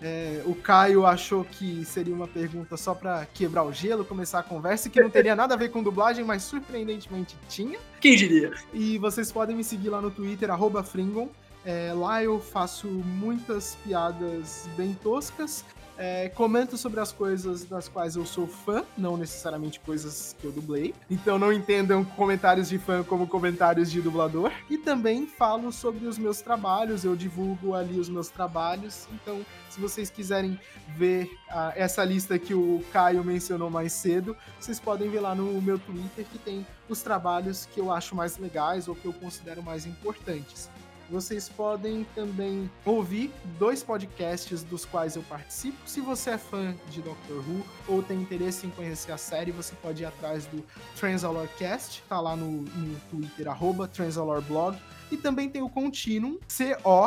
É, 0.00 0.42
o 0.46 0.54
Caio 0.54 1.04
achou 1.04 1.44
que 1.44 1.84
seria 1.84 2.14
uma 2.14 2.28
pergunta 2.28 2.76
só 2.76 2.94
para 2.94 3.26
quebrar 3.26 3.64
o 3.64 3.72
gelo, 3.72 4.04
começar 4.04 4.38
a 4.38 4.42
conversa, 4.42 4.88
que 4.88 5.00
não 5.00 5.10
teria 5.10 5.34
nada 5.34 5.54
a 5.54 5.56
ver 5.56 5.70
com 5.70 5.82
dublagem, 5.82 6.24
mas 6.24 6.42
surpreendentemente 6.42 7.36
tinha. 7.48 7.78
Quem 8.00 8.14
diria? 8.16 8.52
E 8.72 8.96
vocês 8.98 9.32
podem 9.32 9.56
me 9.56 9.64
seguir 9.64 9.88
lá 9.88 10.00
no 10.00 10.10
Twitter, 10.10 10.50
Fringon. 10.84 11.28
É, 11.64 11.92
lá 11.92 12.22
eu 12.22 12.40
faço 12.40 12.86
muitas 12.86 13.76
piadas 13.84 14.68
bem 14.76 14.94
toscas. 14.94 15.64
É, 16.00 16.28
comento 16.28 16.76
sobre 16.76 17.00
as 17.00 17.10
coisas 17.10 17.64
das 17.64 17.88
quais 17.88 18.14
eu 18.14 18.24
sou 18.24 18.46
fã, 18.46 18.84
não 18.96 19.16
necessariamente 19.16 19.80
coisas 19.80 20.36
que 20.38 20.44
eu 20.44 20.52
dublei. 20.52 20.94
Então 21.10 21.40
não 21.40 21.52
entendam 21.52 22.04
comentários 22.04 22.68
de 22.68 22.78
fã 22.78 23.02
como 23.02 23.26
comentários 23.26 23.90
de 23.90 24.00
dublador. 24.00 24.52
E 24.70 24.78
também 24.78 25.26
falo 25.26 25.72
sobre 25.72 26.06
os 26.06 26.16
meus 26.16 26.40
trabalhos, 26.40 27.04
eu 27.04 27.16
divulgo 27.16 27.74
ali 27.74 27.98
os 27.98 28.08
meus 28.08 28.28
trabalhos. 28.28 29.08
Então, 29.12 29.44
se 29.68 29.80
vocês 29.80 30.08
quiserem 30.08 30.58
ver 30.96 31.24
uh, 31.48 31.72
essa 31.74 32.04
lista 32.04 32.38
que 32.38 32.54
o 32.54 32.80
Caio 32.92 33.24
mencionou 33.24 33.68
mais 33.68 33.92
cedo, 33.92 34.36
vocês 34.60 34.78
podem 34.78 35.10
ver 35.10 35.20
lá 35.20 35.34
no 35.34 35.60
meu 35.60 35.80
Twitter 35.80 36.24
que 36.30 36.38
tem 36.38 36.64
os 36.88 37.02
trabalhos 37.02 37.66
que 37.66 37.80
eu 37.80 37.90
acho 37.90 38.14
mais 38.14 38.38
legais 38.38 38.86
ou 38.86 38.94
que 38.94 39.04
eu 39.04 39.12
considero 39.12 39.64
mais 39.64 39.84
importantes. 39.84 40.70
Vocês 41.10 41.48
podem 41.48 42.04
também 42.14 42.70
ouvir 42.84 43.32
dois 43.58 43.82
podcasts 43.82 44.62
dos 44.62 44.84
quais 44.84 45.16
eu 45.16 45.22
participo. 45.22 45.78
Se 45.86 46.00
você 46.00 46.30
é 46.30 46.38
fã 46.38 46.74
de 46.90 47.00
Doctor 47.00 47.38
Who 47.38 47.64
ou 47.88 48.02
tem 48.02 48.20
interesse 48.20 48.66
em 48.66 48.70
conhecer 48.70 49.12
a 49.12 49.16
série, 49.16 49.50
você 49.50 49.74
pode 49.76 50.02
ir 50.02 50.06
atrás 50.06 50.44
do 50.46 50.62
Transalorcast, 50.98 52.02
tá 52.08 52.20
lá 52.20 52.36
no, 52.36 52.62
no 52.62 53.00
Twitter, 53.10 53.48
arroba 53.48 53.88
Transalorblog. 53.88 54.78
E 55.10 55.16
também 55.16 55.48
tem 55.48 55.62
o 55.62 55.68
Continuum, 55.70 56.38
C-O-N-N-T-I 56.46 56.98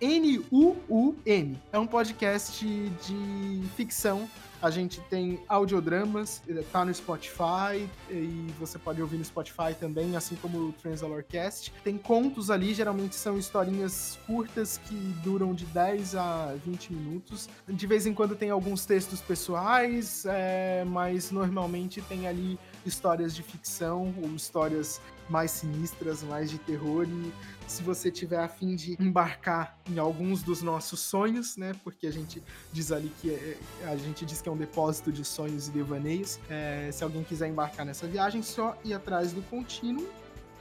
N-U-U-M. 0.00 1.58
É 1.70 1.78
um 1.78 1.86
podcast 1.86 2.64
de 2.64 3.62
ficção 3.76 4.26
a 4.62 4.70
gente 4.70 5.00
tem 5.02 5.40
audiodramas, 5.48 6.42
eh, 6.48 6.62
tá 6.70 6.84
no 6.84 6.92
Spotify 6.92 7.88
e 8.10 8.46
você 8.58 8.78
pode 8.78 9.00
ouvir 9.00 9.16
no 9.16 9.24
Spotify 9.24 9.74
também, 9.78 10.16
assim 10.16 10.36
como 10.36 10.58
o 10.58 10.72
Transalorcast. 10.72 11.72
Tem 11.82 11.96
contos 11.96 12.50
ali, 12.50 12.74
geralmente 12.74 13.14
são 13.14 13.38
historinhas 13.38 14.18
curtas 14.26 14.78
que 14.78 14.94
duram 15.22 15.54
de 15.54 15.64
10 15.66 16.14
a 16.14 16.54
20 16.64 16.92
minutos. 16.92 17.48
De 17.68 17.86
vez 17.86 18.06
em 18.06 18.12
quando 18.12 18.36
tem 18.36 18.50
alguns 18.50 18.84
textos 18.84 19.20
pessoais, 19.20 20.24
é, 20.26 20.84
mas 20.84 21.30
normalmente 21.30 22.02
tem 22.02 22.26
ali 22.26 22.58
histórias 22.84 23.34
de 23.34 23.42
ficção 23.42 24.14
ou 24.22 24.28
histórias 24.34 25.00
mais 25.28 25.50
sinistras, 25.52 26.22
mais 26.22 26.50
de 26.50 26.58
terror. 26.58 27.06
E 27.08 27.32
se 27.66 27.82
você 27.82 28.10
tiver 28.10 28.38
a 28.38 28.48
fim 28.48 28.74
de 28.74 28.96
embarcar 29.00 29.78
em 29.88 29.98
alguns 29.98 30.42
dos 30.42 30.60
nossos 30.60 31.00
sonhos, 31.00 31.56
né? 31.56 31.72
Porque 31.84 32.06
a 32.06 32.12
gente 32.12 32.42
diz 32.72 32.90
ali 32.90 33.12
que 33.20 33.30
é, 33.30 33.56
a 33.84 33.96
gente 33.96 34.26
diz 34.26 34.42
que 34.42 34.48
é 34.48 34.52
um 34.52 34.56
depósito 34.56 35.12
de 35.12 35.24
sonhos 35.24 35.68
e 35.68 35.70
devaneios. 35.70 36.38
É, 36.48 36.90
se 36.92 37.04
alguém 37.04 37.22
quiser 37.22 37.48
embarcar 37.48 37.86
nessa 37.86 38.06
viagem, 38.06 38.42
só 38.42 38.76
ir 38.84 38.92
atrás 38.92 39.32
do 39.32 39.42
contínuo. 39.42 40.06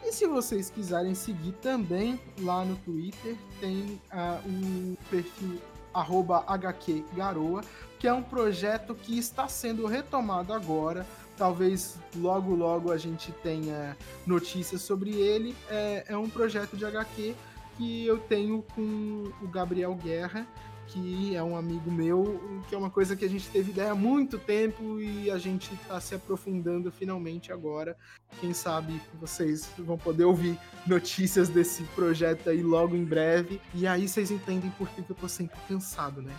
E 0.03 0.13
se 0.13 0.26
vocês 0.28 0.70
quiserem 0.70 1.13
seguir 1.13 1.51
também 1.53 2.20
lá 2.39 2.63
no 2.63 2.76
Twitter, 2.78 3.36
tem 3.59 3.99
uh, 4.13 4.47
o 4.47 4.97
perfil 5.09 5.59
HQGaroa, 5.93 7.61
que 7.99 8.07
é 8.07 8.13
um 8.13 8.24
projeto 8.24 8.95
que 8.95 9.17
está 9.17 9.47
sendo 9.47 9.86
retomado 9.86 10.53
agora 10.53 11.05
talvez 11.40 11.98
logo 12.18 12.54
logo 12.54 12.92
a 12.92 12.98
gente 12.98 13.32
tenha 13.42 13.98
notícias 14.28 14.82
sobre 14.82 15.12
ele. 15.12 15.56
É, 15.70 16.04
é 16.10 16.18
um 16.18 16.30
projeto 16.30 16.76
de 16.76 16.86
HQ 16.86 17.34
que 17.78 18.06
eu 18.06 18.20
tenho 18.20 18.62
com 18.76 19.32
o 19.42 19.48
Gabriel 19.48 19.96
Guerra, 19.96 20.46
que 20.92 21.36
é 21.36 21.44
um 21.44 21.56
amigo 21.56 21.92
meu, 21.92 22.62
que 22.68 22.74
é 22.74 22.78
uma 22.78 22.90
coisa 22.90 23.16
que 23.16 23.24
a 23.24 23.30
gente 23.30 23.48
teve 23.50 23.72
ideia 23.72 23.92
há 23.92 23.96
muito 23.96 24.38
tempo 24.38 25.00
e 25.00 25.30
a 25.30 25.38
gente 25.38 25.74
está 25.74 26.00
se 26.02 26.16
aprofundando 26.16 26.92
finalmente 26.92 27.52
agora. 27.52 27.96
Quem 28.40 28.54
sabe 28.54 29.00
vocês 29.20 29.70
vão 29.78 29.98
poder 29.98 30.26
ouvir 30.26 30.58
notícias 30.88 31.48
desse 31.50 31.84
projeto 31.96 32.50
aí 32.50 32.62
logo 32.62 32.96
em 32.96 33.04
breve. 33.04 33.62
E 33.74 33.86
aí 33.86 34.08
vocês 34.08 34.32
entendem 34.32 34.72
por 34.72 34.90
que 34.90 35.04
eu 35.08 35.16
tô 35.16 35.28
sempre 35.28 35.60
cansado, 35.68 36.22
né? 36.22 36.34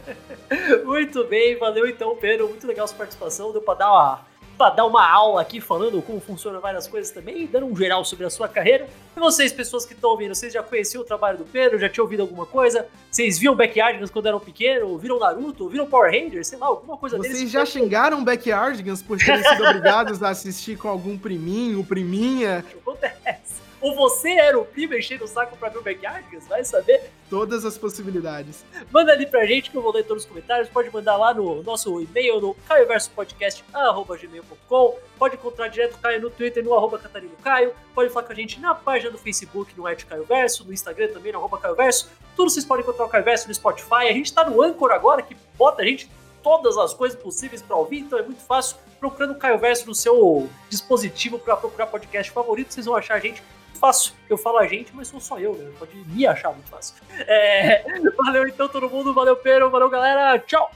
muito 0.84 1.24
bem, 1.24 1.58
valeu 1.58 1.86
então, 1.86 2.16
Pedro. 2.16 2.48
Muito 2.48 2.66
legal 2.66 2.86
sua 2.86 2.98
participação. 2.98 3.52
Deu 3.52 3.62
para 3.62 3.78
dar 3.78 3.92
uma 3.92 4.26
para 4.56 4.74
dar 4.74 4.86
uma 4.86 5.06
aula 5.08 5.40
aqui 5.42 5.60
falando 5.60 6.00
como 6.02 6.20
funcionam 6.20 6.60
várias 6.60 6.86
coisas 6.86 7.10
também, 7.12 7.46
dando 7.46 7.66
um 7.66 7.76
geral 7.76 8.04
sobre 8.04 8.24
a 8.26 8.30
sua 8.30 8.48
carreira. 8.48 8.88
E 9.16 9.20
vocês, 9.20 9.52
pessoas 9.52 9.84
que 9.84 9.92
estão 9.92 10.10
ouvindo, 10.10 10.34
vocês 10.34 10.52
já 10.52 10.62
conheciam 10.62 11.02
o 11.02 11.04
trabalho 11.04 11.38
do 11.38 11.44
Pedro, 11.44 11.78
já 11.78 11.88
tinham 11.88 12.04
ouvido 12.04 12.20
alguma 12.20 12.46
coisa? 12.46 12.86
Vocês 13.10 13.38
viam 13.38 13.54
Backyardigans 13.54 14.10
quando 14.10 14.26
eram 14.26 14.40
pequenos? 14.40 15.00
Viram 15.00 15.18
Naruto? 15.18 15.68
Viram 15.68 15.86
Power 15.86 16.10
Rangers? 16.10 16.48
Sei 16.48 16.58
lá, 16.58 16.66
alguma 16.66 16.96
coisa 16.96 17.16
Vocês 17.16 17.34
deles. 17.34 17.50
já 17.50 17.64
xingaram 17.64 18.24
Backyardigans 18.24 19.02
por 19.02 19.18
terem 19.18 19.42
sido 19.42 19.64
obrigados 19.64 20.22
a 20.22 20.30
assistir 20.30 20.76
com 20.76 20.88
algum 20.88 21.18
priminho, 21.18 21.84
priminha? 21.84 22.64
acontece. 22.80 23.65
Ou 23.86 23.94
você 23.94 24.30
era 24.30 24.58
o 24.58 24.64
primo 24.64 24.94
enchendo 24.94 25.26
o 25.26 25.28
saco 25.28 25.56
pra 25.56 25.68
ver 25.68 25.78
o 25.78 25.82
Backyardigans? 25.82 26.48
Vai 26.48 26.64
saber. 26.64 27.08
Todas 27.30 27.64
as 27.64 27.78
possibilidades. 27.78 28.64
Manda 28.90 29.12
ali 29.12 29.26
pra 29.26 29.46
gente 29.46 29.70
que 29.70 29.76
eu 29.76 29.82
vou 29.82 29.92
ler 29.92 30.02
todos 30.02 30.24
os 30.24 30.28
comentários. 30.28 30.68
Pode 30.68 30.92
mandar 30.92 31.16
lá 31.16 31.32
no 31.32 31.62
nosso 31.62 32.00
e-mail 32.00 32.40
no 32.40 32.52
caioversopodcast.gmail.com 32.68 34.98
Pode 35.16 35.36
encontrar 35.36 35.68
direto 35.68 35.94
o 35.94 35.98
Caio 35.98 36.20
no 36.20 36.30
Twitter, 36.30 36.64
no 36.64 36.74
arroba 36.74 36.98
Catarino 36.98 37.36
Caio. 37.44 37.72
Pode 37.94 38.10
falar 38.10 38.26
com 38.26 38.32
a 38.32 38.34
gente 38.34 38.58
na 38.58 38.74
página 38.74 39.12
do 39.12 39.18
Facebook, 39.18 39.72
no 39.78 39.88
Ed 39.88 40.04
Caio 40.04 40.24
Verso, 40.24 40.64
no 40.64 40.72
Instagram 40.72 41.12
também, 41.12 41.30
no 41.30 41.38
arroba 41.38 41.56
Caio 41.56 41.76
Verso. 41.76 42.10
Tudo 42.34 42.50
vocês 42.50 42.64
podem 42.64 42.82
encontrar 42.82 43.04
o 43.04 43.08
Caio 43.08 43.22
Verso 43.22 43.46
no 43.46 43.54
Spotify. 43.54 44.08
A 44.08 44.12
gente 44.12 44.32
tá 44.32 44.50
no 44.50 44.60
Anchor 44.60 44.90
agora, 44.90 45.22
que 45.22 45.36
bota 45.56 45.82
a 45.82 45.84
gente 45.84 46.10
todas 46.42 46.76
as 46.76 46.92
coisas 46.92 47.16
possíveis 47.16 47.62
para 47.62 47.76
ouvir, 47.76 48.00
então 48.00 48.18
é 48.18 48.22
muito 48.22 48.42
fácil. 48.42 48.78
Procurando 48.98 49.30
o 49.30 49.36
Caio 49.36 49.58
Verso 49.58 49.86
no 49.86 49.94
seu 49.94 50.50
dispositivo 50.68 51.38
para 51.38 51.56
procurar 51.56 51.86
podcast 51.86 52.32
favorito, 52.32 52.74
vocês 52.74 52.86
vão 52.86 52.96
achar 52.96 53.14
a 53.14 53.20
gente 53.20 53.40
fácil. 53.76 54.12
Eu 54.28 54.36
falo 54.36 54.58
a 54.58 54.66
gente, 54.66 54.94
mas 54.94 55.08
sou 55.08 55.20
só 55.20 55.38
eu, 55.38 55.54
né? 55.54 55.70
Pode 55.78 55.96
me 55.96 56.26
achar 56.26 56.50
muito 56.50 56.68
fácil. 56.68 56.96
É... 57.10 57.84
Valeu 58.16 58.48
então 58.48 58.68
todo 58.68 58.90
mundo, 58.90 59.14
valeu 59.14 59.36
Pedro, 59.36 59.70
valeu 59.70 59.88
galera, 59.88 60.38
tchau! 60.40 60.70